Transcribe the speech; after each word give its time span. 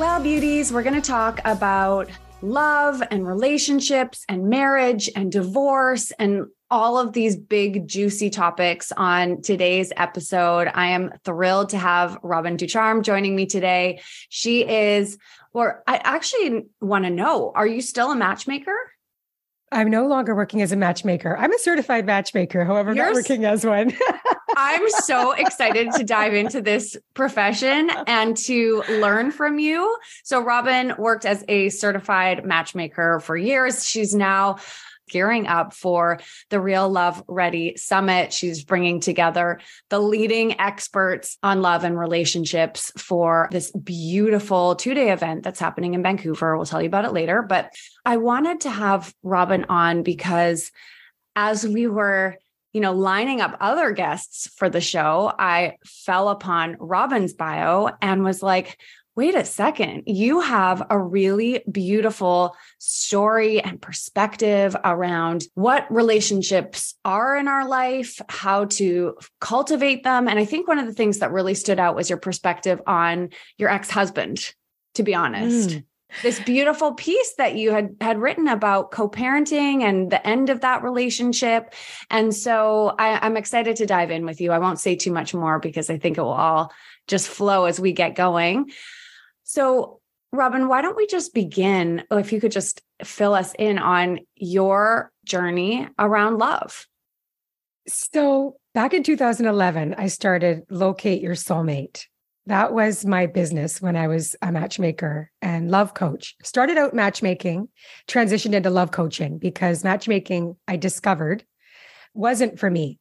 Well, 0.00 0.22
beauties, 0.22 0.72
we're 0.72 0.82
going 0.82 0.94
to 0.94 1.06
talk 1.06 1.42
about 1.44 2.08
love 2.40 3.02
and 3.10 3.28
relationships 3.28 4.24
and 4.30 4.48
marriage 4.48 5.10
and 5.14 5.30
divorce 5.30 6.10
and 6.12 6.46
all 6.70 6.96
of 6.96 7.12
these 7.12 7.36
big, 7.36 7.86
juicy 7.86 8.30
topics 8.30 8.92
on 8.92 9.42
today's 9.42 9.92
episode. 9.98 10.70
I 10.72 10.86
am 10.86 11.12
thrilled 11.22 11.68
to 11.68 11.78
have 11.78 12.16
Robin 12.22 12.56
Ducharme 12.56 13.02
joining 13.02 13.36
me 13.36 13.44
today. 13.44 14.00
She 14.30 14.66
is, 14.66 15.18
or 15.52 15.82
I 15.86 15.98
actually 15.98 16.64
want 16.80 17.04
to 17.04 17.10
know, 17.10 17.52
are 17.54 17.66
you 17.66 17.82
still 17.82 18.10
a 18.10 18.16
matchmaker? 18.16 18.74
I'm 19.70 19.90
no 19.90 20.06
longer 20.06 20.34
working 20.34 20.62
as 20.62 20.72
a 20.72 20.76
matchmaker. 20.76 21.36
I'm 21.36 21.52
a 21.52 21.58
certified 21.58 22.06
matchmaker, 22.06 22.64
however, 22.64 22.94
You're 22.94 23.04
not 23.04 23.14
working 23.14 23.44
as 23.44 23.66
one. 23.66 23.92
I'm 24.56 24.88
so 24.90 25.32
excited 25.32 25.92
to 25.92 26.04
dive 26.04 26.34
into 26.34 26.60
this 26.60 26.96
profession 27.14 27.90
and 28.06 28.36
to 28.38 28.82
learn 28.88 29.30
from 29.30 29.58
you. 29.58 29.96
So, 30.24 30.40
Robin 30.40 30.94
worked 30.98 31.24
as 31.24 31.44
a 31.48 31.68
certified 31.68 32.44
matchmaker 32.44 33.20
for 33.20 33.36
years. 33.36 33.86
She's 33.86 34.14
now 34.14 34.56
gearing 35.10 35.46
up 35.46 35.74
for 35.74 36.20
the 36.48 36.60
Real 36.60 36.88
Love 36.88 37.22
Ready 37.26 37.76
Summit. 37.76 38.32
She's 38.32 38.64
bringing 38.64 39.00
together 39.00 39.60
the 39.88 39.98
leading 39.98 40.58
experts 40.60 41.36
on 41.42 41.62
love 41.62 41.84
and 41.84 41.98
relationships 41.98 42.92
for 42.96 43.48
this 43.50 43.70
beautiful 43.72 44.76
two 44.76 44.94
day 44.94 45.10
event 45.10 45.42
that's 45.42 45.60
happening 45.60 45.94
in 45.94 46.02
Vancouver. 46.02 46.56
We'll 46.56 46.66
tell 46.66 46.80
you 46.80 46.88
about 46.88 47.04
it 47.04 47.12
later. 47.12 47.42
But 47.42 47.74
I 48.04 48.16
wanted 48.16 48.62
to 48.62 48.70
have 48.70 49.12
Robin 49.22 49.66
on 49.68 50.02
because 50.02 50.70
as 51.36 51.66
we 51.66 51.86
were 51.86 52.36
you 52.72 52.80
know, 52.80 52.92
lining 52.92 53.40
up 53.40 53.56
other 53.60 53.92
guests 53.92 54.48
for 54.56 54.68
the 54.68 54.80
show, 54.80 55.32
I 55.38 55.76
fell 55.84 56.28
upon 56.28 56.76
Robin's 56.78 57.34
bio 57.34 57.90
and 58.00 58.22
was 58.22 58.42
like, 58.42 58.78
wait 59.16 59.34
a 59.34 59.44
second, 59.44 60.04
you 60.06 60.40
have 60.40 60.82
a 60.88 60.98
really 60.98 61.62
beautiful 61.70 62.56
story 62.78 63.60
and 63.60 63.82
perspective 63.82 64.76
around 64.84 65.44
what 65.54 65.92
relationships 65.92 66.94
are 67.04 67.36
in 67.36 67.48
our 67.48 67.66
life, 67.66 68.20
how 68.28 68.66
to 68.66 69.16
cultivate 69.40 70.04
them. 70.04 70.28
And 70.28 70.38
I 70.38 70.44
think 70.44 70.68
one 70.68 70.78
of 70.78 70.86
the 70.86 70.94
things 70.94 71.18
that 71.18 71.32
really 71.32 71.54
stood 71.54 71.80
out 71.80 71.96
was 71.96 72.08
your 72.08 72.18
perspective 72.18 72.80
on 72.86 73.30
your 73.58 73.68
ex 73.68 73.90
husband, 73.90 74.54
to 74.94 75.02
be 75.02 75.14
honest. 75.14 75.70
Mm 75.70 75.84
this 76.22 76.40
beautiful 76.40 76.94
piece 76.94 77.34
that 77.38 77.56
you 77.56 77.72
had 77.72 77.96
had 78.00 78.18
written 78.18 78.48
about 78.48 78.90
co-parenting 78.90 79.82
and 79.82 80.10
the 80.10 80.26
end 80.26 80.50
of 80.50 80.60
that 80.60 80.82
relationship 80.82 81.74
and 82.10 82.34
so 82.34 82.94
I, 82.98 83.24
i'm 83.26 83.36
excited 83.36 83.76
to 83.76 83.86
dive 83.86 84.10
in 84.10 84.24
with 84.24 84.40
you 84.40 84.52
i 84.52 84.58
won't 84.58 84.80
say 84.80 84.96
too 84.96 85.12
much 85.12 85.34
more 85.34 85.58
because 85.58 85.90
i 85.90 85.98
think 85.98 86.18
it 86.18 86.22
will 86.22 86.30
all 86.30 86.72
just 87.06 87.28
flow 87.28 87.64
as 87.64 87.80
we 87.80 87.92
get 87.92 88.14
going 88.14 88.70
so, 89.50 89.98
Robin, 90.30 90.68
why 90.68 90.80
don't 90.80 90.96
we 90.96 91.08
just 91.08 91.34
begin? 91.34 92.04
Oh, 92.08 92.18
if 92.18 92.32
you 92.32 92.40
could 92.40 92.52
just 92.52 92.82
fill 93.02 93.34
us 93.34 93.52
in 93.58 93.78
on 93.78 94.20
your 94.36 95.10
journey 95.24 95.88
around 95.98 96.38
love. 96.38 96.86
So, 97.88 98.54
back 98.72 98.94
in 98.94 99.02
2011, 99.02 99.96
I 99.98 100.06
started 100.06 100.62
Locate 100.70 101.20
Your 101.20 101.34
Soulmate. 101.34 102.04
That 102.50 102.72
was 102.72 103.06
my 103.06 103.26
business 103.26 103.80
when 103.80 103.94
I 103.94 104.08
was 104.08 104.34
a 104.42 104.50
matchmaker 104.50 105.30
and 105.40 105.70
love 105.70 105.94
coach. 105.94 106.34
Started 106.42 106.78
out 106.78 106.92
matchmaking, 106.92 107.68
transitioned 108.08 108.54
into 108.54 108.70
love 108.70 108.90
coaching 108.90 109.38
because 109.38 109.84
matchmaking 109.84 110.56
I 110.66 110.76
discovered 110.76 111.44
wasn't 112.12 112.58
for 112.58 112.68
me. 112.68 112.98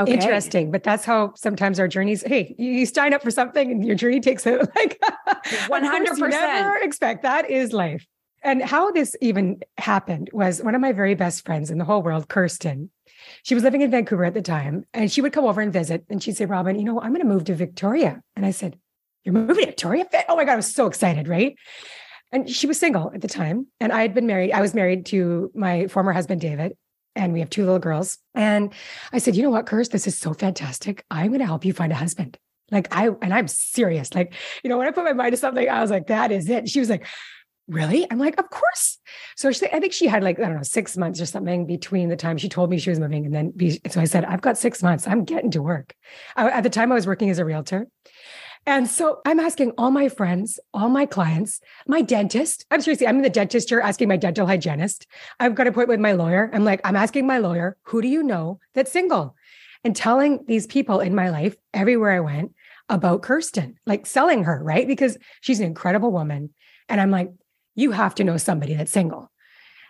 Okay. 0.00 0.14
Interesting, 0.14 0.72
but 0.72 0.82
that's 0.82 1.04
how 1.04 1.32
sometimes 1.36 1.78
our 1.78 1.86
journeys. 1.86 2.24
Hey, 2.24 2.56
you 2.58 2.84
sign 2.84 3.14
up 3.14 3.22
for 3.22 3.30
something 3.30 3.70
and 3.70 3.86
your 3.86 3.94
journey 3.94 4.18
takes 4.18 4.44
it 4.46 4.58
like 4.76 5.00
one 5.68 5.84
hundred 5.84 6.18
percent. 6.18 6.32
Never 6.32 6.78
expect 6.78 7.22
that 7.22 7.48
is 7.48 7.72
life. 7.72 8.04
And 8.42 8.60
how 8.60 8.90
this 8.90 9.14
even 9.20 9.60
happened 9.78 10.28
was 10.32 10.60
one 10.60 10.74
of 10.74 10.80
my 10.80 10.90
very 10.90 11.14
best 11.14 11.46
friends 11.46 11.70
in 11.70 11.78
the 11.78 11.84
whole 11.84 12.02
world, 12.02 12.28
Kirsten. 12.28 12.90
She 13.42 13.54
was 13.54 13.64
living 13.64 13.82
in 13.82 13.90
Vancouver 13.90 14.24
at 14.24 14.34
the 14.34 14.42
time, 14.42 14.84
and 14.94 15.10
she 15.10 15.20
would 15.20 15.32
come 15.32 15.44
over 15.44 15.60
and 15.60 15.72
visit. 15.72 16.04
And 16.08 16.22
she'd 16.22 16.36
say, 16.36 16.46
"Robin, 16.46 16.78
you 16.78 16.84
know, 16.84 17.00
I'm 17.00 17.12
going 17.12 17.26
to 17.26 17.28
move 17.28 17.44
to 17.44 17.54
Victoria." 17.54 18.22
And 18.36 18.46
I 18.46 18.50
said, 18.50 18.78
"You're 19.24 19.34
moving 19.34 19.64
to 19.64 19.66
Victoria? 19.66 20.06
Oh 20.28 20.36
my 20.36 20.44
god, 20.44 20.52
I 20.52 20.56
was 20.56 20.72
so 20.72 20.86
excited, 20.86 21.28
right?" 21.28 21.56
And 22.30 22.48
she 22.48 22.66
was 22.66 22.78
single 22.78 23.12
at 23.14 23.20
the 23.20 23.28
time, 23.28 23.66
and 23.78 23.92
I 23.92 24.02
had 24.02 24.14
been 24.14 24.26
married. 24.26 24.52
I 24.52 24.62
was 24.62 24.74
married 24.74 25.06
to 25.06 25.50
my 25.54 25.86
former 25.88 26.12
husband, 26.12 26.40
David, 26.40 26.76
and 27.14 27.32
we 27.32 27.40
have 27.40 27.50
two 27.50 27.62
little 27.64 27.78
girls. 27.78 28.18
And 28.34 28.72
I 29.12 29.18
said, 29.18 29.36
you 29.36 29.42
know 29.42 29.50
what, 29.50 29.66
Kirst, 29.66 29.90
this 29.90 30.06
is 30.06 30.18
so 30.18 30.32
fantastic. 30.32 31.04
I'm 31.10 31.28
going 31.28 31.40
to 31.40 31.46
help 31.46 31.64
you 31.64 31.72
find 31.72 31.92
a 31.92 31.96
husband. 31.96 32.38
Like 32.70 32.88
I, 32.90 33.10
and 33.20 33.34
I'm 33.34 33.48
serious. 33.48 34.14
Like, 34.14 34.32
you 34.64 34.70
know, 34.70 34.78
when 34.78 34.88
I 34.88 34.92
put 34.92 35.04
my 35.04 35.12
mind 35.12 35.32
to 35.32 35.36
something, 35.36 35.68
I 35.68 35.82
was 35.82 35.90
like, 35.90 36.06
that 36.06 36.32
is 36.32 36.48
it. 36.48 36.70
She 36.70 36.80
was 36.80 36.88
like, 36.88 37.06
really? 37.72 38.06
I'm 38.10 38.18
like, 38.18 38.38
of 38.38 38.50
course. 38.50 38.98
So 39.36 39.50
she, 39.50 39.66
I 39.66 39.80
think 39.80 39.92
she 39.92 40.06
had 40.06 40.22
like, 40.22 40.38
I 40.38 40.42
don't 40.42 40.56
know, 40.56 40.62
six 40.62 40.96
months 40.96 41.20
or 41.20 41.26
something 41.26 41.66
between 41.66 42.08
the 42.08 42.16
time 42.16 42.38
she 42.38 42.48
told 42.48 42.70
me 42.70 42.78
she 42.78 42.90
was 42.90 43.00
moving. 43.00 43.26
And 43.26 43.34
then, 43.34 43.50
be, 43.50 43.80
so 43.88 44.00
I 44.00 44.04
said, 44.04 44.24
I've 44.24 44.40
got 44.40 44.58
six 44.58 44.82
months. 44.82 45.06
I'm 45.08 45.24
getting 45.24 45.50
to 45.52 45.62
work. 45.62 45.94
I, 46.36 46.50
at 46.50 46.62
the 46.62 46.70
time 46.70 46.92
I 46.92 46.94
was 46.94 47.06
working 47.06 47.30
as 47.30 47.38
a 47.38 47.44
realtor. 47.44 47.88
And 48.64 48.88
so 48.88 49.20
I'm 49.26 49.40
asking 49.40 49.72
all 49.76 49.90
my 49.90 50.08
friends, 50.08 50.60
all 50.72 50.88
my 50.88 51.04
clients, 51.04 51.60
my 51.88 52.00
dentist. 52.00 52.64
I'm 52.70 52.80
seriously, 52.80 53.08
I'm 53.08 53.16
in 53.16 53.22
the 53.22 53.30
dentist 53.30 53.68
chair 53.68 53.80
asking 53.80 54.06
my 54.06 54.16
dental 54.16 54.46
hygienist. 54.46 55.06
I've 55.40 55.56
got 55.56 55.66
a 55.66 55.72
point 55.72 55.88
with 55.88 55.98
my 55.98 56.12
lawyer. 56.12 56.48
I'm 56.52 56.64
like, 56.64 56.80
I'm 56.84 56.94
asking 56.94 57.26
my 57.26 57.38
lawyer, 57.38 57.76
who 57.82 58.00
do 58.02 58.08
you 58.08 58.22
know 58.22 58.60
that's 58.74 58.92
single? 58.92 59.34
And 59.82 59.96
telling 59.96 60.44
these 60.46 60.68
people 60.68 61.00
in 61.00 61.12
my 61.12 61.30
life 61.30 61.56
everywhere 61.74 62.12
I 62.12 62.20
went 62.20 62.52
about 62.88 63.22
Kirsten, 63.22 63.78
like 63.84 64.06
selling 64.06 64.44
her, 64.44 64.62
right? 64.62 64.86
Because 64.86 65.18
she's 65.40 65.58
an 65.58 65.66
incredible 65.66 66.12
woman. 66.12 66.50
And 66.88 67.00
I'm 67.00 67.10
like, 67.10 67.32
you 67.74 67.92
have 67.92 68.14
to 68.16 68.24
know 68.24 68.36
somebody 68.36 68.74
that's 68.74 68.92
single. 68.92 69.30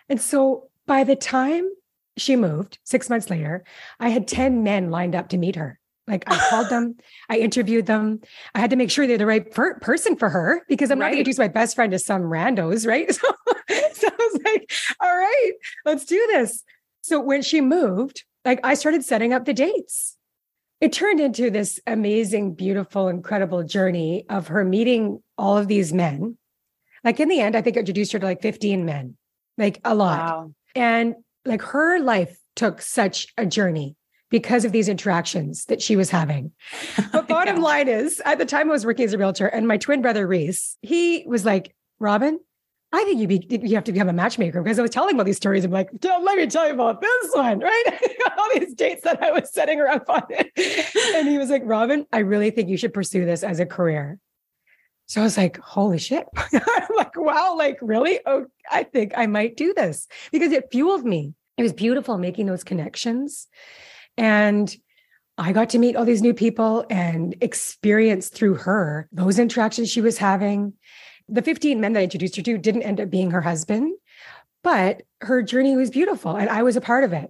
And 0.09 0.21
so 0.21 0.69
by 0.85 1.03
the 1.03 1.15
time 1.15 1.69
she 2.17 2.35
moved 2.35 2.79
six 2.83 3.09
months 3.09 3.29
later, 3.29 3.63
I 3.99 4.09
had 4.09 4.27
10 4.27 4.63
men 4.63 4.91
lined 4.91 5.15
up 5.15 5.29
to 5.29 5.37
meet 5.37 5.55
her. 5.55 5.79
Like 6.07 6.23
I 6.27 6.37
called 6.49 6.69
them, 6.69 6.95
I 7.29 7.37
interviewed 7.37 7.85
them. 7.85 8.19
I 8.53 8.59
had 8.59 8.69
to 8.71 8.75
make 8.75 8.91
sure 8.91 9.07
they're 9.07 9.17
the 9.17 9.25
right 9.25 9.49
per- 9.49 9.79
person 9.79 10.15
for 10.15 10.29
her 10.29 10.61
because 10.67 10.91
I'm 10.91 10.99
right. 10.99 11.05
not 11.05 11.11
going 11.11 11.15
to 11.15 11.19
introduce 11.21 11.39
my 11.39 11.47
best 11.47 11.75
friend 11.75 11.91
to 11.91 11.99
some 11.99 12.23
randos, 12.23 12.87
right? 12.87 13.09
So, 13.69 13.79
so 13.93 14.07
I 14.07 14.15
was 14.19 14.41
like, 14.43 14.71
all 14.99 15.15
right, 15.15 15.51
let's 15.85 16.03
do 16.03 16.17
this. 16.33 16.63
So 17.01 17.19
when 17.21 17.41
she 17.41 17.61
moved, 17.61 18.23
like 18.43 18.59
I 18.63 18.73
started 18.73 19.05
setting 19.05 19.33
up 19.33 19.45
the 19.45 19.53
dates. 19.53 20.17
It 20.81 20.91
turned 20.91 21.21
into 21.21 21.49
this 21.49 21.79
amazing, 21.87 22.55
beautiful, 22.55 23.07
incredible 23.07 23.63
journey 23.63 24.25
of 24.29 24.49
her 24.49 24.65
meeting 24.65 25.23
all 25.37 25.57
of 25.57 25.69
these 25.69 25.93
men. 25.93 26.37
Like 27.03 27.19
in 27.19 27.29
the 27.29 27.39
end, 27.39 27.55
I 27.55 27.61
think 27.61 27.77
I 27.77 27.79
introduced 27.79 28.11
her 28.13 28.19
to 28.19 28.25
like 28.25 28.41
15 28.41 28.85
men, 28.85 29.17
like 29.57 29.79
a 29.83 29.95
lot. 29.95 30.19
Wow. 30.19 30.53
And 30.75 31.15
like 31.45 31.61
her 31.61 31.99
life 31.99 32.37
took 32.55 32.81
such 32.81 33.27
a 33.37 33.45
journey 33.45 33.95
because 34.29 34.65
of 34.65 34.71
these 34.71 34.89
interactions 34.89 35.65
that 35.65 35.81
she 35.81 35.95
was 35.95 36.09
having. 36.09 36.51
But 37.11 37.27
bottom 37.27 37.57
yeah. 37.57 37.61
line 37.61 37.87
is, 37.87 38.21
at 38.25 38.39
the 38.39 38.45
time 38.45 38.69
I 38.69 38.73
was 38.73 38.85
working 38.85 39.05
as 39.05 39.13
a 39.13 39.17
realtor, 39.17 39.47
and 39.47 39.67
my 39.67 39.77
twin 39.77 40.01
brother 40.01 40.25
Reese, 40.25 40.77
he 40.81 41.23
was 41.27 41.45
like, 41.45 41.75
Robin, 41.99 42.39
I 42.93 43.03
think 43.05 43.19
you 43.19 43.27
be 43.27 43.47
you 43.49 43.75
have 43.75 43.83
to 43.85 43.91
become 43.91 44.07
a 44.07 44.13
matchmaker 44.13 44.61
because 44.61 44.77
I 44.77 44.83
was 44.83 44.91
telling 44.91 45.17
all 45.17 45.25
these 45.25 45.37
stories. 45.37 45.65
I'm 45.65 45.71
like, 45.71 45.89
let 46.03 46.37
me 46.37 46.45
tell 46.45 46.67
you 46.67 46.73
about 46.73 47.01
this 47.01 47.31
one, 47.33 47.59
right? 47.71 47.83
all 48.37 48.49
these 48.53 48.75
dates 48.75 49.03
that 49.03 49.21
I 49.21 49.31
was 49.31 49.51
setting 49.51 49.79
her 49.79 49.89
up 49.89 50.07
on. 50.07 50.23
and 51.15 51.27
he 51.27 51.39
was 51.39 51.49
like, 51.49 51.63
Robin, 51.65 52.05
I 52.11 52.19
really 52.19 52.51
think 52.51 52.69
you 52.69 52.77
should 52.77 52.93
pursue 52.93 53.25
this 53.25 53.43
as 53.43 53.59
a 53.59 53.65
career. 53.65 54.19
So 55.13 55.21
I 55.21 55.25
was 55.25 55.37
like, 55.37 55.59
holy 55.59 55.99
shit. 55.99 56.25
I'm 56.35 56.95
like, 56.97 57.15
wow, 57.15 57.55
like 57.55 57.77
really? 57.83 58.19
Oh, 58.25 58.47
I 58.71 58.81
think 58.81 59.13
I 59.15 59.27
might 59.27 59.55
do 59.55 59.71
this 59.71 60.07
because 60.31 60.51
it 60.51 60.71
fueled 60.71 61.05
me. 61.05 61.35
It 61.55 61.61
was 61.61 61.71
beautiful 61.71 62.17
making 62.17 62.47
those 62.47 62.63
connections. 62.63 63.45
And 64.17 64.75
I 65.37 65.53
got 65.53 65.69
to 65.69 65.77
meet 65.77 65.95
all 65.95 66.03
these 66.03 66.23
new 66.23 66.33
people 66.33 66.87
and 66.89 67.35
experience 67.41 68.29
through 68.29 68.55
her 68.55 69.07
those 69.11 69.37
interactions 69.37 69.91
she 69.91 70.01
was 70.01 70.17
having. 70.17 70.73
The 71.29 71.43
15 71.43 71.79
men 71.79 71.93
that 71.93 71.99
I 71.99 72.03
introduced 72.05 72.35
her 72.37 72.41
to 72.41 72.57
didn't 72.57 72.81
end 72.81 72.99
up 72.99 73.11
being 73.11 73.29
her 73.29 73.41
husband, 73.41 73.93
but 74.63 75.03
her 75.21 75.43
journey 75.43 75.77
was 75.77 75.91
beautiful 75.91 76.35
and 76.35 76.49
I 76.49 76.63
was 76.63 76.75
a 76.75 76.81
part 76.81 77.03
of 77.03 77.13
it. 77.13 77.29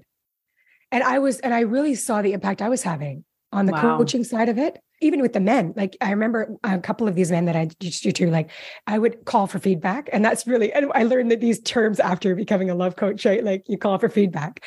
And 0.90 1.04
I 1.04 1.20
was, 1.20 1.42
and 1.42 1.54
I 1.54 1.62
really 1.62 1.96
saw 1.96 2.22
the 2.22 2.32
impact 2.32 2.62
I 2.62 2.70
was 2.70 2.82
having 2.82 3.26
on 3.52 3.66
the 3.66 3.74
wow. 3.74 3.98
coaching 3.98 4.24
side 4.24 4.48
of 4.48 4.58
it 4.58 4.82
even 5.02 5.22
with 5.22 5.34
the 5.34 5.40
men, 5.40 5.74
like 5.76 5.98
I 6.00 6.12
remember 6.12 6.56
a 6.64 6.80
couple 6.80 7.08
of 7.08 7.16
these 7.16 7.32
men 7.32 7.46
that 7.46 7.56
I 7.56 7.70
used 7.82 8.04
to, 8.04 8.32
like 8.32 8.52
I 8.88 8.98
would 8.98 9.26
call 9.26 9.48
for 9.48 9.60
feedback. 9.60 10.10
And 10.14 10.24
that's 10.24 10.48
really, 10.48 10.72
and 10.72 10.92
I 10.96 11.04
learned 11.04 11.32
that 11.32 11.42
these 11.42 11.62
terms 11.62 12.00
after 12.00 12.36
becoming 12.36 12.70
a 12.70 12.76
love 12.76 12.96
coach, 12.96 13.26
right? 13.26 13.44
Like 13.44 13.64
you 13.68 13.78
call 13.78 14.00
for 14.00 14.10
feedback. 14.10 14.64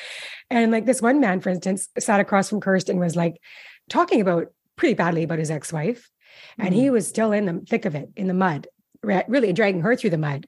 And 0.51 0.71
like 0.73 0.85
this 0.85 1.01
one 1.01 1.21
man, 1.21 1.41
for 1.41 1.49
instance, 1.51 1.89
sat 1.99 2.21
across 2.21 2.51
from 2.51 2.61
Kirsten 2.61 2.99
was 2.99 3.17
like 3.17 3.41
talking 3.89 4.21
about 4.21 4.49
pretty 4.77 4.95
badly 4.95 5.23
about 5.23 5.39
his 5.39 5.51
ex-wife. 5.51 6.11
And 6.59 6.71
mm-hmm. 6.71 6.81
he 6.81 6.91
was 6.91 7.09
still 7.09 7.33
in 7.33 7.47
the 7.47 7.65
thick 7.67 7.87
of 7.87 7.95
it, 7.95 8.11
in 8.15 8.27
the 8.27 8.35
mud, 8.35 8.67
really 9.03 9.53
dragging 9.53 9.81
her 9.81 9.97
through 9.97 10.11
the 10.11 10.19
mud. 10.19 10.47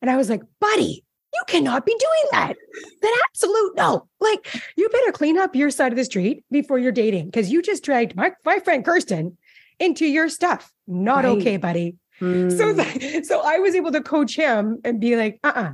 And 0.00 0.10
I 0.10 0.16
was 0.16 0.30
like, 0.30 0.42
buddy, 0.60 1.04
you 1.34 1.42
cannot 1.46 1.84
be 1.84 1.92
doing 1.92 2.30
that. 2.32 2.56
That 3.02 3.22
absolute 3.28 3.76
no. 3.76 4.08
Like 4.20 4.48
you 4.76 4.88
better 4.88 5.12
clean 5.12 5.38
up 5.38 5.54
your 5.54 5.70
side 5.70 5.92
of 5.92 5.96
the 5.96 6.04
street 6.04 6.44
before 6.50 6.78
you're 6.78 6.92
dating 6.92 7.26
because 7.26 7.50
you 7.50 7.62
just 7.62 7.84
dragged 7.84 8.16
my, 8.16 8.32
my 8.44 8.58
friend 8.60 8.84
Kirsten 8.84 9.36
into 9.78 10.06
your 10.06 10.28
stuff. 10.28 10.72
Not 10.86 11.24
right. 11.24 11.38
okay, 11.38 11.56
buddy. 11.56 11.96
Mm. 12.20 12.56
So, 12.56 13.22
so 13.22 13.42
I 13.44 13.58
was 13.58 13.74
able 13.74 13.92
to 13.92 14.00
coach 14.00 14.36
him 14.36 14.80
and 14.84 15.00
be 15.00 15.16
like, 15.16 15.38
uh-uh. 15.44 15.72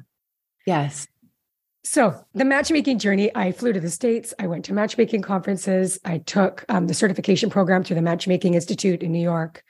Yes. 0.66 1.06
So 1.84 2.24
the 2.32 2.46
matchmaking 2.46 2.98
journey, 2.98 3.30
I 3.34 3.52
flew 3.52 3.72
to 3.72 3.80
the 3.80 3.90
States. 3.90 4.32
I 4.38 4.46
went 4.46 4.64
to 4.66 4.72
matchmaking 4.72 5.20
conferences. 5.22 5.98
I 6.04 6.18
took 6.18 6.64
um, 6.70 6.86
the 6.86 6.94
certification 6.94 7.50
program 7.50 7.84
through 7.84 7.96
the 7.96 8.02
Matchmaking 8.02 8.54
Institute 8.54 9.02
in 9.02 9.12
New 9.12 9.22
York. 9.22 9.62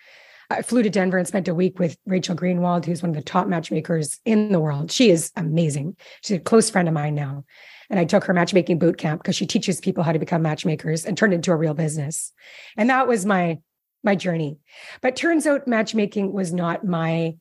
I 0.50 0.62
flew 0.62 0.82
to 0.82 0.90
Denver 0.90 1.18
and 1.18 1.26
spent 1.26 1.48
a 1.48 1.54
week 1.54 1.78
with 1.78 1.96
Rachel 2.06 2.36
Greenwald, 2.36 2.84
who's 2.84 3.02
one 3.02 3.10
of 3.10 3.16
the 3.16 3.22
top 3.22 3.46
matchmakers 3.46 4.20
in 4.24 4.52
the 4.52 4.60
world. 4.60 4.90
She 4.90 5.10
is 5.10 5.32
amazing. 5.36 5.96
She's 6.22 6.36
a 6.38 6.40
close 6.40 6.70
friend 6.70 6.88
of 6.88 6.94
mine 6.94 7.14
now. 7.14 7.44
And 7.90 8.00
I 8.00 8.04
took 8.04 8.24
her 8.24 8.34
matchmaking 8.34 8.78
boot 8.78 8.98
camp 8.98 9.22
because 9.22 9.36
she 9.36 9.46
teaches 9.46 9.80
people 9.80 10.04
how 10.04 10.12
to 10.12 10.18
become 10.18 10.42
matchmakers 10.42 11.04
and 11.04 11.16
turn 11.16 11.32
it 11.32 11.36
into 11.36 11.52
a 11.52 11.56
real 11.56 11.74
business. 11.74 12.32
And 12.76 12.90
that 12.90 13.08
was 13.08 13.26
my 13.26 13.58
my 14.02 14.14
journey. 14.14 14.58
But 15.00 15.16
turns 15.16 15.46
out 15.46 15.66
matchmaking 15.66 16.32
was 16.32 16.52
not 16.52 16.84
my 16.84 17.36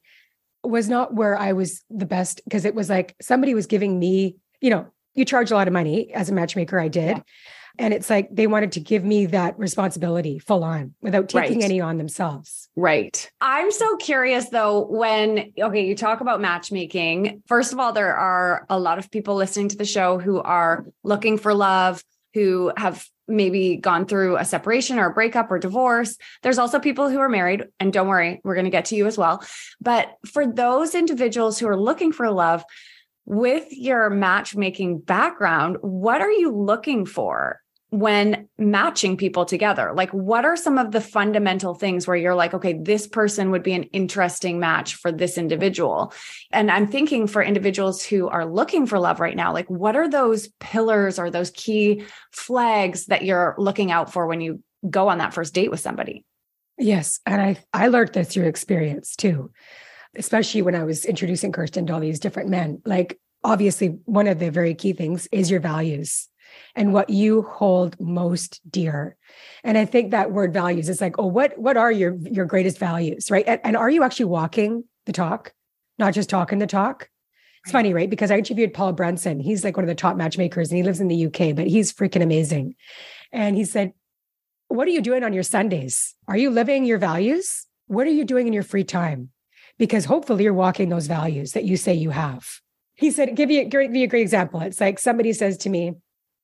was 0.64 0.88
not 0.88 1.14
where 1.14 1.38
I 1.38 1.54
was 1.54 1.84
the 1.90 2.06
best 2.06 2.42
because 2.46 2.64
it 2.66 2.74
was 2.74 2.90
like 2.90 3.16
somebody 3.22 3.54
was 3.54 3.68
giving 3.68 4.00
me, 4.00 4.38
you 4.62 4.70
know, 4.70 4.88
you 5.14 5.26
charge 5.26 5.52
a 5.52 5.56
lot 5.56 5.68
of 5.68 5.74
money 5.74 6.12
as 6.14 6.30
a 6.30 6.34
matchmaker. 6.34 6.80
I 6.80 6.88
did. 6.88 7.18
Yeah. 7.18 7.24
And 7.80 7.94
it's 7.94 8.10
like 8.10 8.30
they 8.32 8.48
wanted 8.48 8.74
to 8.74 8.80
give 8.80 9.04
me 9.04 9.26
that 9.28 9.58
responsibility 9.58 10.38
full 10.38 10.64
on 10.64 10.94
without 11.02 11.30
taking 11.30 11.60
right. 11.60 11.66
any 11.66 11.82
on 11.82 11.98
themselves. 11.98 12.70
Right. 12.76 13.32
I'm 13.42 13.72
so 13.72 13.98
curious 13.98 14.50
though, 14.50 14.86
when, 14.86 15.54
okay, 15.60 15.86
you 15.86 15.96
talk 15.96 16.22
about 16.22 16.40
matchmaking. 16.40 17.42
First 17.48 17.74
of 17.74 17.80
all, 17.80 17.92
there 17.92 18.16
are 18.16 18.66
a 18.70 18.80
lot 18.80 19.00
of 19.00 19.10
people 19.10 19.36
listening 19.36 19.70
to 19.70 19.78
the 19.78 19.86
show 19.86 20.20
who 20.20 20.40
are 20.40 20.86
looking 21.04 21.38
for 21.38 21.54
love, 21.54 22.04
who 22.34 22.72
have 22.78 23.08
maybe 23.28 23.78
gone 23.78 24.06
through 24.06 24.38
a 24.38 24.46
separation 24.46 25.00
or 25.00 25.08
a 25.08 25.14
breakup 25.14 25.50
or 25.50 25.58
divorce. 25.58 26.18
There's 26.42 26.58
also 26.58 26.80
people 26.80 27.10
who 27.10 27.20
are 27.20 27.30
married, 27.30 27.66
and 27.80 27.94
don't 27.94 28.08
worry, 28.08 28.42
we're 28.44 28.56
going 28.56 28.66
to 28.66 28.72
get 28.72 28.86
to 28.86 28.96
you 28.96 29.08
as 29.08 29.18
well. 29.18 29.44
But 29.80 30.14
for 30.26 30.46
those 30.46 30.94
individuals 30.94 31.58
who 31.58 31.68
are 31.68 31.78
looking 31.78 32.12
for 32.12 32.30
love, 32.30 32.64
with 33.26 33.66
your 33.72 34.10
matchmaking 34.10 35.00
background, 35.00 35.78
what 35.80 36.22
are 36.22 36.32
you 36.32 36.52
looking 36.52 37.06
for? 37.06 37.62
When 37.94 38.50
matching 38.58 39.18
people 39.18 39.46
together? 39.46 39.94
Like, 39.94 40.10
what 40.10 40.46
are 40.46 40.56
some 40.56 40.80
of 40.80 40.92
the 40.92 41.00
fundamental 41.00 41.76
things 41.76 42.08
where 42.08 42.18
you're 42.18 42.34
like, 42.34 42.56
okay, 42.56 42.74
this 42.74 43.06
person 43.06 43.52
would 43.52 43.62
be 43.62 43.74
an 43.74 43.84
interesting 43.84 44.60
match 44.60 44.96
for 44.96 45.12
this 45.12 45.38
individual? 45.38 46.12
And 46.52 46.72
I'm 46.72 46.88
thinking 46.88 47.28
for 47.28 47.44
individuals 47.44 48.04
who 48.04 48.28
are 48.30 48.48
looking 48.48 48.88
for 48.88 48.98
love 48.98 49.20
right 49.20 49.36
now, 49.36 49.54
like, 49.54 49.70
what 49.70 49.96
are 49.96 50.10
those 50.10 50.48
pillars 50.60 51.20
or 51.20 51.30
those 51.30 51.52
key 51.52 52.04
flags 52.32 53.06
that 53.06 53.24
you're 53.24 53.54
looking 53.60 53.92
out 53.92 54.12
for 54.12 54.26
when 54.26 54.42
you 54.42 54.64
go 54.90 55.08
on 55.10 55.20
that 55.20 55.36
first 55.36 55.54
date 55.54 55.70
with 55.70 55.80
somebody? 55.80 56.26
Yes. 56.80 57.20
And 57.28 57.40
I, 57.40 57.58
I 57.74 57.90
learned 57.90 58.14
this 58.14 58.30
through 58.30 58.48
experience 58.48 59.16
too, 59.16 59.52
especially 60.16 60.64
when 60.64 60.74
I 60.74 60.84
was 60.84 61.06
introducing 61.06 61.52
Kirsten 61.52 61.86
to 61.86 61.94
all 61.94 62.00
these 62.00 62.20
different 62.20 62.50
men. 62.50 62.82
Like, 62.86 63.20
obviously, 63.44 64.00
one 64.06 64.26
of 64.26 64.40
the 64.40 64.50
very 64.50 64.74
key 64.74 64.94
things 64.94 65.28
is 65.32 65.52
your 65.52 65.60
values 65.60 66.28
and 66.76 66.94
what 66.94 67.10
you 67.10 67.44
hold 67.44 68.00
most 68.00 68.62
dear. 68.70 69.16
And 69.64 69.78
I 69.78 69.86
think 69.86 70.12
that 70.12 70.32
word 70.32 70.54
values 70.54 70.90
is 70.90 71.02
like, 71.02 71.18
oh, 71.20 71.28
what 71.28 71.58
what 71.58 71.78
are 71.78 71.92
your 71.92 72.16
your 72.16 72.46
greatest 72.46 72.78
values, 72.78 73.30
right? 73.30 73.46
And, 73.48 73.62
and 73.64 73.78
are 73.78 73.90
you 73.90 74.04
actually 74.04 74.26
walking 74.26 74.84
the 75.06 75.14
talk, 75.14 75.54
not 76.00 76.14
just 76.14 76.30
talking 76.30 76.60
the 76.60 76.68
talk? 76.68 77.10
It's 77.64 77.72
funny, 77.72 77.94
right? 77.94 78.10
Because 78.10 78.30
I 78.30 78.38
interviewed 78.38 78.74
Paul 78.74 78.92
Brunson. 78.92 79.40
He's 79.40 79.64
like 79.64 79.78
one 79.78 79.86
of 79.86 79.88
the 79.88 79.96
top 79.96 80.18
matchmakers 80.18 80.70
and 80.70 80.78
he 80.78 80.84
lives 80.84 81.00
in 81.00 81.08
the 81.08 81.26
UK, 81.28 81.56
but 81.56 81.68
he's 81.68 81.94
freaking 81.94 82.22
amazing. 82.22 82.76
And 83.32 83.56
he 83.56 83.64
said, 83.64 83.94
What 84.68 84.88
are 84.88 84.92
you 84.92 85.02
doing 85.02 85.24
on 85.24 85.32
your 85.32 85.44
Sundays? 85.44 86.14
Are 86.28 86.36
you 86.36 86.50
living 86.50 86.84
your 86.84 86.98
values? 86.98 87.66
What 87.88 88.06
are 88.06 88.12
you 88.12 88.26
doing 88.26 88.48
in 88.48 88.54
your 88.54 88.64
free 88.64 88.84
time? 88.84 89.30
Because 89.78 90.06
hopefully 90.06 90.44
you're 90.44 90.54
walking 90.54 90.90
those 90.90 91.08
values 91.08 91.54
that 91.54 91.64
you 91.64 91.78
say 91.78 91.94
you 91.94 92.10
have. 92.10 92.60
He 92.96 93.12
said, 93.12 93.36
give 93.36 93.50
you, 93.50 93.66
give 93.66 93.96
you 93.96 94.04
a 94.04 94.08
great 94.08 94.22
example. 94.22 94.60
It's 94.62 94.80
like 94.80 95.00
somebody 95.00 95.34
says 95.34 95.58
to 95.60 95.70
me, 95.70 95.94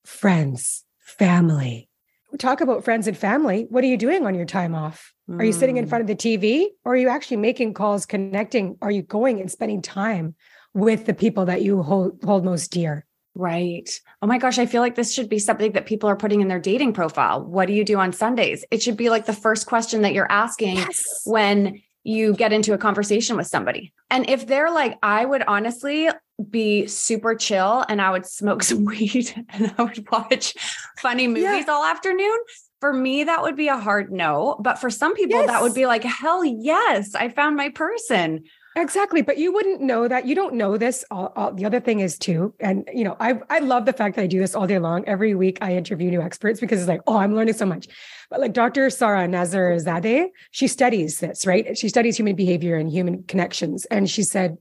friends, 0.06 0.84
family. 1.00 1.90
Talk 2.38 2.62
about 2.62 2.84
friends 2.84 3.08
and 3.08 3.18
family. 3.18 3.66
What 3.70 3.84
are 3.84 3.88
you 3.88 3.98
doing 3.98 4.26
on 4.26 4.36
your 4.36 4.46
time 4.46 4.76
off? 4.76 5.14
Are 5.38 5.46
you 5.46 5.54
sitting 5.54 5.78
in 5.78 5.86
mm. 5.86 5.90
front 5.90 6.02
of 6.02 6.08
the 6.08 6.16
TV 6.16 6.68
or 6.84 6.94
are 6.94 6.98
you 6.98 7.10
actually 7.10 7.38
making 7.38 7.74
calls, 7.76 8.06
connecting? 8.06 8.78
Are 8.82 8.90
you 8.90 9.04
going 9.04 9.40
and 9.40 9.52
spending 9.52 9.82
time 9.82 10.36
with 10.74 11.06
the 11.06 11.14
people 11.14 11.46
that 11.46 11.62
you 11.62 11.84
hold, 11.84 12.20
hold 12.24 12.44
most 12.44 12.72
dear? 12.72 13.06
Right. 13.36 13.90
Oh 14.22 14.28
my 14.28 14.40
gosh, 14.40 14.58
I 14.58 14.66
feel 14.66 14.82
like 14.82 14.96
this 14.96 15.14
should 15.14 15.30
be 15.30 15.40
something 15.40 15.74
that 15.74 15.86
people 15.86 16.10
are 16.10 16.16
putting 16.16 16.42
in 16.42 16.48
their 16.48 16.60
dating 16.60 16.94
profile. 16.94 17.46
What 17.46 17.68
do 17.68 17.74
you 17.74 17.86
do 17.86 18.00
on 18.00 18.12
Sundays? 18.12 18.66
It 18.72 18.82
should 18.82 18.98
be 18.98 19.10
like 19.10 19.28
the 19.28 19.34
first 19.34 19.68
question 19.68 20.02
that 20.02 20.14
you're 20.14 20.32
asking 20.32 20.78
yes. 20.78 21.22
when 21.26 21.82
you 22.04 22.34
get 22.34 22.52
into 22.52 22.74
a 22.74 22.78
conversation 22.78 23.38
with 23.38 23.48
somebody. 23.48 23.94
And 24.10 24.30
if 24.30 24.48
they're 24.48 24.72
like, 24.72 24.98
I 25.04 25.24
would 25.26 25.44
honestly 25.48 26.10
be 26.50 26.88
super 26.88 27.36
chill 27.36 27.86
and 27.90 28.02
I 28.02 28.12
would 28.12 28.26
smoke 28.26 28.64
some 28.70 28.86
weed 28.86 29.34
and 29.50 29.74
I 29.78 29.84
would 29.84 30.10
watch 30.12 30.56
funny 30.98 31.28
movies 31.28 31.44
yeah. 31.44 31.66
all 31.68 31.86
afternoon. 31.86 32.38
For 32.80 32.94
me, 32.94 33.26
that 33.26 33.42
would 33.42 33.58
be 33.58 33.68
a 33.68 33.78
hard 33.78 34.10
no. 34.10 34.56
But 34.62 34.80
for 34.80 34.90
some 34.90 35.14
people, 35.14 35.40
yes. 35.40 35.48
that 35.48 35.62
would 35.62 35.74
be 35.74 35.86
like, 35.86 36.04
hell 36.04 36.46
yes, 36.46 37.14
I 37.14 37.28
found 37.28 37.58
my 37.58 37.70
person. 37.70 38.46
Exactly, 38.76 39.22
but 39.22 39.38
you 39.38 39.52
wouldn't 39.52 39.82
know 39.82 40.08
that. 40.08 40.26
You 40.26 40.36
don't 40.36 40.54
know 40.54 40.78
this. 40.78 41.04
All, 41.10 41.34
all, 41.36 41.54
the 41.54 41.66
other 41.66 41.80
thing 41.80 42.00
is 42.00 42.18
too, 42.18 42.54
and 42.60 42.88
you 42.94 43.04
know, 43.04 43.18
I 43.20 43.40
I 43.50 43.60
love 43.60 43.86
the 43.86 43.94
fact 43.94 44.16
that 44.16 44.22
I 44.22 44.28
do 44.28 44.40
this 44.40 44.56
all 44.56 44.68
day 44.68 44.80
long. 44.80 45.04
Every 45.06 45.34
week, 45.34 45.58
I 45.62 45.76
interview 45.76 46.10
new 46.10 46.22
experts 46.22 46.60
because 46.60 46.80
it's 46.80 46.88
like, 46.88 47.02
oh, 47.08 47.18
I'm 47.18 47.36
learning 47.36 47.56
so 47.56 47.66
much. 47.66 47.88
But 48.30 48.40
like 48.40 48.54
Dr. 48.54 48.90
Sara 48.90 49.28
Nazarzadeh, 49.28 50.28
she 50.52 50.68
studies 50.68 51.20
this, 51.20 51.48
right? 51.48 51.78
She 51.78 51.90
studies 51.90 52.18
human 52.18 52.36
behavior 52.36 52.78
and 52.78 52.90
human 52.92 53.24
connections, 53.24 53.86
and 53.86 54.10
she 54.10 54.22
said, 54.22 54.58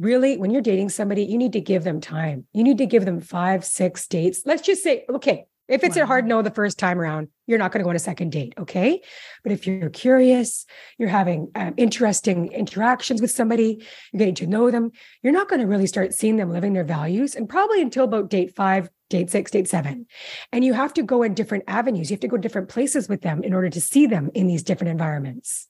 really, 0.00 0.38
when 0.38 0.50
you're 0.50 0.62
dating 0.62 0.88
somebody, 0.88 1.24
you 1.24 1.38
need 1.38 1.52
to 1.52 1.60
give 1.60 1.84
them 1.84 2.00
time. 2.00 2.46
You 2.52 2.64
need 2.64 2.78
to 2.78 2.86
give 2.86 3.04
them 3.04 3.20
five, 3.20 3.64
six 3.64 4.08
dates. 4.08 4.42
Let's 4.46 4.62
just 4.62 4.82
say, 4.82 5.04
okay, 5.08 5.44
if 5.68 5.84
it's 5.84 5.96
wow. 5.96 6.02
a 6.02 6.06
hard 6.06 6.26
no 6.26 6.42
the 6.42 6.50
first 6.50 6.78
time 6.78 6.98
around, 6.98 7.28
you're 7.46 7.58
not 7.58 7.70
going 7.70 7.78
to 7.78 7.84
go 7.84 7.90
on 7.90 7.96
a 7.96 8.00
second 8.00 8.32
date. 8.32 8.54
Okay. 8.58 9.00
But 9.44 9.52
if 9.52 9.68
you're 9.68 9.90
curious, 9.90 10.66
you're 10.98 11.08
having 11.08 11.52
um, 11.54 11.74
interesting 11.76 12.50
interactions 12.50 13.20
with 13.20 13.30
somebody, 13.30 13.86
you're 14.12 14.18
getting 14.18 14.34
to 14.36 14.46
know 14.48 14.72
them, 14.72 14.90
you're 15.22 15.32
not 15.32 15.48
going 15.48 15.60
to 15.60 15.68
really 15.68 15.86
start 15.86 16.12
seeing 16.12 16.36
them 16.36 16.50
living 16.50 16.72
their 16.72 16.82
values 16.82 17.36
and 17.36 17.48
probably 17.48 17.80
until 17.80 18.04
about 18.04 18.30
date 18.30 18.56
five, 18.56 18.88
date 19.10 19.30
six, 19.30 19.52
date 19.52 19.68
seven. 19.68 20.06
And 20.50 20.64
you 20.64 20.72
have 20.72 20.92
to 20.94 21.04
go 21.04 21.22
in 21.22 21.34
different 21.34 21.64
avenues. 21.68 22.10
You 22.10 22.14
have 22.14 22.20
to 22.20 22.28
go 22.28 22.36
different 22.36 22.68
places 22.68 23.08
with 23.08 23.20
them 23.22 23.44
in 23.44 23.54
order 23.54 23.70
to 23.70 23.80
see 23.80 24.06
them 24.06 24.30
in 24.34 24.48
these 24.48 24.64
different 24.64 24.90
environments. 24.90 25.68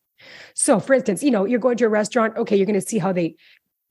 So, 0.54 0.80
for 0.80 0.94
instance, 0.94 1.22
you 1.22 1.30
know, 1.30 1.44
you're 1.44 1.58
going 1.58 1.76
to 1.78 1.87
a 1.87 1.88
restaurant, 1.88 2.37
okay, 2.37 2.56
you're 2.56 2.66
going 2.66 2.80
to 2.80 2.87
see 2.87 2.99
how 2.99 3.12
they, 3.12 3.37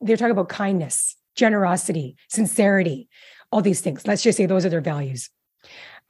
they're 0.02 0.18
talking 0.18 0.32
about 0.32 0.50
kindness, 0.50 1.16
generosity, 1.36 2.16
sincerity, 2.30 3.10
all 3.52 3.62
these 3.62 3.82
things. 3.82 4.06
Let's 4.08 4.22
just 4.22 4.38
say 4.38 4.46
those 4.46 4.66
are 4.66 4.70
their 4.70 4.82
values 4.82 5.30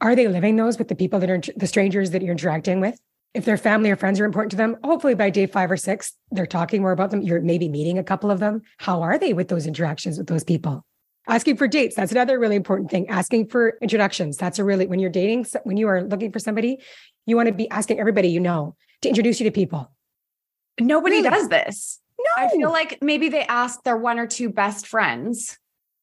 are 0.00 0.16
they 0.16 0.28
living 0.28 0.56
those 0.56 0.78
with 0.78 0.88
the 0.88 0.94
people 0.94 1.20
that 1.20 1.30
are 1.30 1.40
the 1.56 1.66
strangers 1.66 2.10
that 2.10 2.22
you're 2.22 2.32
interacting 2.32 2.80
with? 2.80 2.98
If 3.34 3.44
their 3.44 3.56
family 3.56 3.90
or 3.90 3.96
friends 3.96 4.18
are 4.18 4.24
important 4.24 4.50
to 4.52 4.56
them, 4.56 4.76
hopefully 4.82 5.14
by 5.14 5.30
day 5.30 5.46
five 5.46 5.70
or 5.70 5.76
six, 5.76 6.14
they're 6.30 6.46
talking 6.46 6.80
more 6.80 6.90
about 6.90 7.10
them. 7.10 7.22
You're 7.22 7.40
maybe 7.40 7.68
meeting 7.68 7.98
a 7.98 8.02
couple 8.02 8.30
of 8.30 8.40
them. 8.40 8.62
How 8.78 9.02
are 9.02 9.18
they 9.18 9.32
with 9.34 9.48
those 9.48 9.66
interactions 9.66 10.18
with 10.18 10.26
those 10.26 10.42
people? 10.42 10.84
Asking 11.28 11.56
for 11.56 11.68
dates, 11.68 11.94
that's 11.94 12.10
another 12.10 12.40
really 12.40 12.56
important 12.56 12.90
thing. 12.90 13.08
Asking 13.08 13.46
for 13.48 13.78
introductions. 13.82 14.36
That's 14.36 14.58
a 14.58 14.64
really, 14.64 14.86
when 14.86 14.98
you're 14.98 15.10
dating, 15.10 15.46
when 15.62 15.76
you 15.76 15.86
are 15.86 16.02
looking 16.02 16.32
for 16.32 16.40
somebody, 16.40 16.80
you 17.26 17.36
want 17.36 17.46
to 17.46 17.54
be 17.54 17.68
asking 17.70 18.00
everybody 18.00 18.28
you 18.28 18.40
know 18.40 18.74
to 19.02 19.08
introduce 19.08 19.38
you 19.38 19.44
to 19.44 19.52
people. 19.52 19.92
Nobody 20.80 21.16
Really? 21.16 21.30
does 21.30 21.48
this. 21.48 21.99
No. 22.20 22.44
I 22.44 22.48
feel 22.48 22.70
like 22.70 22.98
maybe 23.02 23.28
they 23.28 23.42
ask 23.42 23.82
their 23.82 23.96
one 23.96 24.18
or 24.18 24.26
two 24.26 24.50
best 24.50 24.86
friends, 24.86 25.58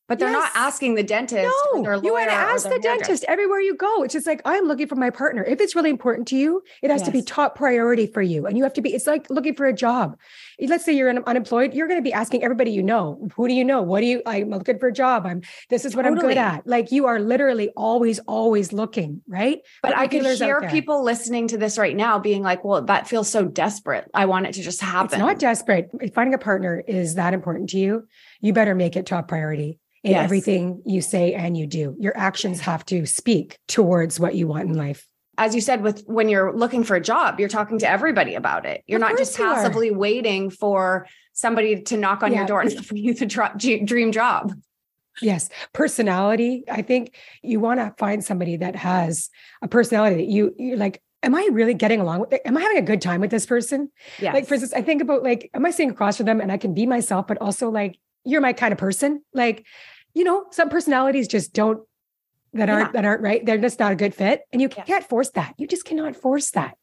but 0.07 0.19
they're 0.19 0.31
not 0.31 0.51
asking 0.55 0.95
the 0.95 1.03
dentist 1.03 1.53
No, 1.73 1.81
you 2.01 2.13
want 2.13 2.29
to 2.29 2.35
ask 2.35 2.69
the 2.69 2.79
dentist 2.79 3.25
everywhere 3.27 3.59
you 3.59 3.75
go. 3.75 4.03
It's 4.03 4.13
just 4.13 4.27
like 4.27 4.41
I'm 4.45 4.65
looking 4.65 4.87
for 4.87 4.95
my 4.95 5.09
partner. 5.09 5.43
If 5.43 5.59
it's 5.59 5.75
really 5.75 5.89
important 5.89 6.27
to 6.29 6.37
you, 6.37 6.63
it 6.81 6.89
has 6.89 7.01
to 7.03 7.11
be 7.11 7.21
top 7.21 7.55
priority 7.55 8.07
for 8.07 8.21
you, 8.21 8.45
and 8.45 8.57
you 8.57 8.63
have 8.63 8.73
to 8.73 8.81
be. 8.81 8.93
It's 8.93 9.07
like 9.07 9.29
looking 9.29 9.55
for 9.55 9.65
a 9.65 9.73
job. 9.73 10.17
Let's 10.59 10.85
say 10.85 10.93
you're 10.93 11.09
unemployed, 11.09 11.73
you're 11.73 11.87
going 11.87 11.99
to 11.99 12.03
be 12.03 12.13
asking 12.13 12.43
everybody 12.43 12.71
you 12.71 12.81
know. 12.81 13.29
Who 13.35 13.47
do 13.47 13.53
you 13.53 13.63
know? 13.63 13.81
What 13.81 14.01
do 14.01 14.07
you? 14.07 14.21
I'm 14.25 14.49
looking 14.49 14.79
for 14.79 14.87
a 14.87 14.93
job. 14.93 15.25
I'm. 15.25 15.41
This 15.69 15.85
is 15.85 15.95
what 15.95 16.05
I'm 16.05 16.15
good 16.15 16.37
at. 16.37 16.65
Like 16.65 16.91
you 16.91 17.05
are 17.05 17.19
literally 17.19 17.69
always, 17.75 18.19
always 18.19 18.73
looking, 18.73 19.21
right? 19.27 19.59
But 19.83 19.95
I 19.95 20.07
could 20.07 20.25
out 20.25 20.37
hear 20.37 20.61
people 20.69 21.03
listening 21.03 21.47
to 21.49 21.57
this 21.57 21.77
right 21.77 21.95
now 21.95 22.19
being 22.19 22.43
like, 22.43 22.63
well, 22.63 22.81
that 22.83 23.07
feels 23.07 23.29
so 23.29 23.45
desperate. 23.45 24.09
I 24.13 24.25
want 24.25 24.47
it 24.47 24.53
to 24.53 24.61
just 24.61 24.81
happen. 24.81 25.05
It's 25.05 25.17
not 25.17 25.39
desperate. 25.39 25.89
Finding 26.13 26.33
a 26.33 26.37
partner 26.37 26.83
is 26.87 27.15
that 27.15 27.33
important 27.33 27.69
to 27.71 27.77
you. 27.77 28.07
You 28.41 28.53
better 28.53 28.75
make 28.75 28.95
it 28.95 29.05
top 29.05 29.27
priority 29.27 29.79
in 30.03 30.11
Yes. 30.11 30.23
everything 30.23 30.81
you 30.85 31.01
say 31.01 31.33
and 31.33 31.57
you 31.57 31.67
do. 31.67 31.95
Your 31.99 32.15
actions 32.17 32.61
have 32.61 32.85
to 32.85 33.05
speak 33.05 33.57
towards 33.67 34.19
what 34.19 34.35
you 34.35 34.47
want 34.47 34.69
in 34.69 34.75
life. 34.75 35.05
As 35.39 35.53
you 35.53 35.61
said, 35.61 35.83
with 35.83 36.03
when 36.07 36.29
you're 36.29 36.51
looking 36.55 36.83
for 36.83 36.95
a 36.95 37.01
job, 37.01 37.39
you're 37.39 37.49
talking 37.49 37.77
to 37.79 37.89
everybody 37.89 38.33
about 38.35 38.65
it. 38.65 38.83
You're 38.87 38.97
Of 38.97 39.01
not 39.09 39.17
just 39.17 39.37
passively 39.37 39.91
waiting 39.91 40.49
for 40.49 41.07
somebody 41.33 41.81
to 41.83 41.97
knock 41.97 42.23
on 42.23 42.33
your 42.33 42.45
door 42.45 42.61
and 42.61 42.75
offer 42.77 42.95
you 42.95 43.13
the 43.13 43.25
dro- 43.27 43.49
g- 43.55 43.83
dream 43.83 44.11
job. 44.11 44.53
Yes. 45.21 45.49
Personality. 45.73 46.63
I 46.69 46.81
think 46.81 47.15
you 47.43 47.59
want 47.59 47.79
to 47.79 47.93
find 47.97 48.23
somebody 48.23 48.57
that 48.57 48.75
has 48.75 49.29
a 49.61 49.67
personality 49.67 50.15
that 50.17 50.27
you, 50.27 50.53
you're 50.57 50.77
like, 50.77 51.01
am 51.23 51.33
I 51.35 51.47
really 51.51 51.73
getting 51.73 51.99
along 51.99 52.19
with 52.21 52.33
it? 52.33 52.41
Am 52.45 52.55
I 52.57 52.61
having 52.61 52.77
a 52.77 52.81
good 52.83 53.01
time 53.01 53.21
with 53.21 53.31
this 53.31 53.45
person? 53.45 53.89
Yeah. 54.19 54.33
Like, 54.33 54.47
for 54.47 54.55
instance, 54.55 54.73
I 54.73 54.81
think 54.81 55.01
about 55.01 55.23
like, 55.23 55.49
am 55.53 55.65
I 55.65 55.71
sitting 55.71 55.89
across 55.91 56.17
from 56.17 56.25
them 56.27 56.39
and 56.41 56.51
I 56.51 56.57
can 56.57 56.73
be 56.73 56.85
myself, 56.85 57.27
but 57.27 57.39
also 57.41 57.69
like, 57.69 57.97
you're 58.27 58.41
my 58.41 58.53
kind 58.53 58.71
of 58.71 58.77
person? 58.77 59.23
Like, 59.33 59.65
you 60.13 60.23
know, 60.23 60.45
some 60.51 60.69
personalities 60.69 61.27
just 61.27 61.53
don't, 61.53 61.79
that 62.53 62.69
aren't, 62.69 62.87
Yeah. 62.87 62.91
that 62.93 63.05
aren't 63.05 63.21
right. 63.21 63.45
They're 63.45 63.57
just 63.57 63.79
not 63.79 63.91
a 63.91 63.95
good 63.95 64.15
fit. 64.15 64.41
And 64.51 64.61
you 64.61 64.69
can't 64.69 65.07
force 65.07 65.29
that. 65.31 65.53
You 65.57 65.67
just 65.67 65.85
cannot 65.85 66.15
force 66.15 66.51
that. 66.51 66.75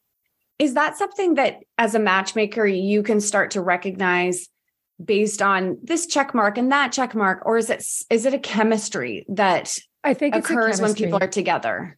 Is 0.57 0.75
that 0.75 0.97
something 0.97 1.33
that 1.35 1.59
as 1.77 1.95
a 1.95 1.99
matchmaker 1.99 2.65
you 2.65 3.03
can 3.03 3.19
start 3.19 3.51
to 3.51 3.61
recognize 3.61 4.47
based 5.03 5.41
on 5.41 5.77
this 5.83 6.07
check 6.07 6.33
mark 6.33 6.57
and 6.57 6.71
that 6.71 6.93
check 6.93 7.13
mark 7.13 7.45
or 7.45 7.57
is 7.57 7.69
it 7.69 7.85
is 8.09 8.25
it 8.25 8.33
a 8.33 8.39
chemistry 8.39 9.25
that 9.27 9.77
I 10.05 10.13
think 10.13 10.33
occurs 10.33 10.79
when 10.79 10.93
people 10.93 11.19
are 11.21 11.27
together? 11.27 11.97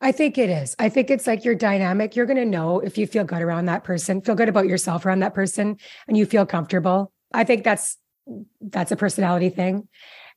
I 0.00 0.12
think 0.12 0.38
it 0.38 0.48
is. 0.48 0.74
I 0.78 0.88
think 0.88 1.10
it's 1.10 1.26
like 1.26 1.44
your 1.44 1.54
dynamic. 1.54 2.16
You're 2.16 2.24
going 2.24 2.38
to 2.38 2.46
know 2.46 2.80
if 2.80 2.96
you 2.96 3.06
feel 3.06 3.24
good 3.24 3.42
around 3.42 3.66
that 3.66 3.84
person, 3.84 4.22
feel 4.22 4.34
good 4.34 4.48
about 4.48 4.66
yourself 4.66 5.04
around 5.04 5.20
that 5.20 5.34
person, 5.34 5.76
and 6.08 6.16
you 6.16 6.24
feel 6.24 6.46
comfortable. 6.46 7.12
I 7.34 7.44
think 7.44 7.64
that's 7.64 7.98
that's 8.60 8.92
a 8.92 8.96
personality 8.96 9.50
thing. 9.50 9.88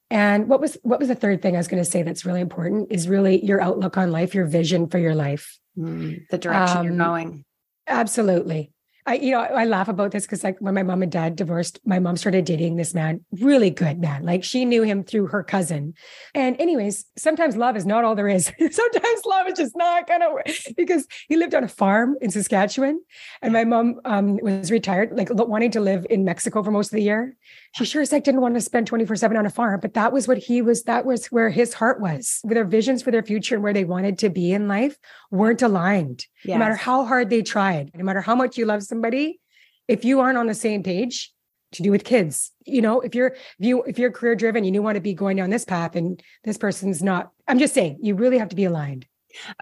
And 0.09 0.47
what 0.47 0.61
was 0.61 0.77
what 0.83 0.99
was 0.99 1.07
the 1.07 1.15
third 1.15 1.41
thing 1.41 1.55
I 1.55 1.57
was 1.57 1.67
going 1.67 1.83
to 1.83 1.89
say 1.89 2.03
that's 2.03 2.25
really 2.25 2.41
important 2.41 2.91
is 2.91 3.07
really 3.07 3.43
your 3.43 3.61
outlook 3.61 3.97
on 3.97 4.11
life, 4.11 4.35
your 4.35 4.45
vision 4.45 4.87
for 4.87 4.99
your 4.99 5.15
life. 5.15 5.57
The 5.75 6.37
direction 6.37 6.83
you're 6.83 6.93
Um, 6.93 6.97
going. 6.99 7.45
Absolutely. 7.87 8.71
I, 9.05 9.15
you 9.15 9.31
know, 9.31 9.41
I 9.41 9.65
laugh 9.65 9.89
about 9.89 10.11
this 10.11 10.23
because 10.25 10.45
like 10.45 10.57
when 10.59 10.73
my 10.73 10.83
mom 10.83 11.01
and 11.01 11.11
dad 11.11 11.35
divorced, 11.35 11.79
my 11.83 11.99
mom 11.99 12.15
started 12.15 12.45
dating 12.45 12.77
this 12.77 12.93
man, 12.93 13.25
really 13.41 13.69
good 13.69 13.99
man. 13.99 14.23
Like 14.23 14.45
she 14.45 14.63
knew 14.63 14.83
him 14.83 15.03
through 15.03 15.27
her 15.27 15.43
cousin. 15.43 15.93
And 16.33 16.55
anyways, 16.61 17.05
sometimes 17.17 17.57
love 17.57 17.75
is 17.75 17.85
not 17.85 18.05
all 18.05 18.15
there 18.15 18.29
is. 18.29 18.45
sometimes 18.71 19.25
love 19.25 19.47
is 19.47 19.57
just 19.57 19.75
not 19.75 20.07
gonna 20.07 20.31
work 20.31 20.47
because 20.77 21.05
he 21.27 21.35
lived 21.35 21.53
on 21.53 21.65
a 21.65 21.67
farm 21.67 22.15
in 22.21 22.31
Saskatchewan. 22.31 23.01
And 23.41 23.51
my 23.51 23.65
mom 23.65 23.99
um, 24.05 24.37
was 24.41 24.71
retired, 24.71 25.11
like 25.11 25.29
wanting 25.31 25.71
to 25.71 25.81
live 25.81 26.05
in 26.09 26.23
Mexico 26.23 26.63
for 26.63 26.71
most 26.71 26.93
of 26.93 26.95
the 26.95 27.03
year. 27.03 27.35
She 27.75 27.85
sure 27.85 28.03
as 28.03 28.11
heck 28.11 28.23
didn't 28.23 28.41
want 28.41 28.53
to 28.53 28.61
spend 28.61 28.89
24-7 28.89 29.37
on 29.37 29.45
a 29.45 29.49
farm, 29.49 29.79
but 29.81 29.95
that 29.95 30.13
was 30.13 30.27
what 30.27 30.37
he 30.37 30.61
was, 30.61 30.83
that 30.83 31.05
was 31.05 31.27
where 31.27 31.49
his 31.49 31.73
heart 31.73 31.99
was. 31.99 32.39
Their 32.43 32.65
visions 32.65 33.01
for 33.01 33.09
their 33.09 33.23
future 33.23 33.55
and 33.55 33.63
where 33.63 33.73
they 33.73 33.83
wanted 33.83 34.19
to 34.19 34.29
be 34.29 34.51
in 34.51 34.67
life 34.67 34.97
weren't 35.31 35.61
aligned 35.61 36.27
no 36.45 36.57
matter 36.57 36.75
how 36.75 37.03
hard 37.03 37.29
they 37.29 37.41
tried, 37.41 37.91
no 37.95 38.03
matter 38.03 38.21
how 38.21 38.35
much 38.35 38.57
you 38.57 38.65
love 38.65 38.83
somebody, 38.83 39.39
if 39.87 40.05
you 40.05 40.19
aren't 40.19 40.37
on 40.37 40.47
the 40.47 40.53
same 40.53 40.83
page, 40.83 41.33
to 41.73 41.83
do 41.83 41.91
with 41.91 42.03
kids, 42.03 42.51
you 42.65 42.81
know, 42.81 43.01
if 43.01 43.15
you're 43.15 43.29
if 43.29 43.55
you 43.59 43.83
if 43.83 43.99
you're 43.99 44.11
career 44.11 44.35
driven 44.35 44.63
and 44.63 44.73
you 44.73 44.81
want 44.81 44.95
to 44.95 45.01
be 45.01 45.13
going 45.13 45.37
down 45.37 45.49
this 45.49 45.65
path 45.65 45.95
and 45.95 46.21
this 46.43 46.57
person's 46.57 47.03
not, 47.03 47.31
I'm 47.47 47.59
just 47.59 47.73
saying 47.73 47.97
you 48.01 48.15
really 48.15 48.37
have 48.37 48.49
to 48.49 48.55
be 48.55 48.65
aligned. 48.65 49.07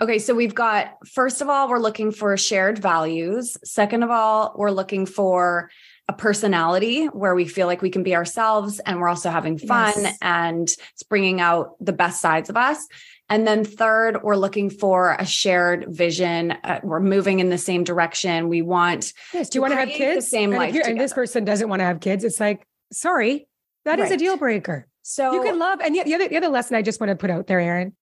Okay, 0.01 0.19
so 0.19 0.35
we've 0.35 0.53
got 0.53 0.97
first 1.07 1.41
of 1.41 1.49
all, 1.49 1.69
we're 1.69 1.79
looking 1.79 2.11
for 2.11 2.35
shared 2.35 2.79
values. 2.79 3.57
Second 3.63 4.03
of 4.03 4.11
all, 4.11 4.53
we're 4.57 4.71
looking 4.71 5.05
for 5.05 5.71
a 6.11 6.13
personality 6.17 7.05
where 7.05 7.33
we 7.35 7.45
feel 7.47 7.67
like 7.67 7.81
we 7.81 7.89
can 7.89 8.03
be 8.03 8.15
ourselves 8.15 8.79
and 8.85 8.99
we're 8.99 9.07
also 9.07 9.29
having 9.29 9.57
fun 9.57 9.93
Yes. 9.97 10.17
and 10.21 10.67
it's 10.93 11.03
bringing 11.03 11.39
out 11.39 11.75
the 11.79 11.93
best 11.93 12.19
sides 12.21 12.49
of 12.49 12.57
us. 12.57 12.85
And 13.29 13.47
then 13.47 13.63
third, 13.63 14.23
we're 14.23 14.35
looking 14.35 14.69
for 14.69 15.15
a 15.17 15.25
shared 15.25 15.85
vision. 15.87 16.51
Uh, 16.51 16.81
we're 16.83 16.99
moving 16.99 17.39
in 17.39 17.49
the 17.49 17.57
same 17.57 17.83
direction. 17.85 18.49
We 18.49 18.61
want 18.61 19.13
Yes. 19.33 19.47
Do 19.47 19.51
To 19.51 19.57
you 19.57 19.61
want 19.61 19.71
to 19.73 19.77
have 19.77 19.87
create 19.87 19.99
the 20.09 20.13
kids? 20.15 20.27
same 20.27 20.49
and, 20.51 20.57
life 20.59 20.75
and 20.85 20.99
this 20.99 21.13
person 21.13 21.45
doesn't 21.45 21.69
want 21.69 21.79
to 21.79 21.85
have 21.85 22.01
kids, 22.01 22.23
it's 22.25 22.39
like, 22.41 22.67
sorry, 22.91 23.47
that 23.85 23.99
is 23.99 24.11
a 24.11 24.17
deal 24.17 24.35
breaker. 24.37 24.87
so 25.01 25.33
you 25.33 25.41
can 25.43 25.57
love, 25.57 25.79
and 25.79 25.95
yet 25.95 26.05
the 26.05 26.13
other 26.15 26.27
the 26.27 26.35
other 26.37 26.49
lesson 26.49 26.75
I 26.75 26.81
just 26.81 26.99
want 26.99 27.09
to 27.09 27.15
put 27.15 27.29
out 27.29 27.47
there, 27.47 27.59
Erin, 27.59 27.95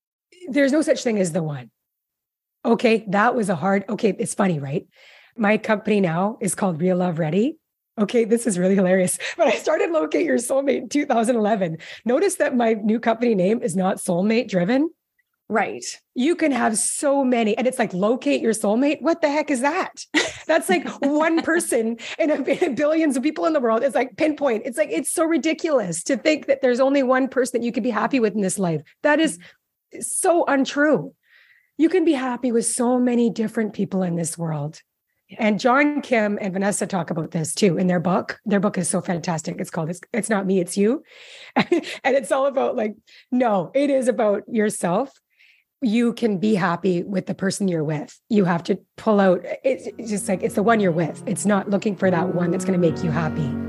there's 0.50 0.72
no 0.72 0.82
such 0.82 1.04
thing 1.04 1.20
as 1.20 1.32
the 1.32 1.44
one. 1.44 1.70
Okay, 2.66 3.06
that 3.10 3.36
was 3.36 3.50
a 3.50 3.56
hard. 3.56 3.86
Okay, 3.88 4.16
it's 4.18 4.34
funny, 4.34 4.60
right? 4.60 4.88
My 5.38 5.58
company 5.58 6.02
now 6.02 6.38
is 6.42 6.56
called 6.56 6.82
Real 6.82 6.98
Love 6.98 7.20
Ready. 7.20 7.59
Okay, 8.00 8.24
this 8.24 8.48
is 8.48 8.58
really 8.58 8.76
hilarious. 8.76 9.18
But 9.38 9.48
I 9.48 9.56
started 9.58 9.92
Locate 9.92 10.26
Your 10.26 10.38
Soulmate 10.38 10.78
in 10.78 10.90
2011. 10.90 11.78
Notice 12.06 12.36
that 12.36 12.56
my 12.56 12.74
new 12.74 13.00
company 13.00 13.36
name 13.36 13.62
is 13.62 13.76
not 13.76 13.98
soulmate 13.98 14.48
driven. 14.50 14.90
right. 15.50 15.84
You 16.16 16.36
can 16.36 16.52
have 16.52 16.78
so 16.78 17.24
many, 17.24 17.58
and 17.58 17.66
it's 17.68 17.80
like 17.80 17.94
locate 17.94 18.42
your 18.42 18.54
soulmate. 18.54 19.02
What 19.02 19.22
the 19.22 19.30
heck 19.30 19.50
is 19.50 19.62
that? 19.62 20.06
That's 20.48 20.70
like 20.70 20.88
one 21.02 21.42
person 21.52 21.98
in, 22.18 22.32
a, 22.32 22.42
in 22.66 22.76
billions 22.76 23.18
of 23.18 23.24
people 23.24 23.46
in 23.46 23.54
the 23.54 23.60
world. 23.60 23.84
It's 23.84 23.96
like 23.96 24.16
pinpoint. 24.18 24.64
It's 24.66 24.78
like 24.78 24.90
it's 24.92 25.12
so 25.12 25.26
ridiculous 25.26 26.04
to 26.04 26.18
think 26.18 26.48
that 26.48 26.62
there's 26.62 26.80
only 26.80 27.04
one 27.04 27.28
person 27.28 27.60
that 27.60 27.66
you 27.66 27.72
can 27.72 27.84
be 27.84 27.90
happy 27.90 28.20
with 28.20 28.34
in 28.36 28.42
this 28.42 28.60
life. 28.60 28.82
That 29.04 29.20
is 29.20 29.38
mm-hmm. 29.38 30.02
so 30.02 30.46
untrue. 30.46 31.14
You 31.78 31.90
can 31.90 32.04
be 32.04 32.14
happy 32.14 32.52
with 32.52 32.66
so 32.66 33.00
many 33.00 33.30
different 33.30 33.74
people 33.74 34.04
in 34.04 34.16
this 34.16 34.38
world. 34.38 34.82
And 35.38 35.60
John 35.60 36.02
Kim 36.02 36.40
and 36.42 36.54
Vanessa 36.54 36.88
talk 36.88 37.12
about 37.12 37.32
this 37.32 37.54
too 37.54 37.78
in 37.78 37.88
their 37.88 38.00
book. 38.00 38.40
Their 38.46 38.60
book 38.60 38.78
is 38.78 38.90
so 38.90 39.02
fantastic. 39.02 39.58
It's 39.60 39.70
called 39.70 39.90
It's, 39.90 40.02
it's 40.12 40.30
Not 40.30 40.46
Me, 40.46 40.60
It's 40.60 40.76
You. 40.76 41.04
and 41.56 41.66
it's 42.04 42.32
all 42.32 42.48
about 42.48 42.76
like, 42.76 42.96
no, 43.32 43.72
it 43.76 43.90
is 43.90 44.08
about 44.08 44.44
yourself. 44.48 45.12
You 45.82 46.14
can 46.14 46.40
be 46.40 46.56
happy 46.56 47.04
with 47.04 47.26
the 47.28 47.36
person 47.36 47.68
you're 47.68 47.84
with. 47.84 48.20
You 48.28 48.46
have 48.46 48.64
to 48.64 48.80
pull 48.98 49.20
out, 49.20 49.46
it's 49.64 49.88
just 50.10 50.28
like, 50.28 50.44
it's 50.44 50.56
the 50.56 50.64
one 50.64 50.80
you're 50.80 50.92
with. 50.92 51.24
It's 51.26 51.46
not 51.46 51.70
looking 51.70 51.96
for 51.96 52.10
that 52.12 52.34
one 52.34 52.52
that's 52.52 52.66
going 52.66 52.80
to 52.80 52.92
make 52.92 53.04
you 53.04 53.12
happy. 53.12 53.69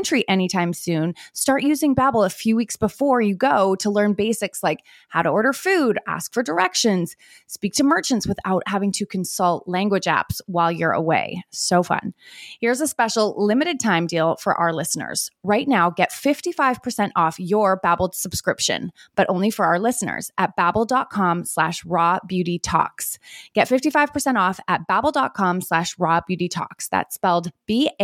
country 0.00 0.26
anytime 0.28 0.72
soon, 0.72 1.14
start 1.34 1.62
using 1.62 1.94
Babbel 1.94 2.24
a 2.24 2.30
few 2.30 2.56
weeks 2.56 2.74
before 2.74 3.20
you 3.20 3.34
go 3.34 3.74
to 3.76 3.90
learn 3.90 4.14
basics 4.14 4.62
like 4.62 4.80
how 5.10 5.20
to 5.20 5.28
order 5.28 5.52
food, 5.52 5.98
ask 6.06 6.32
for 6.32 6.42
directions, 6.42 7.16
speak 7.48 7.74
to 7.74 7.84
merchants 7.84 8.26
without 8.26 8.62
having 8.66 8.92
to 8.92 9.04
consult 9.04 9.68
language 9.68 10.06
apps 10.06 10.40
while 10.46 10.72
you're 10.72 10.92
away. 10.92 11.44
So 11.50 11.82
fun. 11.82 12.14
Here's 12.62 12.80
a 12.80 12.88
special 12.88 13.34
limited 13.36 13.78
time 13.78 14.06
deal 14.06 14.36
for 14.36 14.54
our 14.54 14.72
listeners. 14.72 15.30
Right 15.42 15.68
now, 15.68 15.90
get 15.90 16.12
55% 16.12 17.10
off 17.14 17.38
your 17.38 17.78
Babbel 17.78 18.14
subscription, 18.14 18.92
but 19.16 19.28
only 19.28 19.50
for 19.50 19.66
our 19.66 19.78
listeners 19.78 20.30
at 20.38 20.56
babbel.com 20.56 21.44
slash 21.44 21.84
raw 21.84 22.20
beauty 22.26 22.58
talks. 22.58 23.18
Get 23.52 23.68
55% 23.68 24.36
off 24.36 24.60
at 24.66 24.88
babbel.com 24.88 25.60
slash 25.60 25.94
raw 25.98 26.22
beauty 26.26 26.48
talks. 26.48 26.88
That's 26.88 27.16
spelled 27.16 27.50
B-A-B-B-E-L 27.66 28.00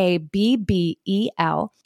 dot 1.47 1.86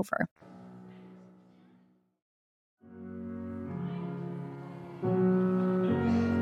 over. 0.01 0.27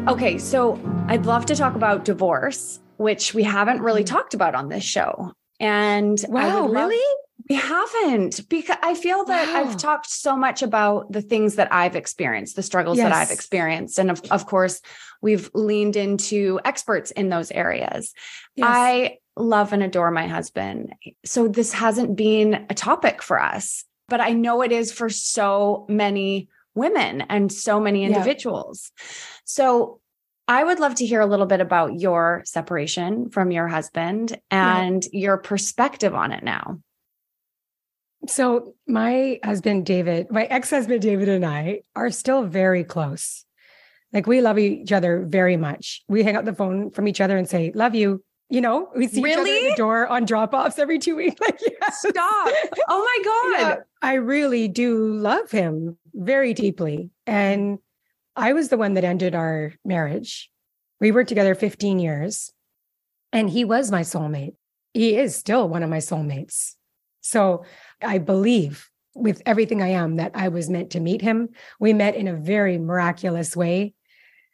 Okay, 0.07 0.37
so 0.39 0.79
I'd 1.07 1.25
love 1.25 1.45
to 1.47 1.55
talk 1.55 1.75
about 1.75 2.03
divorce, 2.03 2.79
which 2.97 3.33
we 3.33 3.43
haven't 3.43 3.81
really 3.81 4.03
Mm-hmm. 4.03 4.15
talked 4.15 4.33
about 4.33 4.55
on 4.55 4.67
this 4.69 4.83
show. 4.83 5.33
And 5.59 6.19
Wow, 6.27 6.67
love- 6.67 6.89
really? 6.89 7.15
we 7.49 7.55
haven't 7.55 8.47
because 8.49 8.77
I 8.81 8.95
feel 8.95 9.23
that 9.25 9.47
Wow. 9.47 9.59
I've 9.69 9.77
talked 9.77 10.09
so 10.09 10.35
much 10.35 10.61
about 10.63 11.11
the 11.11 11.21
things 11.21 11.55
that 11.55 11.71
I've 11.71 11.95
experienced, 11.95 12.55
the 12.55 12.63
struggles 12.63 12.97
that 12.97 13.11
I've 13.11 13.31
experienced. 13.31 13.97
And 13.99 14.09
of, 14.11 14.21
of 14.31 14.45
course, 14.45 14.81
we've 15.21 15.49
leaned 15.53 15.95
into 15.95 16.59
experts 16.65 17.11
in 17.11 17.29
those 17.29 17.51
areas. 17.51 18.13
Yes. 18.55 18.67
I 18.69 19.17
love 19.39 19.74
and 19.74 19.81
adore 19.81 20.12
my 20.12 20.27
husband. 20.27 20.93
So 21.25 21.48
this 21.48 21.74
hasn't 21.74 22.15
been 22.15 22.65
a 22.69 22.74
topic 22.74 23.24
for 23.24 23.41
us, 23.41 23.86
but 24.08 24.22
I 24.22 24.34
know 24.34 24.62
it 24.62 24.72
is 24.72 24.91
for 24.91 25.10
so 25.10 25.86
many 25.89 26.50
women 26.75 27.22
and 27.22 27.51
so 27.51 27.79
many 27.79 28.01
Yeah. 28.01 28.08
individuals. 28.08 28.91
So 29.46 30.01
I 30.48 30.63
would 30.63 30.79
love 30.79 30.96
to 30.96 31.05
hear 31.05 31.22
a 31.22 31.25
little 31.25 31.46
bit 31.46 31.62
about 31.62 32.00
your 32.00 32.41
separation 32.46 33.29
from 33.29 33.51
your 33.51 33.67
husband 33.67 34.39
and 34.50 35.03
your 35.12 35.38
perspective 35.38 36.13
on 36.13 36.31
it 36.31 36.43
now. 36.43 36.79
So 38.27 38.74
my 38.88 39.39
husband 39.43 39.86
David, 39.86 40.29
my 40.29 40.43
ex-husband 40.46 41.01
David 41.01 41.29
and 41.29 41.46
I 41.46 41.81
are 41.96 42.10
still 42.10 42.43
very 42.43 42.84
close. 42.84 43.46
Like 44.12 44.27
we 44.27 44.41
love 44.41 44.58
each 44.58 44.91
other 44.91 45.24
very 45.25 45.55
much. 45.55 46.03
We 46.10 46.24
hang 46.24 46.36
up 46.36 46.46
the 46.46 46.53
phone 46.53 46.89
from 46.91 47.08
each 47.08 47.22
other 47.22 47.38
and 47.38 47.48
say, 47.48 47.72
"Love 47.74 47.96
you." 47.96 48.24
You 48.50 48.62
know, 48.62 48.89
we 48.96 49.08
see 49.08 49.20
each 49.20 49.38
other 49.38 49.48
at 49.48 49.70
the 49.70 49.74
door 49.77 50.08
on 50.08 50.25
drop-offs 50.25 50.79
every 50.79 50.98
two 50.98 51.15
weeks. 51.15 51.39
Like, 51.41 51.60
yes. 51.62 52.00
Stop. 52.00 52.53
Oh 52.88 53.03
my 53.03 53.24
God. 53.24 53.62
Yeah, 53.62 53.75
I 54.01 54.15
really 54.15 54.68
do 54.68 55.13
love 55.13 55.51
him 55.51 55.98
very 56.13 56.53
deeply. 56.53 57.12
And 57.27 57.77
I 58.36 58.53
was 58.53 58.70
the 58.70 58.77
one 58.77 58.96
that 58.96 59.03
ended 59.03 59.36
our 59.36 59.74
marriage. 59.86 60.50
We 61.00 61.12
were 61.12 61.24
together 61.24 61.55
15 61.55 62.00
years, 62.00 62.51
and 63.31 63.50
he 63.50 63.66
was 63.66 63.92
my 63.92 64.01
soulmate. 64.01 64.55
He 64.94 65.16
is 65.16 65.35
still 65.35 65.70
one 65.70 65.83
of 65.83 65.90
my 65.90 65.98
soulmates. 65.98 66.74
So 67.22 67.64
I 68.01 68.18
believe 68.18 68.90
with 69.16 69.42
everything 69.46 69.81
I 69.81 69.90
am 69.90 70.16
that 70.18 70.31
I 70.33 70.48
was 70.48 70.70
meant 70.70 70.92
to 70.92 71.00
meet 71.00 71.22
him. 71.22 71.50
We 71.79 71.94
met 71.94 72.16
in 72.16 72.27
a 72.27 72.35
very 72.35 72.77
miraculous 72.77 73.55
way. 73.55 73.94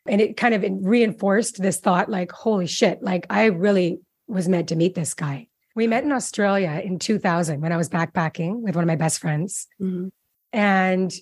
And 0.08 0.22
it 0.22 0.38
kind 0.38 0.54
of 0.54 0.64
reinforced 0.86 1.62
this 1.62 1.78
thought 1.80 2.10
like, 2.10 2.32
holy 2.32 2.68
shit, 2.68 3.02
like 3.02 3.26
I 3.30 3.46
really 3.46 4.00
was 4.28 4.48
meant 4.48 4.70
to 4.70 4.76
meet 4.76 4.96
this 4.96 5.14
guy. 5.14 5.48
We 5.76 5.88
met 5.88 6.04
in 6.04 6.12
Australia 6.12 6.82
in 6.84 7.00
2000 7.00 7.60
when 7.62 7.72
I 7.72 7.78
was 7.78 7.90
backpacking 7.90 8.62
with 8.62 8.76
one 8.76 8.84
of 8.84 8.88
my 8.88 8.96
best 8.96 9.20
friends. 9.20 9.68
Mhm. 9.82 10.12
And 10.54 11.14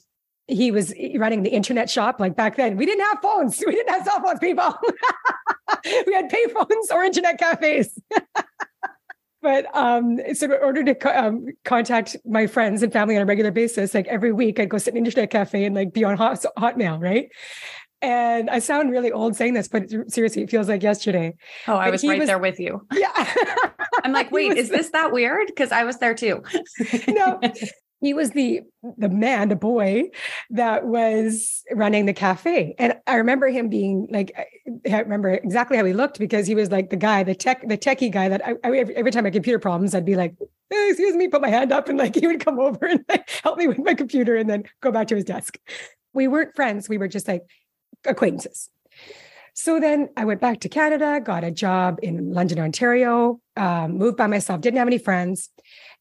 he 0.48 0.72
was 0.72 0.94
running 1.18 1.44
the 1.44 1.50
internet 1.50 1.90
shop. 1.90 2.20
Like 2.20 2.36
back 2.36 2.58
then, 2.58 2.76
we 2.78 2.86
didn't 2.86 3.06
have 3.06 3.20
phones. 3.22 3.64
We 3.66 3.74
didn't 3.74 3.90
have 3.90 4.04
cell 4.06 4.22
phones, 4.22 4.40
people. 4.40 4.76
we 6.06 6.14
had 6.14 6.30
pay 6.30 6.46
phones 6.48 6.92
or 6.92 7.04
internet 7.04 7.40
cafes. 7.40 7.98
but 9.42 9.66
um, 9.76 10.20
so 10.34 10.46
in 10.46 10.52
order 10.62 10.84
to 10.84 10.96
co- 10.96 11.16
um, 11.16 11.46
contact 11.66 12.18
my 12.26 12.46
friends 12.48 12.84
and 12.84 12.92
family 12.92 13.16
on 13.16 13.22
a 13.22 13.26
regular 13.26 13.52
basis, 13.52 13.94
like 13.94 14.08
every 14.08 14.34
week, 14.34 14.60
I'd 14.60 14.70
go 14.70 14.78
sit 14.78 14.94
in 14.94 14.98
an 15.00 15.06
internet 15.06 15.30
cafe 15.30 15.66
and 15.66 15.74
like 15.76 15.94
be 15.94 16.04
on 16.04 16.18
hot, 16.18 16.46
Hotmail, 16.58 17.02
right? 17.02 17.30
And 18.04 18.50
I 18.50 18.60
sound 18.60 18.92
really 18.92 19.12
old 19.14 19.36
saying 19.36 19.54
this, 19.54 19.70
but 19.70 19.90
seriously, 20.12 20.44
it 20.44 20.50
feels 20.50 20.68
like 20.68 20.84
yesterday. 20.84 21.34
Oh, 21.68 21.78
I 21.78 21.86
But 21.86 21.94
was 21.94 22.04
right 22.04 22.20
was- 22.20 22.28
there 22.28 22.38
with 22.38 22.60
you. 22.60 22.86
Yeah. 22.94 23.34
I'm 24.04 24.12
like, 24.12 24.30
wait, 24.38 24.50
was 24.50 24.58
is 24.58 24.70
this 24.70 24.90
that 24.90 25.14
weird? 25.14 25.48
Because 25.48 25.72
I 25.72 25.86
was 25.86 25.98
there 26.00 26.14
too. 26.14 26.44
no, 27.08 27.40
he 28.02 28.14
was 28.14 28.32
the 28.32 28.60
the 28.98 29.08
man, 29.08 29.48
the 29.48 29.56
boy 29.56 30.04
that 30.50 30.86
was 30.86 31.64
running 31.72 32.06
the 32.06 32.14
cafe, 32.14 32.76
and 32.78 32.96
I 33.08 33.16
remember 33.16 33.48
him 33.48 33.70
being 33.70 34.10
like, 34.12 34.34
I 34.92 35.00
remember 35.00 35.30
exactly 35.30 35.78
how 35.78 35.86
he 35.86 35.94
looked 35.94 36.20
because 36.20 36.46
he 36.46 36.56
was 36.56 36.70
like 36.72 36.90
the 36.90 36.98
guy, 36.98 37.24
the 37.24 37.36
tech, 37.36 37.66
the 37.66 37.78
techie 37.78 38.12
guy 38.12 38.28
that 38.28 38.46
I, 38.46 38.56
I 38.66 38.78
every, 38.78 39.12
time 39.12 39.24
I 39.24 39.28
had 39.28 39.34
computer 39.34 39.60
problems, 39.60 39.96
I'd 39.96 40.06
be 40.06 40.16
like, 40.18 40.36
"Eh, 40.74 40.90
excuse 40.90 41.16
me, 41.16 41.30
put 41.30 41.42
my 41.42 41.50
hand 41.50 41.72
up, 41.72 41.88
and 41.88 41.98
like 41.98 42.16
he 42.16 42.28
would 42.28 42.44
come 42.44 42.60
over 42.60 42.86
and 42.86 43.06
like 43.08 43.30
help 43.44 43.58
me 43.58 43.68
with 43.70 43.80
my 43.80 43.94
computer, 43.94 44.36
and 44.36 44.50
then 44.50 44.64
go 44.82 44.92
back 44.92 45.08
to 45.08 45.16
his 45.16 45.24
desk. 45.24 45.58
We 46.14 46.28
weren't 46.28 46.54
friends; 46.54 46.90
we 46.90 46.98
were 46.98 47.08
just 47.08 47.30
like 47.30 47.44
acquaintances. 48.06 48.70
So 49.54 49.80
then 49.80 50.10
I 50.18 50.26
went 50.26 50.42
back 50.42 50.62
to 50.62 50.70
Canada, 50.70 51.22
got 51.24 51.44
a 51.44 51.52
job 51.52 52.00
in 52.02 52.34
London, 52.34 52.60
Ontario, 52.60 53.40
um, 53.56 53.98
moved 53.98 54.18
by 54.18 54.28
myself, 54.28 54.62
didn't 54.62 54.80
have 54.80 54.88
any 54.88 54.98
friends. 54.98 55.50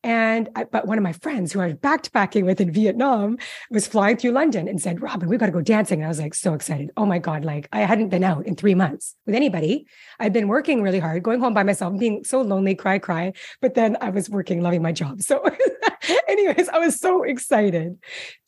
And 0.04 0.48
I, 0.56 0.64
but 0.64 0.86
one 0.86 0.98
of 0.98 1.04
my 1.04 1.12
friends 1.12 1.52
who 1.52 1.60
I 1.60 1.68
was 1.68 1.76
backpacking 1.76 2.44
with 2.44 2.60
in 2.60 2.72
Vietnam 2.72 3.38
was 3.70 3.86
flying 3.86 4.16
through 4.16 4.32
London 4.32 4.66
and 4.66 4.80
said, 4.80 5.00
Robin, 5.00 5.28
we 5.28 5.36
got 5.36 5.46
to 5.46 5.52
go 5.52 5.60
dancing. 5.60 6.00
And 6.00 6.06
I 6.06 6.08
was 6.08 6.20
like, 6.20 6.34
so 6.34 6.54
excited. 6.54 6.90
Oh 6.96 7.06
my 7.06 7.18
God. 7.18 7.44
Like 7.44 7.68
I 7.72 7.80
hadn't 7.80 8.08
been 8.08 8.24
out 8.24 8.46
in 8.46 8.56
three 8.56 8.74
months 8.74 9.14
with 9.26 9.36
anybody. 9.36 9.86
I'd 10.18 10.32
been 10.32 10.48
working 10.48 10.82
really 10.82 10.98
hard, 10.98 11.22
going 11.22 11.40
home 11.40 11.54
by 11.54 11.62
myself, 11.62 11.98
being 11.98 12.24
so 12.24 12.42
lonely, 12.42 12.74
cry, 12.74 12.98
cry. 12.98 13.32
But 13.60 13.74
then 13.74 13.96
I 14.00 14.10
was 14.10 14.28
working, 14.28 14.60
loving 14.60 14.82
my 14.82 14.92
job. 14.92 15.22
So, 15.22 15.44
anyways, 16.28 16.68
I 16.68 16.78
was 16.78 16.98
so 16.98 17.22
excited 17.22 17.96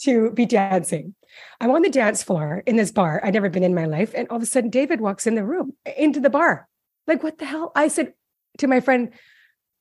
to 0.00 0.32
be 0.32 0.46
dancing. 0.46 1.14
I'm 1.60 1.70
on 1.70 1.82
the 1.82 1.90
dance 1.90 2.22
floor 2.22 2.62
in 2.66 2.76
this 2.76 2.92
bar 2.92 3.20
I'd 3.22 3.34
never 3.34 3.48
been 3.48 3.64
in 3.64 3.74
my 3.74 3.86
life. 3.86 4.12
And 4.14 4.28
all 4.28 4.36
of 4.36 4.42
a 4.42 4.46
sudden, 4.46 4.70
David 4.70 5.00
walks 5.00 5.26
in 5.26 5.34
the 5.34 5.44
room, 5.44 5.74
into 5.96 6.20
the 6.20 6.30
bar. 6.30 6.68
Like, 7.06 7.22
what 7.22 7.38
the 7.38 7.44
hell? 7.44 7.70
I 7.74 7.88
said 7.88 8.14
to 8.58 8.66
my 8.66 8.80
friend, 8.80 9.12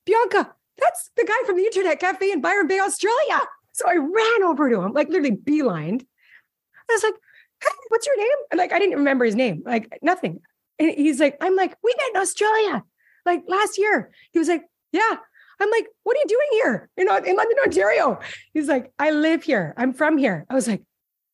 Bianca, 0.05 0.53
that's 0.77 1.11
the 1.15 1.25
guy 1.25 1.45
from 1.45 1.57
the 1.57 1.63
internet 1.63 1.99
cafe 1.99 2.31
in 2.31 2.41
Byron 2.41 2.67
Bay, 2.67 2.79
Australia. 2.79 3.41
So 3.73 3.87
I 3.87 3.95
ran 3.95 4.43
over 4.43 4.69
to 4.69 4.81
him, 4.81 4.93
like 4.93 5.09
literally 5.09 5.35
beelined. 5.35 6.05
I 6.89 6.93
was 6.93 7.03
like, 7.03 7.15
hey, 7.63 7.69
what's 7.89 8.05
your 8.05 8.17
name? 8.17 8.37
And 8.51 8.57
like, 8.57 8.73
I 8.73 8.79
didn't 8.79 8.97
remember 8.97 9.25
his 9.25 9.35
name, 9.35 9.63
like 9.65 9.97
nothing. 10.01 10.39
And 10.79 10.91
he's 10.91 11.19
like, 11.19 11.37
I'm 11.41 11.55
like, 11.55 11.75
we 11.83 11.93
met 11.97 12.15
in 12.15 12.21
Australia, 12.21 12.83
like 13.25 13.43
last 13.47 13.77
year. 13.77 14.11
He 14.31 14.39
was 14.39 14.47
like, 14.47 14.63
yeah. 14.91 15.15
I'm 15.59 15.69
like, 15.71 15.87
what 16.03 16.17
are 16.17 16.19
you 16.19 16.25
doing 16.27 16.47
here? 16.51 16.89
You 16.97 17.05
know, 17.05 17.15
in 17.17 17.35
London, 17.35 17.57
Ontario. 17.63 18.19
He's 18.53 18.67
like, 18.67 18.91
I 18.99 19.11
live 19.11 19.43
here. 19.43 19.73
I'm 19.77 19.93
from 19.93 20.17
here. 20.17 20.45
I 20.49 20.55
was 20.55 20.67
like, 20.67 20.81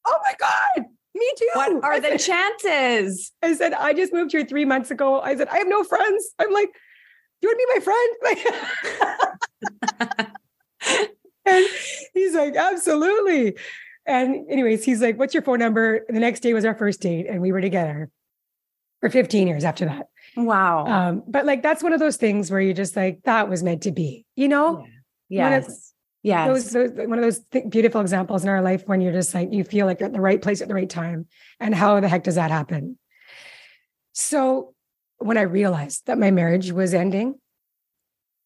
oh 0.06 0.18
my 0.24 0.34
God, 0.40 0.86
me 1.16 1.32
too. 1.38 1.50
What 1.54 1.84
are 1.84 1.94
I 1.94 2.00
the 2.00 2.20
said- 2.20 2.60
chances? 2.62 3.32
I 3.42 3.54
said, 3.56 3.74
I 3.74 3.94
just 3.94 4.14
moved 4.14 4.32
here 4.32 4.46
three 4.46 4.66
months 4.66 4.92
ago. 4.92 5.20
I 5.20 5.36
said, 5.36 5.48
I 5.48 5.58
have 5.58 5.68
no 5.68 5.84
friends. 5.84 6.30
I'm 6.38 6.52
like, 6.52 6.70
you 7.42 7.50
want 7.50 7.60
to 7.60 7.66
be 7.66 7.74
my 7.76 7.82
friend? 10.18 10.30
and 11.46 11.68
he's 12.14 12.34
like, 12.34 12.56
absolutely. 12.56 13.58
And 14.06 14.50
anyways, 14.50 14.84
he's 14.84 15.02
like, 15.02 15.18
what's 15.18 15.34
your 15.34 15.44
phone 15.44 15.60
number? 15.60 15.96
And 16.08 16.16
the 16.16 16.22
next 16.22 16.40
day 16.42 16.54
was 16.54 16.66
our 16.66 16.76
first 16.76 17.02
date, 17.02 17.28
and 17.28 17.42
we 17.42 17.52
were 17.52 17.62
together 17.62 18.10
for 19.02 19.10
15 19.10 19.48
years 19.48 19.64
after 19.64 19.86
that. 19.86 20.08
Wow. 20.36 20.86
Um, 20.86 21.24
but 21.28 21.46
like 21.46 21.62
that's 21.62 21.82
one 21.84 21.94
of 21.94 22.00
those 22.00 22.18
things 22.18 22.52
where 22.52 22.60
you're 22.60 22.74
just 22.74 22.96
like, 22.96 23.22
that 23.24 23.50
was 23.50 23.64
meant 23.64 23.84
to 23.84 23.92
be, 23.92 24.26
you 24.36 24.48
know? 24.48 24.86
Yeah. 25.30 25.50
Yes. 25.50 25.94
Yes. 26.22 26.48
Those, 26.48 26.72
those, 26.72 27.08
one 27.08 27.18
of 27.18 27.24
those 27.24 27.40
th- 27.52 27.70
beautiful 27.70 28.02
examples 28.02 28.44
in 28.44 28.50
our 28.50 28.62
life 28.62 28.84
when 28.88 29.00
you're 29.00 29.14
just 29.14 29.34
like, 29.34 29.54
you 29.54 29.64
feel 29.64 29.86
like 29.86 30.00
you're 30.00 30.08
at 30.08 30.14
the 30.14 30.20
right 30.20 30.42
place 30.42 30.62
at 30.62 30.68
the 30.68 30.74
right 30.74 30.90
time. 30.90 31.28
And 31.60 31.74
how 31.74 32.00
the 32.00 32.10
heck 32.10 32.24
does 32.24 32.36
that 32.36 32.52
happen? 32.52 32.98
So 34.12 34.74
when 35.20 35.38
I 35.38 35.44
realized 35.44 36.08
that 36.08 36.18
my 36.18 36.32
marriage 36.32 36.72
was 36.72 36.94
ending, 36.94 37.36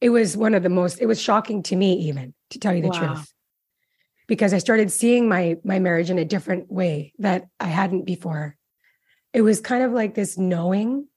it 0.02 0.10
was 0.10 0.36
one 0.36 0.54
of 0.54 0.64
the 0.64 0.70
most, 0.70 1.00
it 1.02 1.06
was 1.06 1.22
shocking 1.22 1.64
to 1.64 1.76
me, 1.76 1.94
even 2.10 2.34
to 2.50 2.60
tell 2.60 2.74
you 2.74 2.82
the 2.82 2.90
wow. 2.90 3.14
truth. 3.14 3.34
Because 4.28 4.54
I 4.54 4.58
started 4.58 4.92
seeing 4.92 5.28
my 5.28 5.58
my 5.64 5.80
marriage 5.80 6.10
in 6.10 6.18
a 6.18 6.26
different 6.26 6.72
way 6.72 7.14
that 7.20 7.46
I 7.60 7.68
hadn't 7.68 8.06
before. 8.06 8.58
It 9.34 9.42
was 9.42 9.60
kind 9.60 9.84
of 9.84 9.92
like 9.92 10.16
this 10.16 10.38
knowing, 10.38 11.08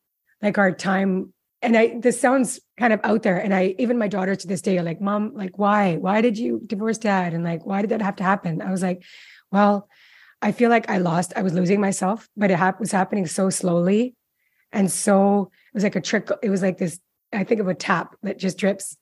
like 0.42 0.58
our 0.58 0.72
time 0.72 1.32
and 1.62 1.76
I 1.76 1.98
this 1.98 2.20
sounds 2.20 2.60
kind 2.78 2.92
of 2.92 3.00
out 3.04 3.22
there. 3.22 3.38
And 3.38 3.54
I 3.54 3.74
even 3.78 3.98
my 3.98 4.08
daughters 4.08 4.38
to 4.38 4.48
this 4.48 4.60
day 4.60 4.76
are 4.78 4.82
like, 4.82 5.00
Mom, 5.00 5.34
like, 5.34 5.56
why? 5.56 5.96
Why 5.96 6.20
did 6.20 6.36
you 6.36 6.60
divorce 6.66 6.98
dad? 6.98 7.32
And 7.32 7.44
like, 7.44 7.64
why 7.64 7.80
did 7.80 7.90
that 7.90 8.02
have 8.02 8.16
to 8.16 8.24
happen? 8.24 8.60
I 8.60 8.70
was 8.70 8.82
like, 8.82 9.04
well, 9.50 9.88
I 10.42 10.52
feel 10.52 10.70
like 10.70 10.90
I 10.90 10.98
lost, 10.98 11.32
I 11.34 11.42
was 11.42 11.54
losing 11.54 11.80
myself, 11.80 12.28
but 12.36 12.50
it 12.50 12.58
ha- 12.58 12.76
was 12.78 12.92
happening 12.92 13.26
so 13.26 13.50
slowly. 13.50 14.14
And 14.72 14.90
so 14.90 15.50
it 15.72 15.74
was 15.74 15.82
like 15.82 15.96
a 15.96 16.00
trick. 16.00 16.28
It 16.42 16.50
was 16.50 16.62
like 16.62 16.78
this, 16.78 17.00
I 17.32 17.44
think 17.44 17.60
of 17.60 17.68
a 17.68 17.74
tap 17.74 18.16
that 18.22 18.38
just 18.38 18.58
drips. 18.58 18.96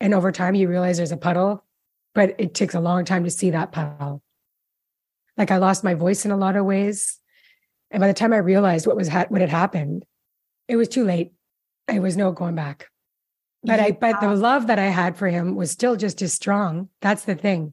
And 0.00 0.14
over 0.14 0.32
time, 0.32 0.54
you 0.54 0.68
realize 0.68 0.96
there's 0.96 1.12
a 1.12 1.16
puddle, 1.16 1.64
but 2.14 2.34
it 2.38 2.54
takes 2.54 2.74
a 2.74 2.80
long 2.80 3.04
time 3.04 3.24
to 3.24 3.30
see 3.30 3.50
that 3.50 3.72
puddle. 3.72 4.22
Like 5.36 5.50
I 5.50 5.56
lost 5.56 5.84
my 5.84 5.94
voice 5.94 6.24
in 6.24 6.30
a 6.30 6.36
lot 6.36 6.56
of 6.56 6.64
ways. 6.64 7.20
And 7.90 8.00
by 8.00 8.08
the 8.08 8.14
time 8.14 8.32
I 8.32 8.38
realized 8.38 8.86
what 8.86 8.96
was 8.96 9.08
ha- 9.08 9.26
what 9.28 9.40
had 9.40 9.50
happened, 9.50 10.04
it 10.68 10.76
was 10.76 10.88
too 10.88 11.04
late. 11.04 11.32
It 11.92 12.00
was 12.00 12.16
no 12.16 12.32
going 12.32 12.54
back. 12.54 12.88
But 13.62 13.80
I 13.80 13.92
but 13.92 14.20
the 14.20 14.34
love 14.34 14.66
that 14.66 14.78
I 14.78 14.86
had 14.86 15.16
for 15.16 15.28
him 15.28 15.54
was 15.54 15.70
still 15.70 15.96
just 15.96 16.20
as 16.20 16.32
strong. 16.32 16.88
That's 17.00 17.24
the 17.24 17.34
thing. 17.34 17.72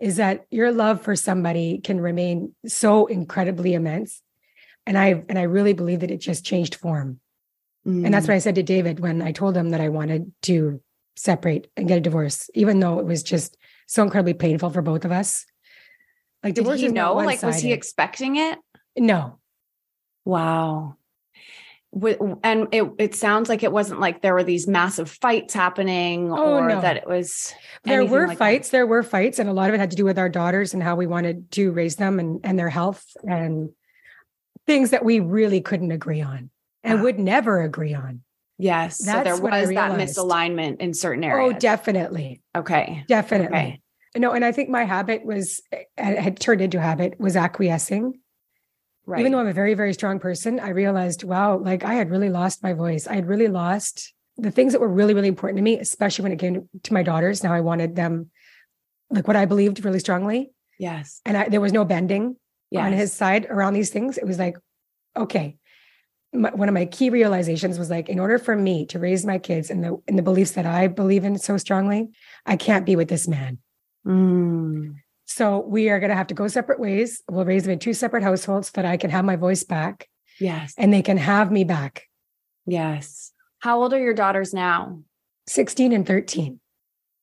Is 0.00 0.16
that 0.16 0.46
your 0.50 0.72
love 0.72 1.02
for 1.02 1.14
somebody 1.14 1.78
can 1.78 2.00
remain 2.00 2.54
so 2.66 3.06
incredibly 3.06 3.74
immense. 3.74 4.22
And 4.86 4.98
I 4.98 5.22
and 5.28 5.38
I 5.38 5.42
really 5.42 5.72
believe 5.72 6.00
that 6.00 6.10
it 6.10 6.18
just 6.18 6.44
changed 6.44 6.74
form. 6.74 7.20
Mm. 7.86 8.04
And 8.04 8.14
that's 8.14 8.26
what 8.26 8.34
I 8.34 8.38
said 8.38 8.56
to 8.56 8.62
David 8.62 9.00
when 9.00 9.22
I 9.22 9.32
told 9.32 9.56
him 9.56 9.70
that 9.70 9.80
I 9.80 9.88
wanted 9.88 10.32
to 10.42 10.80
separate 11.16 11.68
and 11.76 11.88
get 11.88 11.98
a 11.98 12.00
divorce, 12.00 12.50
even 12.54 12.80
though 12.80 12.98
it 12.98 13.06
was 13.06 13.22
just 13.22 13.56
so 13.86 14.02
incredibly 14.02 14.34
painful 14.34 14.70
for 14.70 14.82
both 14.82 15.04
of 15.04 15.12
us. 15.12 15.44
Like 16.42 16.54
Did 16.54 16.66
he 16.78 16.88
know? 16.88 17.14
Like 17.14 17.42
was 17.42 17.60
he 17.60 17.72
expecting 17.72 18.36
it? 18.36 18.58
No. 18.96 19.38
Wow 20.24 20.96
and 21.92 22.68
it 22.72 22.90
it 22.98 23.14
sounds 23.14 23.50
like 23.50 23.62
it 23.62 23.70
wasn't 23.70 24.00
like 24.00 24.22
there 24.22 24.32
were 24.32 24.44
these 24.44 24.66
massive 24.66 25.10
fights 25.10 25.52
happening 25.52 26.32
oh, 26.32 26.54
or 26.54 26.68
no. 26.68 26.80
that 26.80 26.96
it 26.96 27.06
was 27.06 27.54
there 27.84 28.04
were 28.04 28.28
like 28.28 28.38
fights 28.38 28.68
that. 28.68 28.78
there 28.78 28.86
were 28.86 29.02
fights 29.02 29.38
and 29.38 29.48
a 29.48 29.52
lot 29.52 29.68
of 29.68 29.74
it 29.74 29.78
had 29.78 29.90
to 29.90 29.96
do 29.96 30.04
with 30.04 30.18
our 30.18 30.30
daughters 30.30 30.72
and 30.72 30.82
how 30.82 30.96
we 30.96 31.06
wanted 31.06 31.50
to 31.50 31.70
raise 31.70 31.96
them 31.96 32.18
and 32.18 32.40
and 32.44 32.58
their 32.58 32.70
health 32.70 33.04
and 33.24 33.70
things 34.66 34.90
that 34.90 35.04
we 35.04 35.20
really 35.20 35.60
couldn't 35.60 35.92
agree 35.92 36.20
on 36.20 36.50
and 36.82 37.02
would 37.02 37.18
never 37.18 37.62
agree 37.62 37.94
on 37.94 38.22
yes 38.58 38.98
That's 38.98 39.18
so 39.18 39.24
there 39.24 39.42
was 39.42 39.68
that 39.70 39.98
misalignment 39.98 40.80
in 40.80 40.94
certain 40.94 41.24
oh, 41.24 41.28
areas 41.28 41.52
oh 41.56 41.58
definitely 41.58 42.42
okay 42.56 43.04
definitely 43.08 43.56
okay. 43.56 43.80
no 44.16 44.32
and 44.32 44.44
i 44.44 44.52
think 44.52 44.68
my 44.68 44.84
habit 44.84 45.24
was 45.24 45.60
had 45.96 46.38
turned 46.40 46.60
into 46.60 46.80
habit 46.80 47.18
was 47.18 47.36
acquiescing 47.36 48.14
Right. 49.04 49.20
Even 49.20 49.32
though 49.32 49.40
I'm 49.40 49.48
a 49.48 49.52
very, 49.52 49.74
very 49.74 49.92
strong 49.92 50.20
person, 50.20 50.60
I 50.60 50.68
realized, 50.68 51.24
wow, 51.24 51.58
like 51.58 51.84
I 51.84 51.94
had 51.94 52.10
really 52.10 52.30
lost 52.30 52.62
my 52.62 52.72
voice. 52.72 53.08
I 53.08 53.14
had 53.14 53.26
really 53.26 53.48
lost 53.48 54.14
the 54.36 54.50
things 54.50 54.72
that 54.72 54.80
were 54.80 54.88
really, 54.88 55.12
really 55.12 55.28
important 55.28 55.58
to 55.58 55.62
me, 55.62 55.78
especially 55.78 56.22
when 56.22 56.32
it 56.32 56.38
came 56.38 56.54
to, 56.54 56.68
to 56.84 56.92
my 56.92 57.02
daughters. 57.02 57.42
Now 57.42 57.52
I 57.52 57.60
wanted 57.60 57.96
them 57.96 58.30
like 59.10 59.26
what 59.26 59.36
I 59.36 59.44
believed 59.44 59.84
really 59.84 59.98
strongly. 59.98 60.52
Yes. 60.78 61.20
And 61.24 61.36
I, 61.36 61.48
there 61.48 61.60
was 61.60 61.72
no 61.72 61.84
bending 61.84 62.36
yes. 62.72 62.84
on 62.84 62.92
his 62.92 63.12
side 63.12 63.46
around 63.48 63.74
these 63.74 63.90
things. 63.90 64.18
It 64.18 64.26
was 64.26 64.38
like, 64.38 64.56
okay. 65.16 65.56
My, 66.34 66.50
one 66.50 66.68
of 66.68 66.74
my 66.74 66.86
key 66.86 67.10
realizations 67.10 67.78
was 67.78 67.90
like, 67.90 68.08
in 68.08 68.18
order 68.18 68.38
for 68.38 68.56
me 68.56 68.86
to 68.86 68.98
raise 68.98 69.26
my 69.26 69.38
kids 69.38 69.68
in 69.70 69.82
the 69.82 70.00
in 70.08 70.16
the 70.16 70.22
beliefs 70.22 70.52
that 70.52 70.64
I 70.64 70.88
believe 70.88 71.24
in 71.24 71.38
so 71.38 71.58
strongly, 71.58 72.08
I 72.46 72.56
can't 72.56 72.86
be 72.86 72.96
with 72.96 73.08
this 73.08 73.28
man. 73.28 73.58
Mm. 74.06 74.94
So 75.26 75.60
we 75.60 75.88
are 75.88 75.98
going 75.98 76.10
to 76.10 76.16
have 76.16 76.26
to 76.28 76.34
go 76.34 76.48
separate 76.48 76.80
ways. 76.80 77.22
We'll 77.30 77.44
raise 77.44 77.64
them 77.64 77.72
in 77.72 77.78
two 77.78 77.94
separate 77.94 78.22
households 78.22 78.68
so 78.68 78.72
that 78.76 78.84
I 78.84 78.96
can 78.96 79.10
have 79.10 79.24
my 79.24 79.36
voice 79.36 79.64
back. 79.64 80.08
Yes. 80.40 80.74
And 80.76 80.92
they 80.92 81.02
can 81.02 81.16
have 81.16 81.50
me 81.50 81.64
back. 81.64 82.04
Yes. 82.66 83.32
How 83.60 83.80
old 83.80 83.92
are 83.94 84.00
your 84.00 84.14
daughters 84.14 84.52
now? 84.52 85.00
16 85.48 85.92
and 85.92 86.06
13. 86.06 86.60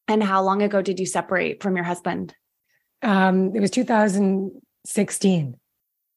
And 0.07 0.23
how 0.23 0.41
long 0.41 0.62
ago 0.62 0.81
did 0.81 0.99
you 0.99 1.05
separate 1.05 1.62
from 1.62 1.75
your 1.75 1.85
husband? 1.85 2.33
Um, 3.01 3.55
it 3.55 3.59
was 3.59 3.71
2016. 4.86 5.58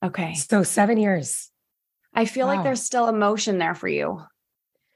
Okay. 0.05 0.35
So 0.35 0.62
seven 0.62 0.98
years. 0.98 1.51
I 2.14 2.25
feel 2.27 2.46
wow. 2.46 2.57
like 2.57 2.64
there's 2.64 2.83
still 2.83 3.09
emotion 3.09 3.59
there 3.59 3.75
for 3.75 3.88
you. 3.88 4.22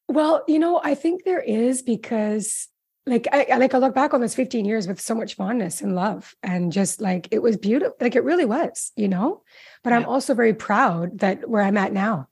Well, 0.08 0.44
you 0.46 0.58
know, 0.58 0.80
I 0.82 0.94
think 0.94 1.24
there 1.24 1.40
is 1.40 1.82
because 1.82 2.68
like 3.06 3.26
I 3.32 3.56
like 3.56 3.74
I 3.74 3.78
look 3.78 3.94
back 3.94 4.14
on 4.14 4.20
those 4.20 4.34
15 4.34 4.64
years 4.64 4.88
with 4.88 5.00
so 5.00 5.14
much 5.14 5.36
fondness 5.36 5.80
and 5.80 5.94
love 5.94 6.34
and 6.42 6.72
just 6.72 7.00
like 7.00 7.28
it 7.30 7.40
was 7.40 7.56
beautiful 7.56 7.94
like 8.00 8.16
it 8.16 8.24
really 8.24 8.44
was 8.44 8.90
you 8.96 9.06
know 9.06 9.42
but 9.84 9.90
yeah. 9.90 9.96
I'm 9.96 10.06
also 10.06 10.34
very 10.34 10.54
proud 10.54 11.20
that 11.20 11.48
where 11.48 11.62
I'm 11.62 11.76
at 11.76 11.92
now 11.92 12.28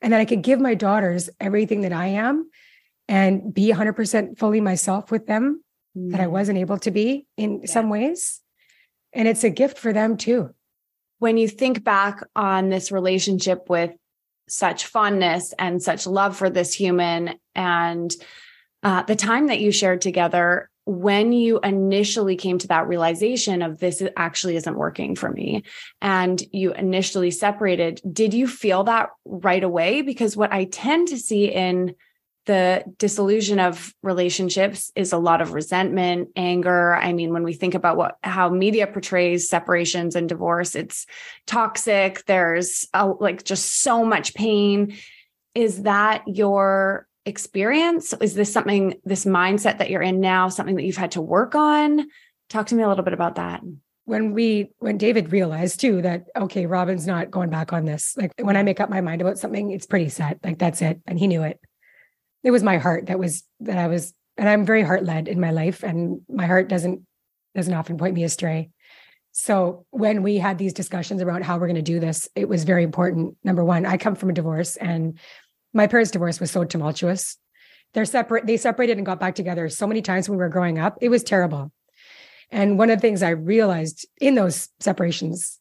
and 0.00 0.12
that 0.12 0.20
I 0.20 0.24
could 0.24 0.42
give 0.42 0.60
my 0.60 0.74
daughters 0.74 1.28
everything 1.40 1.80
that 1.80 1.92
I 1.92 2.06
am 2.06 2.48
and 3.08 3.52
be 3.52 3.72
100% 3.72 4.38
fully 4.38 4.60
myself 4.60 5.10
with 5.10 5.26
them 5.26 5.64
mm. 5.96 6.12
that 6.12 6.20
I 6.20 6.26
mm. 6.26 6.30
wasn't 6.30 6.58
able 6.58 6.78
to 6.78 6.92
be 6.92 7.26
in 7.36 7.60
yeah. 7.60 7.66
some 7.66 7.88
ways 7.88 8.40
and 9.12 9.28
it's 9.28 9.44
a 9.44 9.50
gift 9.50 9.78
for 9.78 9.92
them 9.92 10.16
too. 10.16 10.50
When 11.18 11.36
you 11.36 11.48
think 11.48 11.84
back 11.84 12.22
on 12.34 12.68
this 12.68 12.90
relationship 12.90 13.68
with 13.68 13.92
such 14.48 14.86
fondness 14.86 15.54
and 15.58 15.82
such 15.82 16.06
love 16.06 16.36
for 16.36 16.50
this 16.50 16.74
human 16.74 17.38
and 17.54 18.12
uh, 18.82 19.02
the 19.02 19.16
time 19.16 19.48
that 19.48 19.60
you 19.60 19.70
shared 19.70 20.00
together 20.00 20.70
when 20.86 21.32
you 21.32 21.60
initially 21.62 22.34
came 22.34 22.58
to 22.58 22.68
that 22.68 22.88
realization 22.88 23.62
of 23.62 23.78
this 23.78 24.02
actually 24.16 24.56
isn't 24.56 24.76
working 24.76 25.14
for 25.14 25.30
me 25.30 25.62
and 26.00 26.42
you 26.52 26.72
initially 26.72 27.30
separated 27.30 28.00
did 28.10 28.34
you 28.34 28.48
feel 28.48 28.82
that 28.84 29.10
right 29.24 29.62
away? 29.62 30.02
Because 30.02 30.36
what 30.36 30.52
i 30.52 30.64
tend 30.64 31.08
to 31.08 31.18
see 31.18 31.44
in 31.44 31.94
the 32.46 32.84
disillusion 32.98 33.60
of 33.60 33.94
relationships 34.02 34.90
is 34.96 35.12
a 35.12 35.18
lot 35.18 35.40
of 35.40 35.52
resentment 35.52 36.28
anger 36.36 36.94
i 36.94 37.12
mean 37.12 37.32
when 37.32 37.42
we 37.42 37.52
think 37.52 37.74
about 37.74 37.96
what 37.96 38.16
how 38.22 38.48
media 38.48 38.86
portrays 38.86 39.48
separations 39.48 40.16
and 40.16 40.28
divorce 40.28 40.74
it's 40.74 41.06
toxic 41.46 42.24
there's 42.26 42.88
a, 42.94 43.06
like 43.06 43.44
just 43.44 43.82
so 43.82 44.04
much 44.04 44.34
pain 44.34 44.96
is 45.54 45.82
that 45.82 46.22
your 46.26 47.06
experience? 47.26 48.12
Is 48.20 48.34
this 48.34 48.52
something, 48.52 49.00
this 49.04 49.24
mindset 49.24 49.78
that 49.78 49.90
you're 49.90 50.02
in 50.02 50.20
now, 50.20 50.48
something 50.48 50.76
that 50.76 50.84
you've 50.84 50.96
had 50.96 51.12
to 51.12 51.22
work 51.22 51.54
on? 51.54 52.06
Talk 52.48 52.66
to 52.66 52.74
me 52.74 52.82
a 52.82 52.88
little 52.88 53.04
bit 53.04 53.14
about 53.14 53.36
that. 53.36 53.62
When 54.04 54.32
we, 54.32 54.70
when 54.78 54.98
David 54.98 55.30
realized 55.30 55.80
too 55.80 56.02
that, 56.02 56.24
okay, 56.34 56.66
Robin's 56.66 57.06
not 57.06 57.30
going 57.30 57.50
back 57.50 57.72
on 57.72 57.84
this. 57.84 58.16
Like 58.16 58.32
when 58.40 58.56
I 58.56 58.62
make 58.62 58.80
up 58.80 58.90
my 58.90 59.00
mind 59.00 59.20
about 59.20 59.38
something, 59.38 59.70
it's 59.70 59.86
pretty 59.86 60.08
set. 60.08 60.38
Like 60.42 60.58
that's 60.58 60.82
it. 60.82 61.00
And 61.06 61.18
he 61.18 61.26
knew 61.26 61.42
it. 61.42 61.60
It 62.42 62.50
was 62.50 62.62
my 62.62 62.78
heart 62.78 63.06
that 63.06 63.18
was, 63.18 63.44
that 63.60 63.78
I 63.78 63.86
was, 63.86 64.14
and 64.36 64.48
I'm 64.48 64.64
very 64.64 64.82
heart 64.82 65.04
led 65.04 65.28
in 65.28 65.40
my 65.40 65.50
life. 65.50 65.82
And 65.82 66.22
my 66.28 66.46
heart 66.46 66.68
doesn't, 66.68 67.02
doesn't 67.54 67.74
often 67.74 67.98
point 67.98 68.14
me 68.14 68.24
astray. 68.24 68.70
So 69.32 69.86
when 69.90 70.22
we 70.22 70.38
had 70.38 70.58
these 70.58 70.72
discussions 70.72 71.22
around 71.22 71.44
how 71.44 71.58
we're 71.58 71.68
going 71.68 71.76
to 71.76 71.82
do 71.82 72.00
this, 72.00 72.28
it 72.34 72.48
was 72.48 72.64
very 72.64 72.82
important. 72.82 73.36
Number 73.44 73.64
one, 73.64 73.86
I 73.86 73.96
come 73.96 74.16
from 74.16 74.30
a 74.30 74.34
divorce 74.34 74.76
and 74.76 75.18
my 75.72 75.86
parents' 75.86 76.10
divorce 76.10 76.40
was 76.40 76.50
so 76.50 76.64
tumultuous. 76.64 77.36
They're 77.94 78.04
separate, 78.04 78.46
they 78.46 78.56
separated 78.56 78.96
and 78.96 79.06
got 79.06 79.20
back 79.20 79.34
together 79.34 79.68
so 79.68 79.86
many 79.86 80.02
times 80.02 80.28
when 80.28 80.38
we 80.38 80.42
were 80.42 80.48
growing 80.48 80.78
up. 80.78 80.98
It 81.00 81.10
was 81.10 81.22
terrible. 81.22 81.72
And 82.50 82.78
one 82.78 82.90
of 82.90 82.98
the 82.98 83.02
things 83.02 83.22
I 83.22 83.30
realized 83.30 84.06
in 84.20 84.34
those 84.34 84.68
separations 84.80 85.59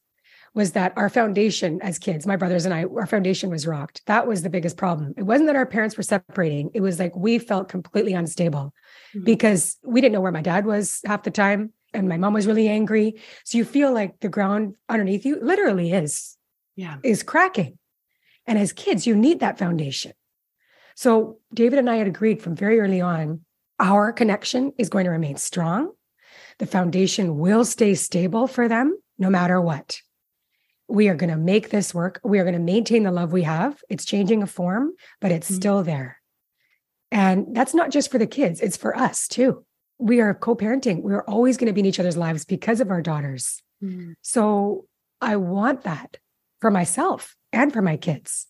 was 0.53 0.71
that 0.73 0.93
our 0.95 1.09
foundation 1.09 1.81
as 1.81 1.99
kids, 1.99 2.25
my 2.25 2.35
brothers 2.35 2.65
and 2.65 2.73
I, 2.73 2.83
our 2.83 3.05
foundation 3.05 3.49
was 3.49 3.67
rocked. 3.67 4.01
That 4.05 4.27
was 4.27 4.41
the 4.41 4.49
biggest 4.49 4.77
problem. 4.77 5.13
It 5.17 5.23
wasn't 5.23 5.47
that 5.47 5.55
our 5.55 5.65
parents 5.65 5.97
were 5.97 6.03
separating, 6.03 6.71
it 6.73 6.81
was 6.81 6.99
like 6.99 7.15
we 7.15 7.39
felt 7.39 7.69
completely 7.69 8.13
unstable 8.13 8.73
mm-hmm. 9.15 9.23
because 9.23 9.77
we 9.83 10.01
didn't 10.01 10.13
know 10.13 10.21
where 10.21 10.31
my 10.31 10.41
dad 10.41 10.65
was 10.65 11.01
half 11.05 11.23
the 11.23 11.31
time. 11.31 11.73
And 11.91 12.07
my 12.07 12.17
mom 12.17 12.33
was 12.33 12.45
really 12.45 12.67
angry. 12.67 13.15
So 13.45 13.57
you 13.57 13.65
feel 13.65 13.91
like 13.91 14.19
the 14.19 14.29
ground 14.29 14.75
underneath 14.87 15.25
you 15.25 15.39
literally 15.41 15.91
is, 15.91 16.37
yeah, 16.75 16.97
is 17.03 17.23
cracking. 17.23 17.79
And 18.45 18.59
as 18.59 18.73
kids, 18.73 19.07
you 19.07 19.15
need 19.15 19.39
that 19.39 19.57
foundation. 19.57 20.11
So 20.95 21.39
David 21.51 21.79
and 21.79 21.89
I 21.89 21.95
had 21.95 22.07
agreed 22.07 22.43
from 22.43 22.55
very 22.55 22.79
early 22.79 23.01
on 23.01 23.41
our 23.79 24.11
connection 24.11 24.73
is 24.77 24.89
going 24.89 25.05
to 25.05 25.11
remain 25.11 25.37
strong. 25.37 25.93
The 26.59 26.67
foundation 26.67 27.37
will 27.37 27.65
stay 27.65 27.95
stable 27.95 28.45
for 28.45 28.67
them 28.67 28.95
no 29.17 29.29
matter 29.29 29.59
what. 29.59 30.01
We 30.89 31.07
are 31.07 31.15
going 31.15 31.29
to 31.29 31.37
make 31.37 31.69
this 31.69 31.93
work. 31.93 32.19
We 32.23 32.39
are 32.39 32.43
going 32.43 32.53
to 32.53 32.59
maintain 32.59 33.03
the 33.03 33.11
love 33.11 33.31
we 33.31 33.43
have. 33.43 33.81
It's 33.89 34.05
changing 34.05 34.41
a 34.41 34.47
form, 34.47 34.93
but 35.21 35.31
it's 35.31 35.47
mm-hmm. 35.47 35.55
still 35.55 35.83
there. 35.83 36.19
And 37.11 37.55
that's 37.55 37.73
not 37.73 37.91
just 37.91 38.11
for 38.11 38.17
the 38.17 38.27
kids, 38.27 38.61
it's 38.61 38.77
for 38.77 38.95
us 38.95 39.27
too. 39.27 39.65
We 39.97 40.21
are 40.21 40.33
co 40.33 40.55
parenting. 40.55 41.01
We're 41.01 41.23
always 41.23 41.57
going 41.57 41.67
to 41.67 41.73
be 41.73 41.81
in 41.81 41.85
each 41.85 41.99
other's 41.99 42.17
lives 42.17 42.45
because 42.45 42.81
of 42.81 42.89
our 42.89 43.01
daughters. 43.01 43.61
Mm-hmm. 43.83 44.13
So 44.21 44.85
I 45.21 45.35
want 45.35 45.83
that 45.83 46.17
for 46.61 46.71
myself 46.71 47.35
and 47.51 47.73
for 47.73 47.81
my 47.81 47.97
kids. 47.97 48.47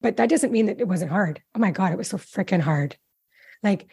But 0.00 0.16
that 0.16 0.28
doesn't 0.28 0.52
mean 0.52 0.66
that 0.66 0.80
it 0.80 0.88
wasn't 0.88 1.10
hard. 1.10 1.42
Oh 1.54 1.58
my 1.58 1.70
God, 1.70 1.92
it 1.92 1.98
was 1.98 2.08
so 2.08 2.18
freaking 2.18 2.60
hard. 2.60 2.96
Like, 3.62 3.86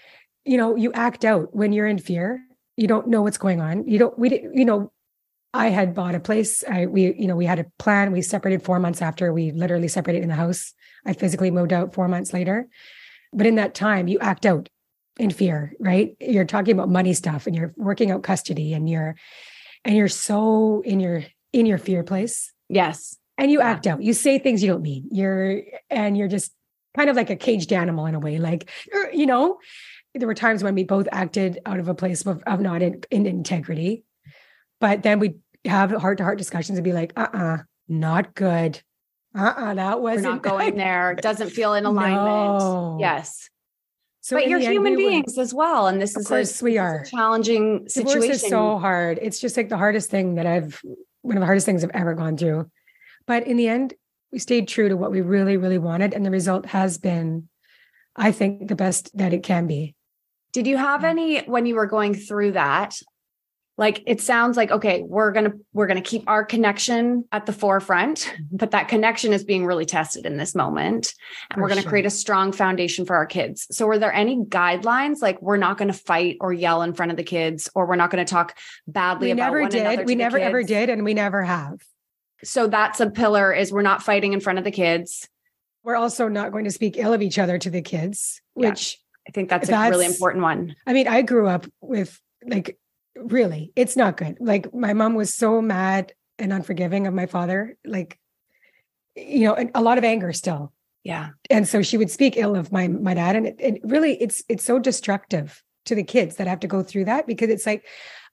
you 0.45 0.57
know, 0.57 0.75
you 0.75 0.91
act 0.93 1.23
out 1.25 1.55
when 1.55 1.71
you're 1.71 1.87
in 1.87 1.97
fear. 1.97 2.41
You 2.75 2.87
don't 2.87 3.07
know 3.07 3.21
what's 3.21 3.37
going 3.37 3.61
on. 3.61 3.87
You 3.87 3.99
don't, 3.99 4.17
we, 4.17 4.47
you 4.53 4.65
know, 4.65 4.91
I 5.53 5.69
had 5.69 5.93
bought 5.93 6.15
a 6.15 6.19
place. 6.19 6.63
I, 6.67 6.87
we, 6.87 7.13
you 7.13 7.27
know, 7.27 7.35
we 7.35 7.45
had 7.45 7.59
a 7.59 7.65
plan. 7.77 8.11
We 8.11 8.21
separated 8.21 8.63
four 8.63 8.79
months 8.79 9.01
after 9.01 9.31
we 9.31 9.51
literally 9.51 9.87
separated 9.87 10.23
in 10.23 10.29
the 10.29 10.35
house. 10.35 10.73
I 11.05 11.13
physically 11.13 11.51
moved 11.51 11.71
out 11.71 11.93
four 11.93 12.07
months 12.07 12.33
later. 12.33 12.67
But 13.31 13.45
in 13.45 13.55
that 13.55 13.75
time, 13.75 14.07
you 14.07 14.19
act 14.19 14.45
out 14.45 14.69
in 15.17 15.29
fear, 15.29 15.73
right? 15.79 16.15
You're 16.19 16.45
talking 16.45 16.73
about 16.73 16.89
money 16.89 17.13
stuff 17.13 17.45
and 17.45 17.55
you're 17.55 17.73
working 17.77 18.09
out 18.09 18.23
custody 18.23 18.73
and 18.73 18.89
you're, 18.89 19.15
and 19.85 19.95
you're 19.95 20.07
so 20.07 20.81
in 20.81 20.99
your, 20.99 21.23
in 21.51 21.67
your 21.67 21.77
fear 21.77 22.03
place. 22.03 22.51
Yes. 22.67 23.17
And 23.37 23.51
you 23.51 23.59
yeah. 23.59 23.69
act 23.69 23.85
out. 23.85 24.01
You 24.01 24.13
say 24.13 24.39
things 24.39 24.63
you 24.63 24.71
don't 24.71 24.81
mean. 24.81 25.07
You're, 25.11 25.61
and 25.91 26.17
you're 26.17 26.27
just 26.27 26.51
kind 26.95 27.09
of 27.09 27.15
like 27.15 27.29
a 27.29 27.35
caged 27.35 27.73
animal 27.73 28.07
in 28.07 28.15
a 28.15 28.19
way. 28.19 28.39
Like, 28.39 28.69
er, 28.93 29.11
you 29.11 29.27
know, 29.27 29.59
there 30.15 30.27
were 30.27 30.33
times 30.33 30.63
when 30.63 30.73
we 30.73 30.83
both 30.83 31.07
acted 31.11 31.59
out 31.65 31.79
of 31.79 31.87
a 31.87 31.95
place 31.95 32.25
of, 32.25 32.41
of 32.47 32.59
not 32.59 32.81
in, 32.81 33.01
in 33.11 33.27
integrity 33.27 34.03
but 34.83 35.01
then 35.01 35.19
we 35.19 35.35
have 35.63 35.91
heart 35.91 36.17
to 36.17 36.25
heart 36.25 36.37
discussions 36.37 36.77
and 36.77 36.83
be 36.83 36.91
like, 36.91 37.13
uh 37.15 37.29
uh-uh, 37.33 37.39
uh 37.39 37.57
not 37.87 38.35
good. 38.35 38.81
Uh 39.33 39.43
uh-uh, 39.43 39.63
uh 39.63 39.73
that 39.75 40.01
was 40.01 40.21
not 40.21 40.43
going 40.51 40.75
there. 40.75 41.15
Doesn't 41.15 41.51
feel 41.51 41.73
in 41.73 41.85
alignment. 41.85 42.59
No. 42.59 42.97
Yes. 42.99 43.49
So 44.19 44.35
but 44.35 44.49
you're 44.49 44.59
human 44.59 44.97
beings 44.97 45.37
as 45.37 45.53
well. 45.53 45.87
And 45.87 46.01
this 46.01 46.17
is 46.17 46.27
course 46.27 46.61
a, 46.61 46.65
we 46.65 46.77
are 46.77 47.05
challenging 47.05 47.87
situation. 47.87 48.21
Divorce 48.23 48.43
is 48.43 48.49
so 48.49 48.77
hard. 48.77 49.19
It's 49.21 49.39
just 49.39 49.55
like 49.55 49.69
the 49.69 49.77
hardest 49.77 50.09
thing 50.09 50.35
that 50.35 50.45
I've 50.45 50.81
one 51.21 51.37
of 51.37 51.39
the 51.39 51.45
hardest 51.45 51.65
things 51.65 51.85
I've 51.85 51.91
ever 51.93 52.13
gone 52.13 52.35
through. 52.35 52.69
But 53.25 53.47
in 53.47 53.55
the 53.55 53.69
end, 53.69 53.93
we 54.33 54.39
stayed 54.39 54.67
true 54.67 54.89
to 54.89 54.97
what 54.97 55.11
we 55.11 55.21
really, 55.21 55.55
really 55.55 55.77
wanted. 55.77 56.13
And 56.13 56.25
the 56.25 56.31
result 56.31 56.65
has 56.65 56.97
been, 56.97 57.47
I 58.17 58.33
think, 58.33 58.67
the 58.67 58.75
best 58.75 59.17
that 59.17 59.31
it 59.31 59.43
can 59.43 59.65
be. 59.65 59.95
Did 60.51 60.67
you 60.67 60.75
have 60.75 61.05
any 61.05 61.39
when 61.43 61.65
you 61.65 61.75
were 61.75 61.87
going 61.87 62.15
through 62.15 62.51
that? 62.51 62.99
Like 63.77 64.03
it 64.05 64.21
sounds 64.21 64.55
like 64.55 64.71
okay 64.71 65.01
we're 65.01 65.31
going 65.31 65.45
to 65.45 65.57
we're 65.73 65.87
going 65.87 66.01
to 66.01 66.07
keep 66.07 66.23
our 66.27 66.45
connection 66.45 67.25
at 67.31 67.45
the 67.45 67.53
forefront 67.53 68.19
mm-hmm. 68.19 68.55
but 68.55 68.71
that 68.71 68.87
connection 68.87 69.33
is 69.33 69.43
being 69.43 69.65
really 69.65 69.85
tested 69.85 70.25
in 70.25 70.37
this 70.37 70.53
moment 70.53 71.13
and 71.49 71.55
for 71.55 71.61
we're 71.61 71.67
going 71.67 71.77
to 71.77 71.83
sure. 71.83 71.89
create 71.89 72.05
a 72.05 72.11
strong 72.11 72.51
foundation 72.51 73.05
for 73.05 73.15
our 73.15 73.25
kids 73.25 73.67
so 73.71 73.85
were 73.85 73.97
there 73.97 74.13
any 74.13 74.37
guidelines 74.37 75.21
like 75.21 75.41
we're 75.41 75.57
not 75.57 75.77
going 75.77 75.91
to 75.91 75.97
fight 75.97 76.37
or 76.39 76.53
yell 76.53 76.81
in 76.81 76.93
front 76.93 77.11
of 77.11 77.17
the 77.17 77.23
kids 77.23 77.69
or 77.75 77.85
we're 77.85 77.95
not 77.95 78.11
going 78.11 78.23
to 78.23 78.29
talk 78.29 78.57
badly 78.87 79.27
we 79.27 79.31
about 79.31 79.53
never 79.53 79.67
did 79.67 80.05
we 80.05 80.15
never 80.15 80.37
kids. 80.37 80.47
ever 80.47 80.63
did 80.63 80.89
and 80.89 81.03
we 81.03 81.13
never 81.13 81.41
have 81.41 81.79
so 82.43 82.67
that's 82.67 82.99
a 82.99 83.09
pillar 83.09 83.53
is 83.53 83.71
we're 83.71 83.81
not 83.81 84.03
fighting 84.03 84.33
in 84.33 84.39
front 84.39 84.59
of 84.59 84.65
the 84.65 84.71
kids 84.71 85.27
we're 85.83 85.95
also 85.95 86.27
not 86.27 86.51
going 86.51 86.65
to 86.65 86.71
speak 86.71 86.97
ill 86.97 87.13
of 87.13 87.21
each 87.21 87.39
other 87.39 87.57
to 87.57 87.69
the 87.69 87.81
kids 87.81 88.41
which 88.53 88.99
yeah. 89.25 89.29
i 89.29 89.31
think 89.31 89.49
that's, 89.49 89.67
that's 89.67 89.87
a 89.87 89.91
really 89.91 90.05
important 90.05 90.43
one 90.43 90.75
i 90.85 90.93
mean 90.93 91.07
i 91.07 91.21
grew 91.21 91.47
up 91.47 91.65
with 91.81 92.19
like 92.45 92.77
really 93.15 93.71
it's 93.75 93.95
not 93.95 94.17
good 94.17 94.37
like 94.39 94.73
my 94.73 94.93
mom 94.93 95.13
was 95.13 95.33
so 95.33 95.61
mad 95.61 96.13
and 96.39 96.51
unforgiving 96.51 97.07
of 97.07 97.13
my 97.13 97.25
father 97.25 97.77
like 97.85 98.19
you 99.15 99.41
know 99.41 99.69
a 99.75 99.81
lot 99.81 99.97
of 99.97 100.03
anger 100.03 100.33
still 100.33 100.73
yeah 101.03 101.29
and 101.49 101.67
so 101.67 101.81
she 101.81 101.97
would 101.97 102.09
speak 102.09 102.37
ill 102.37 102.55
of 102.55 102.71
my 102.71 102.87
my 102.87 103.13
dad 103.13 103.35
and 103.35 103.47
it, 103.47 103.55
it 103.59 103.81
really 103.83 104.21
it's 104.21 104.43
it's 104.49 104.63
so 104.63 104.79
destructive 104.79 105.61
to 105.85 105.95
the 105.95 106.03
kids 106.03 106.37
that 106.37 106.47
have 106.47 106.61
to 106.61 106.67
go 106.67 106.81
through 106.81 107.05
that 107.05 107.27
because 107.27 107.49
it's 107.49 107.65
like 107.65 107.85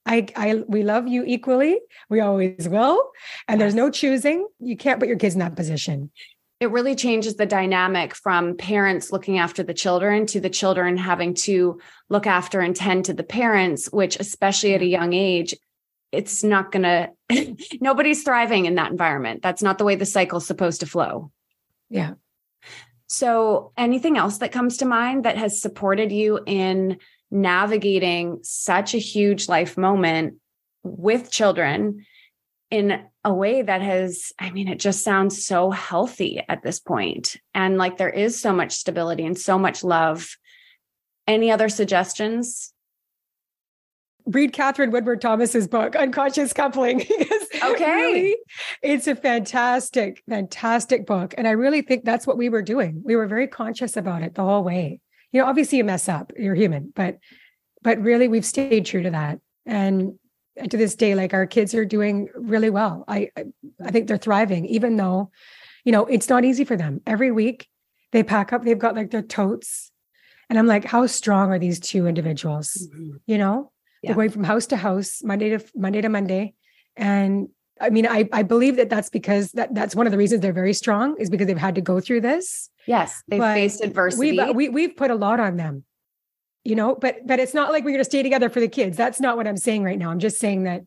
I, 0.03 0.25
I, 0.35 0.63
we 0.67 0.81
love 0.81 1.07
you 1.07 1.23
equally. 1.27 1.79
We 2.09 2.21
always 2.21 2.67
will. 2.67 3.11
And 3.47 3.59
yes. 3.59 3.65
there's 3.65 3.75
no 3.75 3.91
choosing. 3.91 4.47
You 4.59 4.75
can't 4.75 4.99
put 4.99 5.07
your 5.07 5.19
kids 5.19 5.35
in 5.35 5.39
that 5.41 5.55
position 5.55 6.09
it 6.61 6.69
really 6.69 6.93
changes 6.93 7.35
the 7.35 7.47
dynamic 7.47 8.13
from 8.13 8.55
parents 8.55 9.11
looking 9.11 9.39
after 9.39 9.63
the 9.63 9.73
children 9.73 10.27
to 10.27 10.39
the 10.39 10.49
children 10.49 10.95
having 10.95 11.33
to 11.33 11.81
look 12.07 12.27
after 12.27 12.59
and 12.59 12.75
tend 12.75 13.05
to 13.05 13.15
the 13.15 13.23
parents, 13.23 13.87
which, 13.87 14.15
especially 14.19 14.75
at 14.75 14.83
a 14.83 14.85
young 14.85 15.13
age, 15.13 15.55
it's 16.11 16.43
not 16.43 16.71
going 16.71 16.83
to, 17.31 17.57
nobody's 17.81 18.21
thriving 18.21 18.67
in 18.67 18.75
that 18.75 18.91
environment. 18.91 19.41
That's 19.41 19.63
not 19.63 19.79
the 19.79 19.85
way 19.85 19.95
the 19.95 20.05
cycle's 20.05 20.45
supposed 20.45 20.81
to 20.81 20.85
flow. 20.85 21.31
Yeah. 21.89 22.13
So, 23.07 23.73
anything 23.75 24.15
else 24.17 24.37
that 24.37 24.51
comes 24.51 24.77
to 24.77 24.85
mind 24.85 25.25
that 25.25 25.37
has 25.37 25.59
supported 25.59 26.11
you 26.11 26.41
in 26.45 26.99
navigating 27.31 28.39
such 28.43 28.93
a 28.93 28.99
huge 28.99 29.49
life 29.49 29.79
moment 29.79 30.35
with 30.83 31.31
children 31.31 32.05
in 32.71 33.03
a 33.23 33.33
way 33.33 33.61
that 33.61 33.81
has, 33.81 34.31
I 34.39 34.49
mean, 34.49 34.69
it 34.69 34.79
just 34.79 35.03
sounds 35.03 35.45
so 35.45 35.69
healthy 35.69 36.41
at 36.47 36.63
this 36.63 36.79
point. 36.79 37.35
And 37.53 37.77
like 37.77 37.97
there 37.97 38.09
is 38.09 38.39
so 38.39 38.53
much 38.53 38.71
stability 38.71 39.25
and 39.25 39.37
so 39.37 39.59
much 39.59 39.83
love. 39.83 40.35
Any 41.27 41.51
other 41.51 41.69
suggestions? 41.69 42.73
Read 44.25 44.53
Katherine 44.53 44.91
Woodward 44.91 45.19
Thomas's 45.19 45.67
book, 45.67 45.95
Unconscious 45.95 46.53
Coupling. 46.53 47.01
okay. 47.63 47.95
Really, 47.95 48.37
it's 48.81 49.07
a 49.07 49.15
fantastic, 49.15 50.23
fantastic 50.29 51.05
book. 51.05 51.33
And 51.37 51.47
I 51.47 51.51
really 51.51 51.81
think 51.81 52.05
that's 52.05 52.25
what 52.25 52.37
we 52.37 52.49
were 52.49 52.61
doing. 52.61 53.01
We 53.03 53.15
were 53.15 53.27
very 53.27 53.47
conscious 53.47 53.97
about 53.97 54.21
it 54.21 54.35
the 54.35 54.43
whole 54.43 54.63
way. 54.63 55.01
You 55.31 55.41
know, 55.41 55.47
obviously 55.47 55.79
you 55.79 55.83
mess 55.83 56.07
up, 56.07 56.31
you're 56.37 56.55
human, 56.55 56.93
but 56.95 57.17
but 57.83 57.99
really 57.99 58.27
we've 58.27 58.45
stayed 58.45 58.85
true 58.85 59.03
to 59.03 59.09
that. 59.09 59.39
And 59.65 60.19
to 60.69 60.77
this 60.77 60.95
day 60.95 61.15
like 61.15 61.33
our 61.33 61.45
kids 61.45 61.73
are 61.73 61.85
doing 61.85 62.29
really 62.35 62.69
well. 62.69 63.03
I 63.07 63.29
i 63.83 63.91
think 63.91 64.07
they're 64.07 64.17
thriving 64.17 64.65
even 64.65 64.97
though 64.97 65.31
you 65.85 65.91
know 65.91 66.05
it's 66.05 66.29
not 66.29 66.43
easy 66.45 66.65
for 66.65 66.75
them. 66.75 67.01
Every 67.07 67.31
week 67.31 67.67
they 68.11 68.23
pack 68.23 68.51
up 68.53 68.63
they've 68.63 68.77
got 68.77 68.95
like 68.95 69.11
their 69.11 69.21
totes. 69.21 69.91
And 70.49 70.59
i'm 70.59 70.67
like 70.67 70.83
how 70.83 71.05
strong 71.07 71.51
are 71.51 71.59
these 71.59 71.79
two 71.79 72.07
individuals 72.07 72.89
mm-hmm. 72.93 73.17
you 73.25 73.37
know? 73.37 73.71
Yeah. 74.03 74.09
they're 74.09 74.15
going 74.15 74.31
from 74.31 74.43
house 74.43 74.65
to 74.67 74.77
house 74.77 75.21
monday 75.23 75.49
to 75.49 75.63
monday 75.75 76.01
to 76.01 76.09
monday. 76.09 76.53
And 76.97 77.49
i 77.79 77.89
mean 77.89 78.05
i 78.05 78.27
i 78.33 78.43
believe 78.43 78.75
that 78.75 78.89
that's 78.89 79.09
because 79.09 79.53
that 79.53 79.73
that's 79.73 79.95
one 79.95 80.07
of 80.07 80.11
the 80.11 80.17
reasons 80.17 80.41
they're 80.41 80.53
very 80.53 80.73
strong 80.73 81.15
is 81.17 81.29
because 81.29 81.47
they've 81.47 81.57
had 81.57 81.75
to 81.75 81.81
go 81.81 81.99
through 82.01 82.21
this. 82.21 82.69
Yes 82.85 83.23
they've 83.29 83.39
but 83.39 83.53
faced 83.53 83.81
adversity. 83.81 84.37
we've, 84.37 84.55
we, 84.55 84.69
we've 84.69 84.95
put 84.97 85.11
a 85.11 85.15
lot 85.15 85.39
on 85.39 85.55
them 85.55 85.85
you 86.63 86.75
know 86.75 86.95
but 86.95 87.25
but 87.25 87.39
it's 87.39 87.53
not 87.53 87.71
like 87.71 87.83
we're 87.83 87.91
going 87.91 87.99
to 87.99 88.05
stay 88.05 88.23
together 88.23 88.49
for 88.49 88.59
the 88.59 88.67
kids. 88.67 88.97
That's 88.97 89.19
not 89.19 89.37
what 89.37 89.47
i'm 89.47 89.57
saying 89.57 89.83
right 89.83 89.97
now. 89.97 90.09
I'm 90.11 90.19
just 90.19 90.39
saying 90.39 90.63
that 90.63 90.83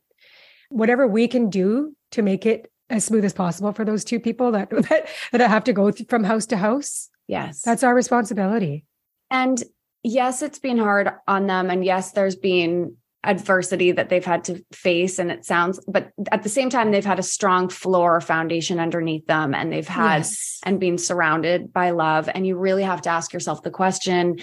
whatever 0.69 1.07
we 1.07 1.29
can 1.29 1.51
do 1.51 1.95
to 2.13 2.23
make 2.23 2.47
it 2.47 2.71
as 2.91 3.05
smooth 3.05 3.25
as 3.25 3.33
possible 3.33 3.73
for 3.73 3.85
those 3.85 4.05
two 4.05 4.21
people 4.21 4.53
that 4.53 4.71
that, 4.89 5.09
that 5.33 5.41
have 5.41 5.65
to 5.65 5.73
go 5.73 5.93
from 6.09 6.25
house 6.25 6.47
to 6.47 6.57
house 6.57 7.09
yes. 7.27 7.63
that's 7.63 7.83
our 7.83 7.95
responsibility. 7.95 8.85
And 9.31 9.63
yes 10.03 10.43
it's 10.43 10.59
been 10.59 10.79
hard 10.79 11.11
on 11.27 11.47
them 11.47 11.71
and 11.71 11.85
yes 11.85 12.13
there's 12.13 12.37
been 12.37 12.97
adversity 13.25 13.91
that 13.91 14.11
they've 14.11 14.25
had 14.25 14.45
to 14.45 14.63
face 14.71 15.19
and 15.19 15.31
it 15.31 15.45
sounds 15.45 15.81
but 15.89 16.11
at 16.31 16.43
the 16.43 16.49
same 16.49 16.69
time 16.69 16.91
they've 16.91 17.07
had 17.07 17.19
a 17.19 17.23
strong 17.23 17.71
floor 17.71 18.21
foundation 18.21 18.79
underneath 18.79 19.27
them 19.27 19.55
and 19.55 19.73
they've 19.73 19.89
had 19.89 20.19
yes. 20.19 20.61
and 20.65 20.79
been 20.79 20.99
surrounded 20.99 21.73
by 21.73 21.91
love. 21.91 22.29
And 22.33 22.47
you 22.47 22.57
really 22.57 22.83
have 22.83 23.03
to 23.03 23.11
ask 23.11 23.33
yourself 23.33 23.63
the 23.63 23.71
question 23.71 24.37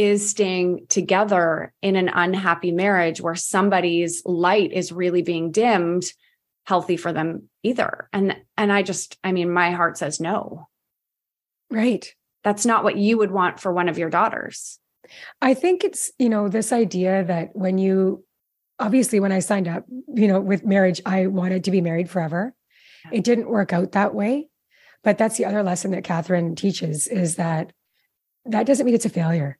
is 0.00 0.30
staying 0.30 0.86
together 0.88 1.74
in 1.82 1.94
an 1.94 2.08
unhappy 2.08 2.72
marriage 2.72 3.20
where 3.20 3.34
somebody's 3.34 4.22
light 4.24 4.72
is 4.72 4.92
really 4.92 5.20
being 5.20 5.50
dimmed 5.50 6.04
healthy 6.64 6.96
for 6.96 7.12
them 7.12 7.50
either. 7.62 8.08
And 8.10 8.34
and 8.56 8.72
i 8.72 8.82
just 8.82 9.18
i 9.22 9.32
mean 9.32 9.52
my 9.52 9.72
heart 9.72 9.98
says 9.98 10.18
no. 10.18 10.68
Right. 11.70 12.14
That's 12.44 12.64
not 12.64 12.82
what 12.82 12.96
you 12.96 13.18
would 13.18 13.30
want 13.30 13.60
for 13.60 13.74
one 13.74 13.90
of 13.90 13.98
your 13.98 14.08
daughters. 14.08 14.78
I 15.42 15.52
think 15.52 15.84
it's 15.84 16.10
you 16.18 16.30
know 16.30 16.48
this 16.48 16.72
idea 16.72 17.22
that 17.24 17.50
when 17.52 17.76
you 17.76 18.24
obviously 18.78 19.20
when 19.20 19.32
i 19.32 19.40
signed 19.40 19.68
up 19.68 19.84
you 20.14 20.28
know 20.28 20.40
with 20.40 20.64
marriage 20.64 21.02
i 21.04 21.26
wanted 21.26 21.64
to 21.64 21.70
be 21.70 21.82
married 21.82 22.08
forever. 22.08 22.54
It 23.12 23.24
didn't 23.24 23.50
work 23.50 23.74
out 23.74 23.92
that 23.92 24.14
way. 24.14 24.48
But 25.04 25.18
that's 25.18 25.36
the 25.36 25.44
other 25.44 25.62
lesson 25.62 25.90
that 25.90 26.04
Katherine 26.04 26.54
teaches 26.54 27.06
is 27.06 27.36
that 27.36 27.72
that 28.46 28.66
doesn't 28.66 28.86
mean 28.86 28.94
it's 28.94 29.04
a 29.04 29.10
failure 29.10 29.58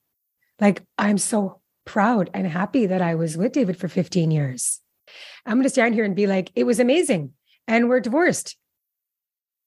like, 0.60 0.82
I'm 0.98 1.18
so 1.18 1.60
proud 1.84 2.30
and 2.34 2.46
happy 2.46 2.86
that 2.86 3.02
I 3.02 3.14
was 3.14 3.36
with 3.36 3.52
David 3.52 3.76
for 3.76 3.88
15 3.88 4.30
years. 4.30 4.80
I'm 5.46 5.54
going 5.54 5.64
to 5.64 5.70
stand 5.70 5.94
here 5.94 6.04
and 6.04 6.14
be 6.14 6.26
like, 6.26 6.50
it 6.54 6.64
was 6.64 6.78
amazing. 6.78 7.32
And 7.66 7.88
we're 7.88 8.00
divorced. 8.00 8.56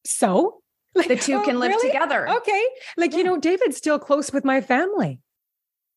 So, 0.06 0.60
Like, 0.96 1.08
the 1.08 1.16
two 1.16 1.38
oh, 1.38 1.42
can 1.44 1.60
live 1.60 1.72
really? 1.72 1.90
together. 1.90 2.30
Okay. 2.30 2.64
Like, 2.98 3.14
you 3.16 3.24
know, 3.24 3.38
David's 3.40 3.78
still 3.78 3.98
close 3.98 4.32
with 4.32 4.46
my 4.46 4.62
family. 4.62 5.20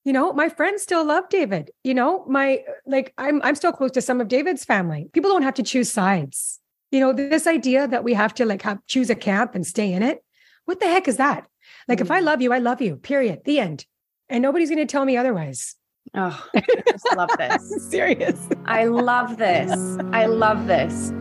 You 0.05 0.13
know, 0.15 0.33
my 0.33 0.49
friends 0.49 0.83
still 0.83 1.05
love 1.05 1.29
David. 1.29 1.71
You 1.85 1.93
know, 1.93 2.25
my 2.27 2.63
like 2.87 3.13
I'm 3.19 3.43
I'm 3.43 3.57
still 3.57 3.73
close 3.73 3.91
to 3.93 4.01
some 4.01 4.21
of 4.21 4.29
David's 4.29 4.65
family. 4.65 5.11
People 5.13 5.31
don't 5.33 5.43
have 5.43 5.55
to 5.55 5.63
choose 5.65 5.91
sides. 5.91 6.61
You 6.93 7.01
know, 7.01 7.13
this 7.13 7.47
idea 7.47 7.89
that 7.89 8.05
we 8.05 8.15
have 8.15 8.33
to 8.35 8.47
like 8.47 8.63
have 8.63 8.79
choose 8.87 9.11
a 9.11 9.17
camp 9.17 9.55
and 9.57 9.67
stay 9.67 9.93
in 9.93 10.03
it. 10.05 10.25
What 10.65 10.79
the 10.81 10.87
heck 10.87 11.09
is 11.09 11.17
that? 11.17 11.47
Like 11.89 12.01
if 12.01 12.11
I 12.11 12.21
Mm. 12.21 12.25
love 12.25 12.41
you, 12.41 12.53
I 12.53 12.59
love 12.59 12.81
you. 12.81 12.97
Period. 12.97 13.41
The 13.45 13.59
end. 13.59 13.85
And 14.29 14.43
nobody's 14.43 14.71
going 14.71 14.85
to 14.85 14.91
tell 14.91 15.05
me 15.05 15.17
otherwise. 15.17 15.77
Oh, 16.15 16.45
I 16.55 16.63
just 16.89 17.17
love 17.17 17.31
this. 17.39 17.89
Serious. 17.91 18.49
I 18.65 18.85
love 18.85 19.37
this. 19.37 19.71
I 20.13 20.27
love 20.27 20.67
this. 20.67 21.13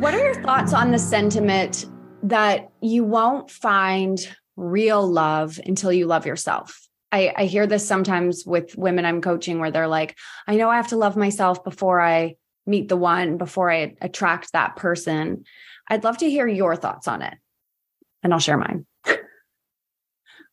What 0.00 0.14
are 0.14 0.20
your 0.20 0.42
thoughts 0.42 0.72
on 0.72 0.90
the 0.90 0.98
sentiment 0.98 1.84
that 2.22 2.70
you 2.80 3.04
won't 3.04 3.50
find 3.50 4.18
real 4.56 5.06
love 5.06 5.60
until 5.66 5.92
you 5.92 6.06
love 6.06 6.24
yourself? 6.24 6.88
I, 7.10 7.34
I 7.36 7.44
hear 7.44 7.66
this 7.66 7.86
sometimes 7.86 8.44
with 8.46 8.76
women 8.76 9.04
I'm 9.04 9.20
coaching 9.20 9.58
where 9.58 9.70
they're 9.70 9.88
like, 9.88 10.16
I 10.46 10.56
know 10.56 10.70
I 10.70 10.76
have 10.76 10.88
to 10.88 10.96
love 10.96 11.16
myself 11.16 11.64
before 11.64 12.00
I 12.00 12.36
meet 12.68 12.88
the 12.88 12.96
one, 12.96 13.38
before 13.38 13.70
I 13.70 13.96
attract 14.00 14.52
that 14.52 14.76
person. 14.76 15.44
I'd 15.88 16.04
love 16.04 16.18
to 16.18 16.30
hear 16.30 16.46
your 16.46 16.76
thoughts 16.76 17.08
on 17.08 17.22
it, 17.22 17.34
and 18.22 18.32
I'll 18.32 18.38
share 18.40 18.58
mine. 18.58 18.86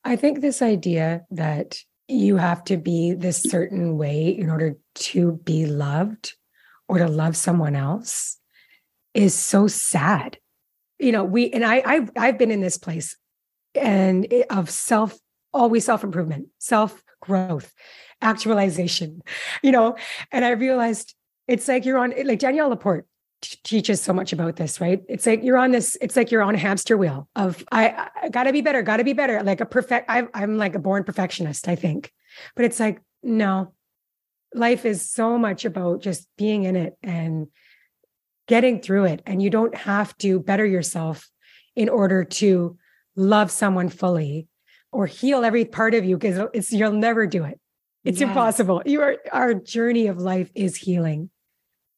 I 0.04 0.16
think 0.16 0.40
this 0.40 0.62
idea 0.62 1.24
that 1.32 1.78
you 2.08 2.38
have 2.38 2.64
to 2.66 2.78
be 2.78 3.14
this 3.14 3.42
certain 3.42 3.98
way 3.98 4.28
in 4.28 4.50
order 4.50 4.76
to 4.96 5.34
be 5.44 5.66
loved 5.66 6.36
or 6.88 7.00
to 7.00 7.08
love 7.08 7.36
someone 7.36 7.76
else 7.76 8.38
is 9.14 9.34
so 9.34 9.68
sad. 9.68 10.38
You 11.00 11.12
know, 11.12 11.24
we 11.24 11.50
and 11.50 11.66
I 11.66 11.82
I've 11.86 12.12
I've 12.16 12.38
been 12.38 12.52
in 12.52 12.62
this 12.62 12.78
place 12.78 13.18
and 13.74 14.32
it- 14.32 14.52
of 14.52 14.70
self 14.70 15.18
always 15.54 15.86
self 15.86 16.04
improvement, 16.04 16.50
self 16.60 17.04
growth, 17.22 17.74
actualization, 18.22 19.22
you 19.64 19.72
know, 19.72 19.96
and 20.32 20.46
I 20.46 20.52
realized 20.52 21.16
it's 21.48 21.68
like 21.68 21.86
you're 21.86 21.98
on 21.98 22.14
like 22.26 22.40
Danielle 22.40 22.70
Laporte 22.70 23.06
t- 23.42 23.58
teaches 23.64 24.02
so 24.02 24.14
much 24.14 24.34
about 24.34 24.56
this, 24.56 24.82
right? 24.82 25.02
It's 25.08 25.26
like 25.26 25.44
you're 25.44 25.58
on 25.58 25.72
this, 25.72 25.98
it's 26.02 26.16
like 26.16 26.32
you're 26.32 26.42
on 26.42 26.56
a 26.56 26.58
hamster 26.58 26.98
wheel 26.98 27.28
of 27.36 27.64
I, 27.72 28.10
I 28.24 28.30
gotta 28.30 28.52
be 28.52 28.62
better, 28.62 28.82
gotta 28.82 29.04
be 29.04 29.14
better. 29.14 29.42
Like 29.44 29.62
a 29.62 29.66
perfect, 29.66 30.10
I, 30.10 30.28
I'm 30.34 30.58
like 30.58 30.76
a 30.76 30.80
born 30.80 31.04
perfectionist, 31.04 31.68
I 31.68 31.76
think. 31.76 32.12
But 32.56 32.66
it's 32.66 32.80
like, 32.80 33.02
no, 33.24 33.74
life 34.54 34.86
is 34.86 35.10
so 35.10 35.38
much 35.38 35.66
about 35.66 36.02
just 36.02 36.28
being 36.38 36.64
in 36.64 36.76
it 36.76 36.98
and 37.04 37.48
getting 38.48 38.80
through 38.82 39.06
it. 39.06 39.22
And 39.26 39.42
you 39.42 39.50
don't 39.50 39.76
have 39.76 40.18
to 40.20 40.40
better 40.40 40.66
yourself 40.66 41.30
in 41.76 41.90
order 41.90 42.24
to 42.24 42.78
love 43.16 43.52
someone 43.52 43.90
fully 43.90 44.48
or 44.92 45.08
heal 45.08 45.44
every 45.44 45.66
part 45.66 45.94
of 45.94 46.06
you 46.06 46.18
because 46.18 46.48
it's 46.54 46.72
you'll 46.72 46.92
never 46.94 47.28
do 47.28 47.44
it. 47.44 47.60
It's 48.04 48.20
Yes. 48.20 48.30
impossible. 48.30 48.84
You 48.86 49.02
are 49.02 49.18
our 49.32 49.54
journey 49.54 50.08
of 50.08 50.20
life 50.20 50.52
is 50.56 50.76
healing. 50.76 51.30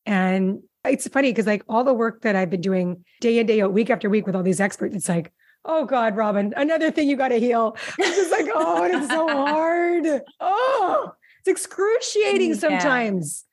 And 0.08 0.64
it's 0.86 1.08
funny 1.10 1.32
because 1.32 1.46
like 1.46 1.64
all 1.68 1.84
the 1.84 1.94
work 1.94 2.22
that 2.22 2.36
I've 2.36 2.50
been 2.50 2.62
doing 2.62 3.04
day 3.20 3.38
in, 3.40 3.46
day 3.46 3.62
out, 3.62 3.74
week 3.74 3.90
after 3.90 4.10
week 4.10 4.26
with 4.26 4.36
all 4.36 4.44
these 4.44 4.60
experts, 4.62 4.96
it's 4.96 5.10
like, 5.10 5.34
oh 5.66 5.86
God, 5.86 6.16
Robin, 6.16 6.54
another 6.56 6.92
thing 6.92 7.10
you 7.10 7.18
got 7.18 7.28
to 7.30 7.40
heal. 7.40 7.76
It's 8.00 8.16
just 8.16 8.32
like, 8.32 8.48
oh, 8.54 8.84
it's 8.86 9.10
so 9.10 9.28
hard. 9.46 10.22
Oh, 10.40 11.12
it's 11.40 11.50
excruciating 11.50 12.52
Yeah. 12.52 12.56
sometimes. 12.56 13.44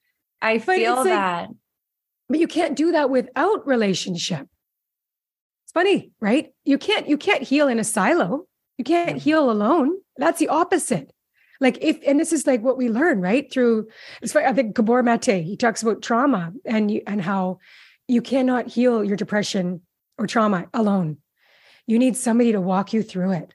I 0.40 0.58
But 0.58 0.76
feel 0.76 0.94
like- 0.96 1.04
that. 1.06 1.48
But 2.28 2.38
you 2.38 2.46
can't 2.46 2.74
do 2.76 2.92
that 2.92 3.10
without 3.10 3.66
relationship. 3.66 4.46
It's 5.64 5.72
funny, 5.72 6.10
right? 6.20 6.54
You 6.64 6.78
can't, 6.78 7.06
you 7.08 7.18
can't 7.18 7.42
heal 7.42 7.68
in 7.68 7.78
a 7.78 7.84
silo. 7.84 8.46
You 8.78 8.84
can't 8.84 9.18
heal 9.18 9.50
alone. 9.50 9.92
That's 10.16 10.38
the 10.38 10.48
opposite. 10.48 11.10
Like 11.60 11.78
if, 11.80 11.98
and 12.06 12.18
this 12.18 12.32
is 12.32 12.46
like 12.46 12.62
what 12.62 12.76
we 12.76 12.88
learn, 12.88 13.20
right? 13.20 13.50
Through, 13.50 13.88
I 14.22 14.52
think 14.52 14.74
Gabor 14.74 15.02
Mate, 15.02 15.44
he 15.44 15.56
talks 15.56 15.82
about 15.82 16.02
trauma 16.02 16.52
and 16.64 16.90
you, 16.90 17.02
and 17.06 17.22
how 17.22 17.58
you 18.08 18.20
cannot 18.20 18.68
heal 18.68 19.04
your 19.04 19.16
depression 19.16 19.82
or 20.18 20.26
trauma 20.26 20.66
alone. 20.74 21.18
You 21.86 21.98
need 21.98 22.16
somebody 22.16 22.52
to 22.52 22.60
walk 22.60 22.92
you 22.92 23.02
through 23.02 23.32
it 23.32 23.54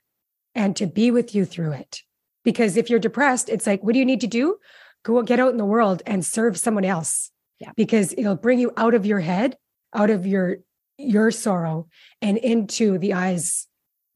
and 0.55 0.75
to 0.75 0.87
be 0.87 1.11
with 1.11 1.35
you 1.35 1.45
through 1.45 1.73
it. 1.73 2.01
Because 2.43 2.77
if 2.77 2.89
you're 2.89 2.99
depressed, 2.99 3.49
it's 3.49 3.67
like, 3.67 3.83
what 3.83 3.93
do 3.93 3.99
you 3.99 4.05
need 4.05 4.21
to 4.21 4.27
do? 4.27 4.57
Go 5.03 5.21
get 5.23 5.39
out 5.39 5.51
in 5.51 5.57
the 5.57 5.65
world 5.65 6.01
and 6.05 6.25
serve 6.25 6.57
someone 6.57 6.85
else. 6.85 7.31
Yeah. 7.59 7.71
Because 7.75 8.13
it'll 8.17 8.35
bring 8.35 8.59
you 8.59 8.71
out 8.77 8.93
of 8.93 9.05
your 9.05 9.19
head, 9.19 9.57
out 9.93 10.09
of 10.09 10.25
your 10.25 10.57
your 10.97 11.31
sorrow 11.31 11.87
and 12.21 12.37
into 12.37 12.97
the 12.97 13.13
eyes 13.13 13.67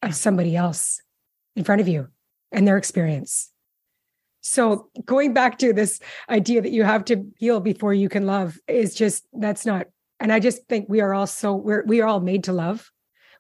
of 0.01 0.13
somebody 0.13 0.53
else 0.55 1.01
in 1.55 1.63
front 1.63 1.79
of 1.79 1.87
you 1.87 2.09
and 2.51 2.67
their 2.67 2.77
experience. 2.77 3.52
So 4.43 4.89
going 5.05 5.33
back 5.33 5.57
to 5.59 5.73
this 5.73 5.99
idea 6.29 6.61
that 6.61 6.71
you 6.71 6.83
have 6.83 7.05
to 7.05 7.25
heal 7.37 7.59
before 7.59 7.93
you 7.93 8.09
can 8.09 8.27
love 8.27 8.57
is 8.67 8.93
just 8.93 9.25
that's 9.33 9.65
not 9.65 9.87
and 10.19 10.31
I 10.31 10.39
just 10.39 10.67
think 10.67 10.87
we 10.89 11.01
are 11.01 11.13
all 11.13 11.27
so 11.27 11.55
we're 11.55 11.83
we 11.85 12.01
are 12.01 12.07
all 12.07 12.19
made 12.19 12.43
to 12.45 12.53
love. 12.53 12.91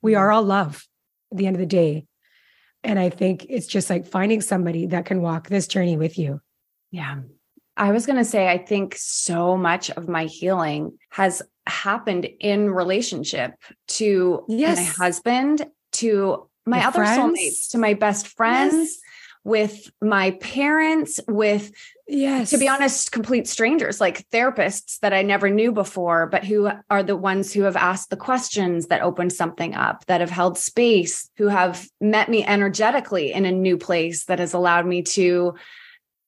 We 0.01 0.13
mm-hmm. 0.13 0.21
are 0.21 0.31
all 0.31 0.43
love 0.43 0.87
at 1.31 1.37
the 1.37 1.45
end 1.45 1.55
of 1.55 1.59
the 1.59 1.65
day. 1.65 2.05
And 2.83 2.99
I 2.99 3.09
think 3.09 3.45
it's 3.49 3.67
just 3.67 3.89
like 3.89 4.05
finding 4.05 4.41
somebody 4.41 4.87
that 4.87 5.05
can 5.05 5.21
walk 5.21 5.47
this 5.47 5.67
journey 5.67 5.97
with 5.97 6.17
you. 6.17 6.41
Yeah. 6.91 7.21
I 7.75 7.91
was 7.91 8.05
going 8.05 8.17
to 8.17 8.25
say, 8.25 8.49
I 8.49 8.57
think 8.57 8.95
so 8.97 9.57
much 9.57 9.89
of 9.91 10.07
my 10.07 10.25
healing 10.25 10.97
has 11.09 11.41
happened 11.65 12.27
in 12.39 12.69
relationship 12.69 13.53
to 13.87 14.45
yes. 14.47 14.77
my 14.77 14.83
husband, 15.05 15.65
to 15.93 16.49
my 16.65 16.79
Your 16.79 16.87
other 16.87 16.99
friends. 16.99 17.19
soulmates, 17.19 17.71
to 17.71 17.77
my 17.77 17.93
best 17.93 18.27
friends, 18.27 18.99
with 19.43 19.91
my 20.01 20.31
parents, 20.31 21.19
with, 21.27 21.71
Yes. 22.07 22.49
to 22.51 22.57
be 22.57 22.67
honest, 22.67 23.11
complete 23.11 23.47
strangers 23.47 23.99
like 24.01 24.29
therapists 24.29 24.99
that 24.99 25.13
I 25.13 25.21
never 25.21 25.49
knew 25.49 25.71
before, 25.71 26.27
but 26.27 26.43
who 26.43 26.69
are 26.89 27.03
the 27.03 27.15
ones 27.15 27.53
who 27.53 27.63
have 27.63 27.75
asked 27.75 28.09
the 28.09 28.17
questions 28.17 28.87
that 28.87 29.01
opened 29.01 29.33
something 29.33 29.73
up, 29.73 30.05
that 30.05 30.21
have 30.21 30.29
held 30.29 30.57
space, 30.57 31.29
who 31.37 31.47
have 31.47 31.87
met 31.99 32.29
me 32.29 32.45
energetically 32.45 33.31
in 33.33 33.45
a 33.45 33.51
new 33.51 33.77
place 33.77 34.25
that 34.25 34.39
has 34.39 34.53
allowed 34.53 34.85
me 34.85 35.01
to 35.01 35.55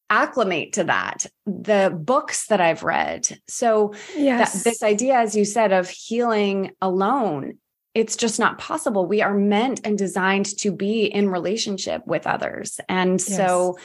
acclimate 0.09 0.73
to 0.73 0.83
that 0.83 1.25
the 1.47 1.91
books 1.99 2.45
that 2.45 2.61
i've 2.61 2.83
read 2.83 3.27
so 3.47 3.91
that, 4.13 4.21
yes. 4.21 4.63
this 4.63 4.83
idea 4.83 5.15
as 5.15 5.35
you 5.35 5.43
said 5.43 5.71
of 5.71 5.89
healing 5.89 6.71
alone 6.79 7.57
it's 7.95 8.15
just 8.15 8.39
not 8.39 8.59
possible. 8.59 9.07
We 9.07 9.21
are 9.21 9.33
meant 9.33 9.81
and 9.83 9.97
designed 9.97 10.57
to 10.59 10.71
be 10.71 11.05
in 11.05 11.29
relationship 11.29 12.05
with 12.05 12.27
others. 12.27 12.79
And 12.87 13.19
so 13.19 13.77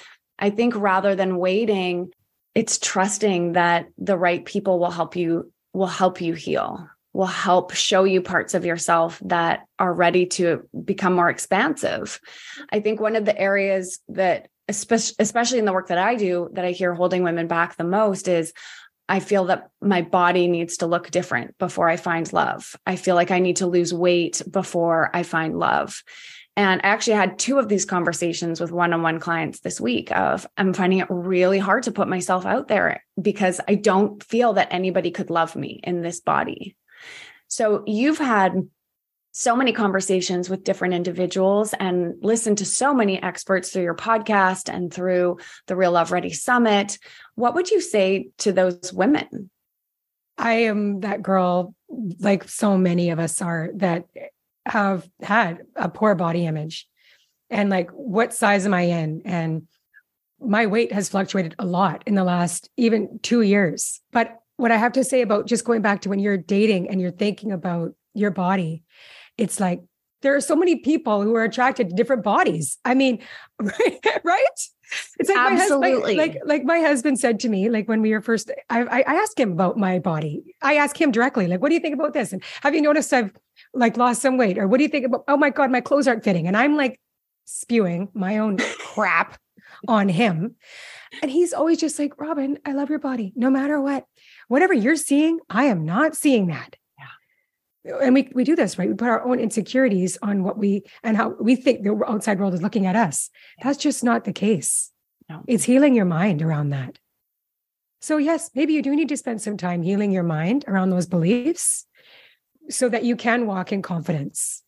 i 0.42 0.48
think 0.48 0.74
rather 0.74 1.14
than 1.14 1.36
waiting 1.36 2.10
it's 2.54 2.78
trusting 2.78 3.52
that 3.52 3.86
the 3.98 4.16
right 4.16 4.44
people 4.44 4.80
will 4.80 4.90
help 4.90 5.14
you 5.14 5.52
will 5.72 5.86
help 5.86 6.20
you 6.20 6.32
heal 6.32 6.88
will 7.12 7.26
help 7.26 7.72
show 7.72 8.04
you 8.04 8.22
parts 8.22 8.54
of 8.54 8.64
yourself 8.64 9.20
that 9.24 9.66
are 9.78 9.92
ready 9.92 10.26
to 10.26 10.68
become 10.84 11.12
more 11.12 11.28
expansive. 11.28 12.20
I 12.70 12.78
think 12.78 13.00
one 13.00 13.16
of 13.16 13.24
the 13.24 13.36
areas 13.36 13.98
that 14.08 14.48
especially 14.68 15.16
especially 15.18 15.58
in 15.58 15.64
the 15.64 15.72
work 15.72 15.88
that 15.88 15.98
I 15.98 16.14
do 16.14 16.48
that 16.52 16.64
I 16.64 16.70
hear 16.70 16.94
holding 16.94 17.24
women 17.24 17.48
back 17.48 17.76
the 17.76 17.84
most 17.84 18.28
is 18.28 18.52
I 19.10 19.20
feel 19.20 19.46
that 19.46 19.70
my 19.82 20.02
body 20.02 20.46
needs 20.46 20.78
to 20.78 20.86
look 20.86 21.10
different 21.10 21.58
before 21.58 21.88
I 21.88 21.96
find 21.96 22.32
love. 22.32 22.76
I 22.86 22.94
feel 22.94 23.16
like 23.16 23.30
I 23.30 23.40
need 23.40 23.56
to 23.56 23.66
lose 23.66 23.92
weight 23.92 24.40
before 24.48 25.10
I 25.12 25.24
find 25.24 25.58
love. 25.58 26.02
And 26.56 26.80
I 26.84 26.88
actually 26.88 27.16
had 27.16 27.38
two 27.38 27.58
of 27.58 27.68
these 27.68 27.84
conversations 27.84 28.60
with 28.60 28.70
one-on-one 28.70 29.18
clients 29.18 29.60
this 29.60 29.80
week 29.80 30.12
of 30.12 30.46
I'm 30.56 30.72
finding 30.72 31.00
it 31.00 31.08
really 31.10 31.58
hard 31.58 31.82
to 31.84 31.92
put 31.92 32.08
myself 32.08 32.46
out 32.46 32.68
there 32.68 33.04
because 33.20 33.60
I 33.66 33.74
don't 33.74 34.22
feel 34.22 34.52
that 34.54 34.72
anybody 34.72 35.10
could 35.10 35.30
love 35.30 35.56
me 35.56 35.80
in 35.82 36.02
this 36.02 36.20
body. 36.20 36.76
So 37.48 37.82
you've 37.86 38.18
had 38.18 38.68
so 39.32 39.54
many 39.54 39.72
conversations 39.72 40.50
with 40.50 40.64
different 40.64 40.94
individuals 40.94 41.72
and 41.74 42.14
listened 42.20 42.58
to 42.58 42.64
so 42.64 42.92
many 42.92 43.22
experts 43.22 43.70
through 43.70 43.84
your 43.84 43.94
podcast 43.94 44.72
and 44.72 44.92
through 44.92 45.38
the 45.66 45.76
Real 45.76 45.92
Love 45.92 46.12
Ready 46.12 46.32
Summit. 46.32 46.98
What 47.36 47.54
would 47.54 47.70
you 47.70 47.80
say 47.80 48.30
to 48.38 48.52
those 48.52 48.92
women? 48.92 49.50
I 50.36 50.52
am 50.52 51.00
that 51.00 51.22
girl, 51.22 51.74
like 52.18 52.48
so 52.48 52.76
many 52.76 53.10
of 53.10 53.18
us 53.18 53.40
are, 53.40 53.70
that 53.74 54.06
have 54.66 55.08
had 55.22 55.60
a 55.76 55.88
poor 55.88 56.14
body 56.14 56.46
image. 56.46 56.88
And 57.50 57.70
like, 57.70 57.90
what 57.90 58.32
size 58.32 58.66
am 58.66 58.74
I 58.74 58.82
in? 58.82 59.22
And 59.24 59.68
my 60.40 60.66
weight 60.66 60.92
has 60.92 61.08
fluctuated 61.08 61.54
a 61.58 61.66
lot 61.66 62.02
in 62.06 62.14
the 62.14 62.24
last 62.24 62.70
even 62.76 63.20
two 63.22 63.42
years. 63.42 64.00
But 64.12 64.38
what 64.56 64.72
I 64.72 64.76
have 64.76 64.92
to 64.92 65.04
say 65.04 65.22
about 65.22 65.46
just 65.46 65.64
going 65.64 65.82
back 65.82 66.02
to 66.02 66.08
when 66.08 66.18
you're 66.18 66.36
dating 66.36 66.88
and 66.88 67.00
you're 67.00 67.10
thinking 67.10 67.52
about 67.52 67.92
your 68.14 68.30
body, 68.30 68.82
it's 69.40 69.58
like 69.58 69.80
there 70.22 70.36
are 70.36 70.40
so 70.40 70.54
many 70.54 70.76
people 70.76 71.22
who 71.22 71.34
are 71.34 71.44
attracted 71.44 71.88
to 71.88 71.94
different 71.94 72.22
bodies. 72.22 72.78
I 72.84 72.94
mean, 72.94 73.20
right? 73.60 74.20
right? 74.22 74.46
It's 75.18 75.28
like 75.28 75.38
Absolutely. 75.38 75.80
My 75.80 75.90
husband, 75.90 76.18
like 76.18 76.36
like 76.44 76.64
my 76.64 76.80
husband 76.80 77.18
said 77.18 77.40
to 77.40 77.48
me, 77.48 77.70
like 77.70 77.88
when 77.88 78.02
we 78.02 78.12
were 78.12 78.20
first, 78.20 78.50
I, 78.68 78.82
I 78.82 78.98
I 79.06 79.14
asked 79.14 79.38
him 79.38 79.52
about 79.52 79.78
my 79.78 79.98
body. 79.98 80.42
I 80.62 80.74
asked 80.74 80.98
him 80.98 81.10
directly, 81.12 81.46
like, 81.46 81.60
what 81.60 81.68
do 81.68 81.74
you 81.74 81.80
think 81.80 81.94
about 81.94 82.12
this? 82.12 82.32
And 82.32 82.42
have 82.62 82.74
you 82.74 82.82
noticed 82.82 83.12
I've 83.12 83.32
like 83.72 83.96
lost 83.96 84.20
some 84.20 84.36
weight? 84.36 84.58
Or 84.58 84.66
what 84.66 84.78
do 84.78 84.82
you 84.82 84.88
think 84.88 85.06
about? 85.06 85.24
Oh 85.28 85.36
my 85.36 85.50
god, 85.50 85.70
my 85.70 85.80
clothes 85.80 86.08
aren't 86.08 86.24
fitting, 86.24 86.46
and 86.46 86.56
I'm 86.56 86.76
like 86.76 87.00
spewing 87.44 88.08
my 88.14 88.38
own 88.38 88.58
crap 88.78 89.38
on 89.86 90.08
him, 90.08 90.56
and 91.22 91.30
he's 91.30 91.52
always 91.52 91.78
just 91.78 91.98
like, 91.98 92.20
Robin, 92.20 92.58
I 92.66 92.72
love 92.72 92.90
your 92.90 92.98
body, 92.98 93.32
no 93.36 93.48
matter 93.48 93.80
what, 93.80 94.04
whatever 94.48 94.74
you're 94.74 94.96
seeing, 94.96 95.38
I 95.48 95.64
am 95.66 95.84
not 95.84 96.16
seeing 96.16 96.48
that. 96.48 96.76
And 97.84 98.14
we 98.14 98.30
we 98.34 98.44
do 98.44 98.54
this 98.54 98.78
right. 98.78 98.88
We 98.88 98.94
put 98.94 99.08
our 99.08 99.24
own 99.24 99.40
insecurities 99.40 100.18
on 100.22 100.42
what 100.44 100.58
we 100.58 100.82
and 101.02 101.16
how 101.16 101.30
we 101.40 101.56
think 101.56 101.82
the 101.82 101.98
outside 102.06 102.38
world 102.38 102.54
is 102.54 102.62
looking 102.62 102.86
at 102.86 102.96
us. 102.96 103.30
That's 103.62 103.78
just 103.78 104.04
not 104.04 104.24
the 104.24 104.32
case. 104.32 104.92
No. 105.28 105.42
It's 105.46 105.64
healing 105.64 105.94
your 105.94 106.04
mind 106.04 106.42
around 106.42 106.70
that. 106.70 106.98
So, 108.02 108.16
yes, 108.16 108.50
maybe 108.54 108.72
you 108.72 108.82
do 108.82 108.96
need 108.96 109.10
to 109.10 109.16
spend 109.16 109.42
some 109.42 109.56
time 109.56 109.82
healing 109.82 110.10
your 110.10 110.22
mind 110.22 110.64
around 110.66 110.90
those 110.90 111.06
beliefs 111.06 111.86
so 112.70 112.88
that 112.88 113.04
you 113.04 113.14
can 113.14 113.46
walk 113.46 113.72
in 113.72 113.82
confidence. 113.82 114.62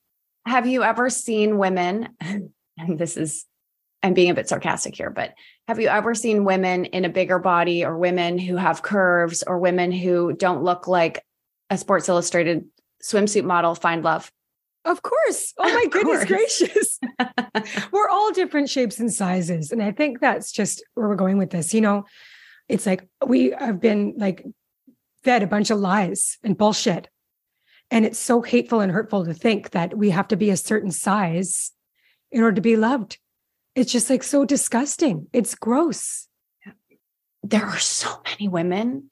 Have 0.47 0.67
you 0.67 0.83
ever 0.83 1.09
seen 1.09 1.57
women, 1.57 2.09
and 2.21 2.51
this 2.99 3.17
is, 3.17 3.47
I'm 4.03 4.13
being 4.13 4.31
a 4.31 4.35
bit 4.35 4.49
sarcastic 4.49 4.97
here, 4.97 5.11
but 5.11 5.35
have 5.67 5.81
you 5.81 5.89
ever 5.89 6.15
seen 6.15 6.45
women 6.45 6.85
in 6.87 7.05
a 7.05 7.09
bigger 7.09 7.39
body 7.39 7.85
or 7.85 7.97
women 7.97 8.39
who 8.39 8.57
have 8.57 8.83
curves 8.83 9.43
or 9.47 9.59
women 9.59 9.93
who 9.93 10.33
don't 10.33 10.63
look 10.63 10.87
like 10.87 11.25
a 11.71 11.79
Sports 11.79 12.09
Illustrated 12.09 12.65
swimsuit 13.03 13.45
model 13.45 13.75
find 13.75 14.03
love? 14.05 14.31
Of 14.85 15.03
course. 15.03 15.55
Oh 15.59 15.65
my 15.73 15.83
Of 15.87 15.91
goodness 15.91 16.25
course. 16.25 16.29
gracious. 16.29 16.99
we're 17.93 18.09
all 18.09 18.33
different 18.33 18.69
shapes 18.69 18.99
and 18.99 19.13
sizes. 19.13 19.71
And 19.71 19.83
I 19.83 19.93
think 19.93 20.21
that's 20.21 20.51
just 20.53 20.83
where 20.95 21.09
we're 21.09 21.17
going 21.17 21.39
with 21.39 21.51
this. 21.51 21.73
You 21.73 21.81
know, 21.81 22.05
it's 22.69 22.87
like 22.87 23.07
we 23.25 23.51
have 23.51 23.81
been 23.81 24.15
like 24.17 24.45
fed 25.25 25.43
a 25.43 25.47
bunch 25.47 25.71
of 25.71 25.79
lies 25.79 26.39
and 26.43 26.57
bullshit. 26.59 27.09
And 27.91 28.05
it's 28.07 28.19
so 28.19 28.41
hateful 28.43 28.81
and 28.81 28.91
hurtful 28.91 29.25
to 29.27 29.35
think 29.35 29.71
that 29.71 29.97
we 29.97 30.11
have 30.11 30.29
to 30.29 30.37
be 30.37 30.51
a 30.51 30.57
certain 30.57 30.91
size 30.91 31.73
in 32.31 32.43
order 32.43 32.55
to 32.57 32.61
be 32.63 32.77
loved. 32.77 33.19
It's 33.75 33.93
just 33.93 34.09
like 34.11 34.23
so 34.23 34.45
disgusting. 34.45 35.27
It's 35.33 35.55
gross. 35.55 36.27
there 37.43 37.67
are 37.67 37.79
so 37.79 38.09
many 38.25 38.49
women 38.49 39.11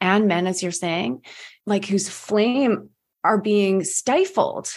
and 0.00 0.26
men, 0.26 0.46
as 0.46 0.62
you're 0.62 0.72
saying, 0.72 1.22
like 1.66 1.84
whose 1.86 2.08
flame 2.08 2.90
are 3.26 3.38
being 3.38 3.84
stifled 3.84 4.68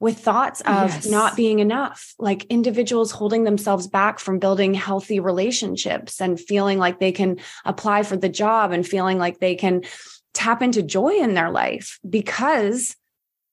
with 0.00 0.18
thoughts 0.18 0.62
of 0.62 0.88
Yes. 0.90 1.06
not 1.06 1.36
being 1.36 1.58
enough, 1.58 2.14
like 2.18 2.44
individuals 2.44 3.10
holding 3.10 3.44
themselves 3.44 3.86
back 3.86 4.18
from 4.18 4.38
building 4.38 4.72
healthy 4.72 5.20
relationships 5.20 6.20
and 6.20 6.40
feeling 6.40 6.78
like 6.78 6.98
they 6.98 7.12
can 7.12 7.38
apply 7.66 8.02
for 8.02 8.16
the 8.16 8.30
job 8.30 8.72
and 8.72 8.86
feeling 8.86 9.18
like 9.18 9.38
they 9.38 9.54
can 9.54 9.82
tap 10.32 10.62
into 10.62 10.82
joy 10.82 11.10
in 11.10 11.34
their 11.34 11.50
life 11.50 11.98
because 12.08 12.96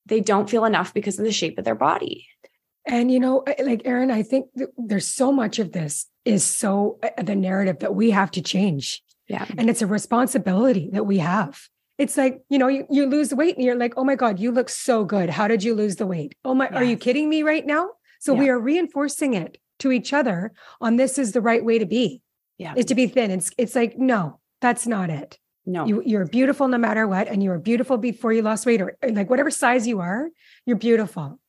they 0.06 0.22
don't 0.22 0.50
feel 0.50 0.64
enough 0.64 0.94
because 0.94 1.20
of 1.20 1.26
the 1.26 1.34
shape 1.34 1.58
of 1.58 1.66
their 1.66 1.76
body. 1.76 2.28
And 2.86 3.12
you 3.12 3.20
know, 3.20 3.44
like 3.62 3.82
Erin, 3.84 4.10
I 4.12 4.24
think 4.24 4.46
th- 4.58 4.70
there's 4.78 5.08
so 5.08 5.34
much 5.34 5.60
of 5.60 5.74
this 5.74 6.06
is 6.24 6.46
so 6.46 6.98
uh, 7.04 7.22
the 7.22 7.36
narrative 7.36 7.80
that 7.80 7.94
we 7.94 8.12
have 8.12 8.32
to 8.32 8.42
change. 8.42 9.04
Yeah. 9.28 9.46
And 9.58 9.70
it's 9.70 9.82
a 9.82 9.88
responsibility 9.88 10.90
that 10.94 11.06
we 11.06 11.18
have. 11.18 11.60
It's 11.98 12.16
like, 12.18 12.42
you 12.50 12.60
know, 12.60 12.68
you, 12.68 12.86
you 12.90 13.06
lose 13.08 13.34
weight 13.34 13.56
and 13.56 13.66
you're 13.66 13.76
like, 13.76 13.94
oh 13.98 14.04
my 14.04 14.16
God, 14.16 14.40
you 14.40 14.52
look 14.52 14.70
so 14.70 15.04
good. 15.04 15.30
How 15.30 15.48
did 15.48 15.64
you 15.64 15.74
lose 15.74 15.96
the 15.96 16.06
weight? 16.06 16.36
Oh 16.46 16.54
my, 16.54 16.68
are 16.70 16.84
you 16.84 16.96
kidding 16.98 17.28
me 17.30 17.42
right 17.44 17.66
now? 17.66 17.90
So 18.20 18.34
Yeah. 18.34 18.40
we 18.40 18.50
are 18.50 18.60
reinforcing 18.60 19.34
it 19.34 19.58
to 19.80 19.92
each 19.92 20.14
other 20.14 20.52
on 20.82 20.96
this 20.98 21.18
is 21.18 21.32
the 21.32 21.42
right 21.42 21.64
way 21.64 21.80
to 21.80 21.86
be, 21.86 22.22
Yeah. 22.58 22.74
is 22.76 22.86
to 22.86 22.96
be 22.96 23.08
thin. 23.08 23.32
It's 23.32 23.52
it's 23.58 23.76
like, 23.76 23.98
no, 23.98 24.40
that's 24.62 24.86
not 24.88 25.10
it. 25.10 25.40
No. 25.66 25.86
You 25.86 26.02
you're 26.06 26.26
beautiful 26.26 26.68
no 26.68 26.78
matter 26.78 27.08
what. 27.08 27.28
And 27.28 27.44
you 27.44 27.50
were 27.50 27.60
beautiful 27.60 27.98
before 27.98 28.32
you 28.32 28.42
lost 28.42 28.66
weight, 28.66 28.82
or 28.82 28.96
like 29.10 29.30
whatever 29.30 29.52
size 29.52 29.86
you 29.88 30.00
are, 30.00 30.30
you're 30.66 30.78
beautiful. 30.78 31.40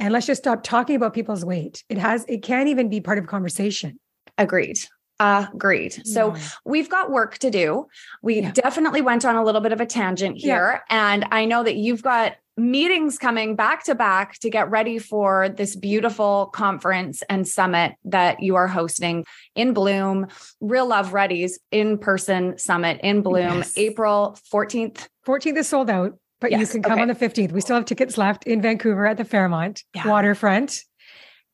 And 0.00 0.12
let's 0.12 0.26
just 0.26 0.42
stop 0.42 0.62
talking 0.62 0.96
about 0.96 1.14
people's 1.14 1.44
weight. 1.44 1.82
It 1.88 1.96
has, 1.96 2.24
it 2.28 2.42
can't 2.42 2.68
even 2.68 2.90
be 2.90 3.00
part 3.00 3.18
of 3.18 3.26
conversation. 3.26 3.98
Agreed. 4.36 4.78
Agreed. 5.20 6.06
So 6.06 6.34
we've 6.64 6.88
got 6.90 7.10
work 7.10 7.38
to 7.38 7.50
do. 7.50 7.86
We 8.22 8.40
Yeah. 8.40 8.50
definitely 8.52 9.00
went 9.00 9.24
on 9.24 9.36
a 9.36 9.44
little 9.44 9.60
bit 9.60 9.72
of 9.72 9.80
a 9.80 9.86
tangent 9.86 10.36
Yeah. 10.38 10.54
here. 10.54 10.82
And 10.90 11.26
I 11.30 11.44
know 11.46 11.62
that 11.62 11.76
you've 11.76 12.02
got 12.02 12.34
meetings 12.58 13.18
coming 13.18 13.54
back 13.54 13.84
to 13.84 13.94
back 13.94 14.38
to 14.38 14.48
get 14.48 14.70
ready 14.70 14.98
for 14.98 15.48
this 15.50 15.76
beautiful 15.76 16.46
conference 16.54 17.22
and 17.28 17.46
summit 17.46 17.92
that 18.04 18.42
you 18.42 18.56
are 18.56 18.66
hosting 18.66 19.24
in 19.54 19.74
Bloom, 19.74 20.26
Real 20.62 20.86
Love 20.86 21.12
Ready's 21.12 21.58
in 21.70 21.98
person 21.98 22.56
summit 22.56 22.98
in 23.02 23.20
Bloom, 23.20 23.58
Yes. 23.58 23.76
April 23.76 24.38
14th. 24.50 25.08
14th 25.26 25.58
is 25.58 25.68
sold 25.68 25.90
out, 25.90 26.14
but 26.40 26.50
you 26.50 26.66
can 26.66 26.82
come 26.82 26.92
okay. 26.92 27.02
on 27.02 27.08
the 27.08 27.14
15th. 27.14 27.52
We 27.52 27.60
still 27.60 27.76
have 27.76 27.84
tickets 27.84 28.16
left 28.16 28.44
in 28.44 28.62
Vancouver 28.62 29.06
at 29.06 29.18
the 29.18 29.24
Fairmont 29.26 29.82
Yeah. 29.94 30.08
waterfront. 30.08 30.80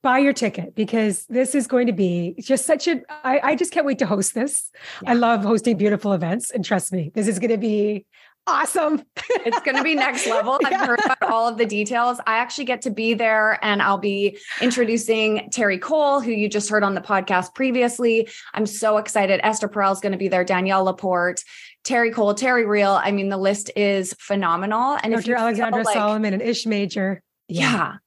Buy 0.02 0.18
your 0.18 0.32
ticket 0.32 0.74
because 0.74 1.24
this 1.26 1.54
is 1.54 1.66
going 1.68 1.86
to 1.86 1.92
be 1.92 2.34
just 2.40 2.66
such 2.66 2.88
a. 2.88 3.02
I, 3.24 3.40
I 3.42 3.54
just 3.56 3.72
can't 3.72 3.86
wait 3.86 4.00
to 4.00 4.06
host 4.06 4.34
this. 4.34 4.70
I 5.06 5.14
love 5.14 5.42
hosting 5.44 5.76
beautiful 5.76 6.12
events. 6.12 6.50
And 6.50 6.64
trust 6.64 6.92
me, 6.92 7.12
this 7.14 7.28
is 7.28 7.38
going 7.38 7.50
to 7.52 7.56
be 7.58 8.04
awesome. 8.48 9.00
It's 9.46 9.60
going 9.60 9.76
to 9.76 9.84
be 9.84 9.94
next 9.94 10.26
level. 10.28 10.58
I've 10.64 10.72
Yeah. 10.72 10.86
heard 10.86 10.98
about 11.04 11.22
all 11.22 11.46
of 11.46 11.56
the 11.56 11.66
details. 11.66 12.18
I 12.26 12.38
actually 12.38 12.64
get 12.64 12.82
to 12.82 12.90
be 12.90 13.14
there 13.14 13.64
and 13.64 13.80
I'll 13.80 13.96
be 13.98 14.36
introducing 14.60 15.48
Terry 15.52 15.78
Cole, 15.78 16.20
who 16.20 16.32
you 16.32 16.48
just 16.48 16.68
heard 16.68 16.82
on 16.82 16.94
the 16.94 17.00
podcast 17.00 17.54
previously. 17.54 18.28
I'm 18.54 18.66
so 18.66 18.96
excited. 18.96 19.38
Esther 19.44 19.68
Perel 19.68 19.92
is 19.92 20.00
going 20.00 20.10
to 20.10 20.18
be 20.18 20.26
there, 20.26 20.42
Danielle 20.42 20.82
Laporte, 20.82 21.44
Terry 21.84 22.10
Cole, 22.10 22.34
Terry 22.34 22.66
Real. 22.66 22.90
I 23.00 23.12
mean, 23.12 23.28
the 23.28 23.36
list 23.36 23.70
is 23.76 24.16
phenomenal. 24.18 24.98
And 25.00 25.14
if 25.14 25.24
Dr. 25.24 25.36
Alexandra 25.36 25.84
like- 25.84 25.94
Solomon 25.94 26.32
and 26.32 26.42
Ish 26.42 26.66
Major. 26.66 27.22
yeah. 27.46 27.98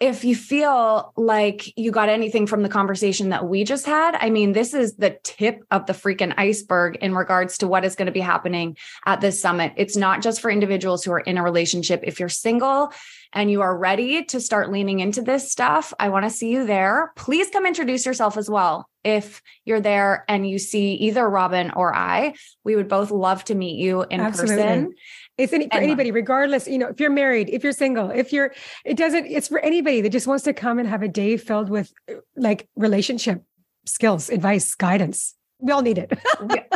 If 0.00 0.24
you 0.24 0.34
feel 0.34 1.12
like 1.16 1.76
you 1.76 1.90
got 1.90 2.08
anything 2.08 2.46
from 2.46 2.62
the 2.62 2.70
conversation 2.70 3.28
that 3.28 3.46
we 3.46 3.64
just 3.64 3.84
had, 3.84 4.16
I 4.18 4.30
mean, 4.30 4.52
this 4.52 4.72
is 4.72 4.96
the 4.96 5.18
tip 5.22 5.62
of 5.70 5.84
the 5.84 5.92
freaking 5.92 6.32
iceberg 6.38 6.96
in 7.02 7.14
regards 7.14 7.58
to 7.58 7.68
what 7.68 7.84
is 7.84 7.96
going 7.96 8.06
to 8.06 8.12
be 8.12 8.20
happening 8.20 8.78
at 9.04 9.20
this 9.20 9.42
summit. 9.42 9.74
It's 9.76 9.98
not 9.98 10.22
just 10.22 10.40
for 10.40 10.50
individuals 10.50 11.04
who 11.04 11.12
are 11.12 11.20
in 11.20 11.36
a 11.36 11.42
relationship. 11.42 12.00
If 12.02 12.18
you're 12.18 12.30
single 12.30 12.94
and 13.34 13.50
you 13.50 13.60
are 13.60 13.76
ready 13.76 14.24
to 14.24 14.40
start 14.40 14.72
leaning 14.72 15.00
into 15.00 15.20
this 15.20 15.52
stuff, 15.52 15.92
I 16.00 16.08
want 16.08 16.24
to 16.24 16.30
see 16.30 16.50
you 16.50 16.64
there. 16.64 17.12
Please 17.14 17.50
come 17.50 17.66
introduce 17.66 18.06
yourself 18.06 18.38
as 18.38 18.48
well. 18.48 18.88
If 19.04 19.42
you're 19.64 19.80
there 19.80 20.24
and 20.28 20.48
you 20.48 20.58
see 20.58 20.94
either 20.94 21.28
Robin 21.28 21.72
or 21.76 21.94
I, 21.94 22.34
we 22.64 22.74
would 22.74 22.88
both 22.88 23.10
love 23.10 23.44
to 23.44 23.54
meet 23.54 23.78
you 23.78 24.02
in 24.02 24.20
Absolutely. 24.20 24.56
person. 24.56 24.94
It's 25.42 25.52
any, 25.52 25.68
for 25.68 25.76
anybody, 25.78 26.10
regardless, 26.10 26.66
you 26.68 26.78
know, 26.78 26.88
if 26.88 27.00
you're 27.00 27.10
married, 27.10 27.48
if 27.50 27.62
you're 27.64 27.72
single, 27.72 28.10
if 28.10 28.32
you're, 28.32 28.52
it 28.84 28.96
doesn't, 28.96 29.26
it's 29.26 29.48
for 29.48 29.58
anybody 29.60 30.00
that 30.02 30.10
just 30.10 30.26
wants 30.26 30.44
to 30.44 30.52
come 30.52 30.78
and 30.78 30.88
have 30.88 31.02
a 31.02 31.08
day 31.08 31.36
filled 31.36 31.70
with 31.70 31.92
like 32.36 32.68
relationship 32.76 33.42
skills, 33.86 34.28
advice, 34.30 34.74
guidance. 34.74 35.34
We 35.62 35.72
all 35.72 35.82
need 35.82 35.98
it. 35.98 36.18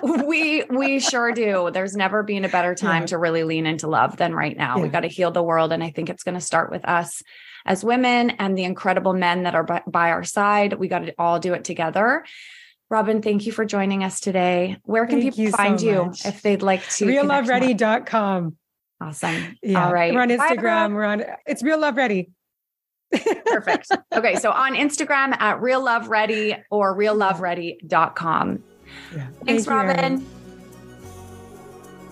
we 0.26 0.62
we 0.64 1.00
sure 1.00 1.32
do. 1.32 1.70
There's 1.72 1.96
never 1.96 2.22
been 2.22 2.44
a 2.44 2.50
better 2.50 2.74
time 2.74 3.02
Yeah. 3.02 3.06
to 3.06 3.18
really 3.18 3.42
lean 3.42 3.64
into 3.64 3.86
love 3.88 4.18
than 4.18 4.34
right 4.34 4.54
now. 4.56 4.76
We 4.76 4.84
Yeah. 4.84 4.88
got 4.92 5.00
to 5.00 5.08
heal 5.08 5.30
the 5.30 5.42
world, 5.42 5.72
and 5.72 5.82
I 5.82 5.90
think 5.90 6.10
it's 6.10 6.22
going 6.22 6.34
to 6.34 6.40
start 6.40 6.70
with 6.70 6.84
us 6.86 7.22
as 7.64 7.82
women 7.82 8.30
and 8.30 8.58
the 8.58 8.64
incredible 8.64 9.14
men 9.14 9.44
that 9.44 9.54
are 9.54 9.62
by, 9.64 9.82
by 9.86 10.10
our 10.10 10.22
side. 10.22 10.74
We 10.74 10.88
got 10.88 10.98
to 10.98 11.14
all 11.18 11.38
do 11.38 11.54
it 11.54 11.64
together. 11.64 12.24
Robin, 12.94 13.20
thank 13.20 13.44
you 13.44 13.50
for 13.50 13.64
joining 13.64 14.04
us 14.04 14.20
today. 14.20 14.76
Where 14.84 15.04
can 15.04 15.20
Thank 15.20 15.32
people 15.34 15.44
you 15.46 15.50
so 15.50 15.56
find 15.56 15.82
you 15.82 16.04
much. 16.04 16.24
if 16.24 16.42
they'd 16.42 16.62
like 16.62 16.88
to? 16.90 17.06
RealLoveReady.com. 17.06 18.56
Awesome. 19.00 19.58
Yeah. 19.64 19.84
All 19.84 19.92
right. 19.92 20.14
We're 20.14 20.22
on 20.22 20.28
Instagram. 20.28 20.50
everyone. 20.52 20.94
We're 20.94 21.04
on, 21.04 21.24
it's 21.44 21.64
Real 21.64 21.80
Love 21.80 21.96
Ready. 21.96 22.30
Perfect. 23.46 23.88
Okay. 24.14 24.36
So 24.36 24.52
on 24.52 24.76
Instagram 24.76 25.36
at 25.40 25.60
Real 25.60 25.82
Love 25.82 26.06
Ready 26.06 26.54
or 26.70 26.96
realloveready.com. 26.96 28.62
Yeah. 29.12 29.26
Thanks, 29.44 29.64
Thank 29.64 29.66
you, 29.66 29.72
Robin. 29.72 30.26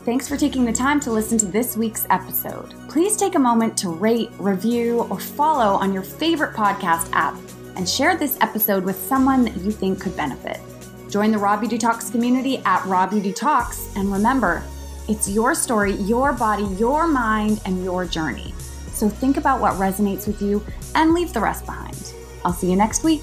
Thanks 0.04 0.26
for 0.26 0.36
taking 0.36 0.64
the 0.64 0.72
time 0.72 0.98
to 0.98 1.12
listen 1.12 1.38
to 1.38 1.46
this 1.46 1.76
week's 1.76 2.08
episode. 2.10 2.74
Please 2.88 3.16
take 3.16 3.36
a 3.36 3.38
moment 3.38 3.76
to 3.76 3.88
rate, 3.88 4.30
review, 4.40 5.02
or 5.10 5.20
follow 5.20 5.74
on 5.76 5.92
your 5.92 6.02
favorite 6.02 6.56
podcast 6.56 7.08
app 7.12 7.36
and 7.76 7.88
share 7.88 8.16
this 8.16 8.36
episode 8.40 8.84
with 8.84 8.96
someone 8.96 9.44
that 9.44 9.56
you 9.58 9.70
think 9.70 10.00
could 10.00 10.16
benefit. 10.16 10.60
Join 11.10 11.30
the 11.30 11.38
Raw 11.38 11.58
Beauty 11.58 11.78
Talks 11.78 12.10
community 12.10 12.58
at 12.64 12.84
Raw 12.86 13.06
Beauty 13.06 13.32
Talks. 13.32 13.94
And 13.96 14.12
remember, 14.12 14.62
it's 15.08 15.28
your 15.28 15.54
story, 15.54 15.92
your 15.94 16.32
body, 16.32 16.64
your 16.76 17.06
mind, 17.06 17.60
and 17.66 17.84
your 17.84 18.04
journey. 18.04 18.54
So 18.92 19.08
think 19.08 19.36
about 19.36 19.60
what 19.60 19.74
resonates 19.74 20.26
with 20.26 20.40
you 20.40 20.64
and 20.94 21.12
leave 21.12 21.32
the 21.32 21.40
rest 21.40 21.66
behind. 21.66 22.12
I'll 22.44 22.52
see 22.52 22.70
you 22.70 22.76
next 22.76 23.04
week. 23.04 23.22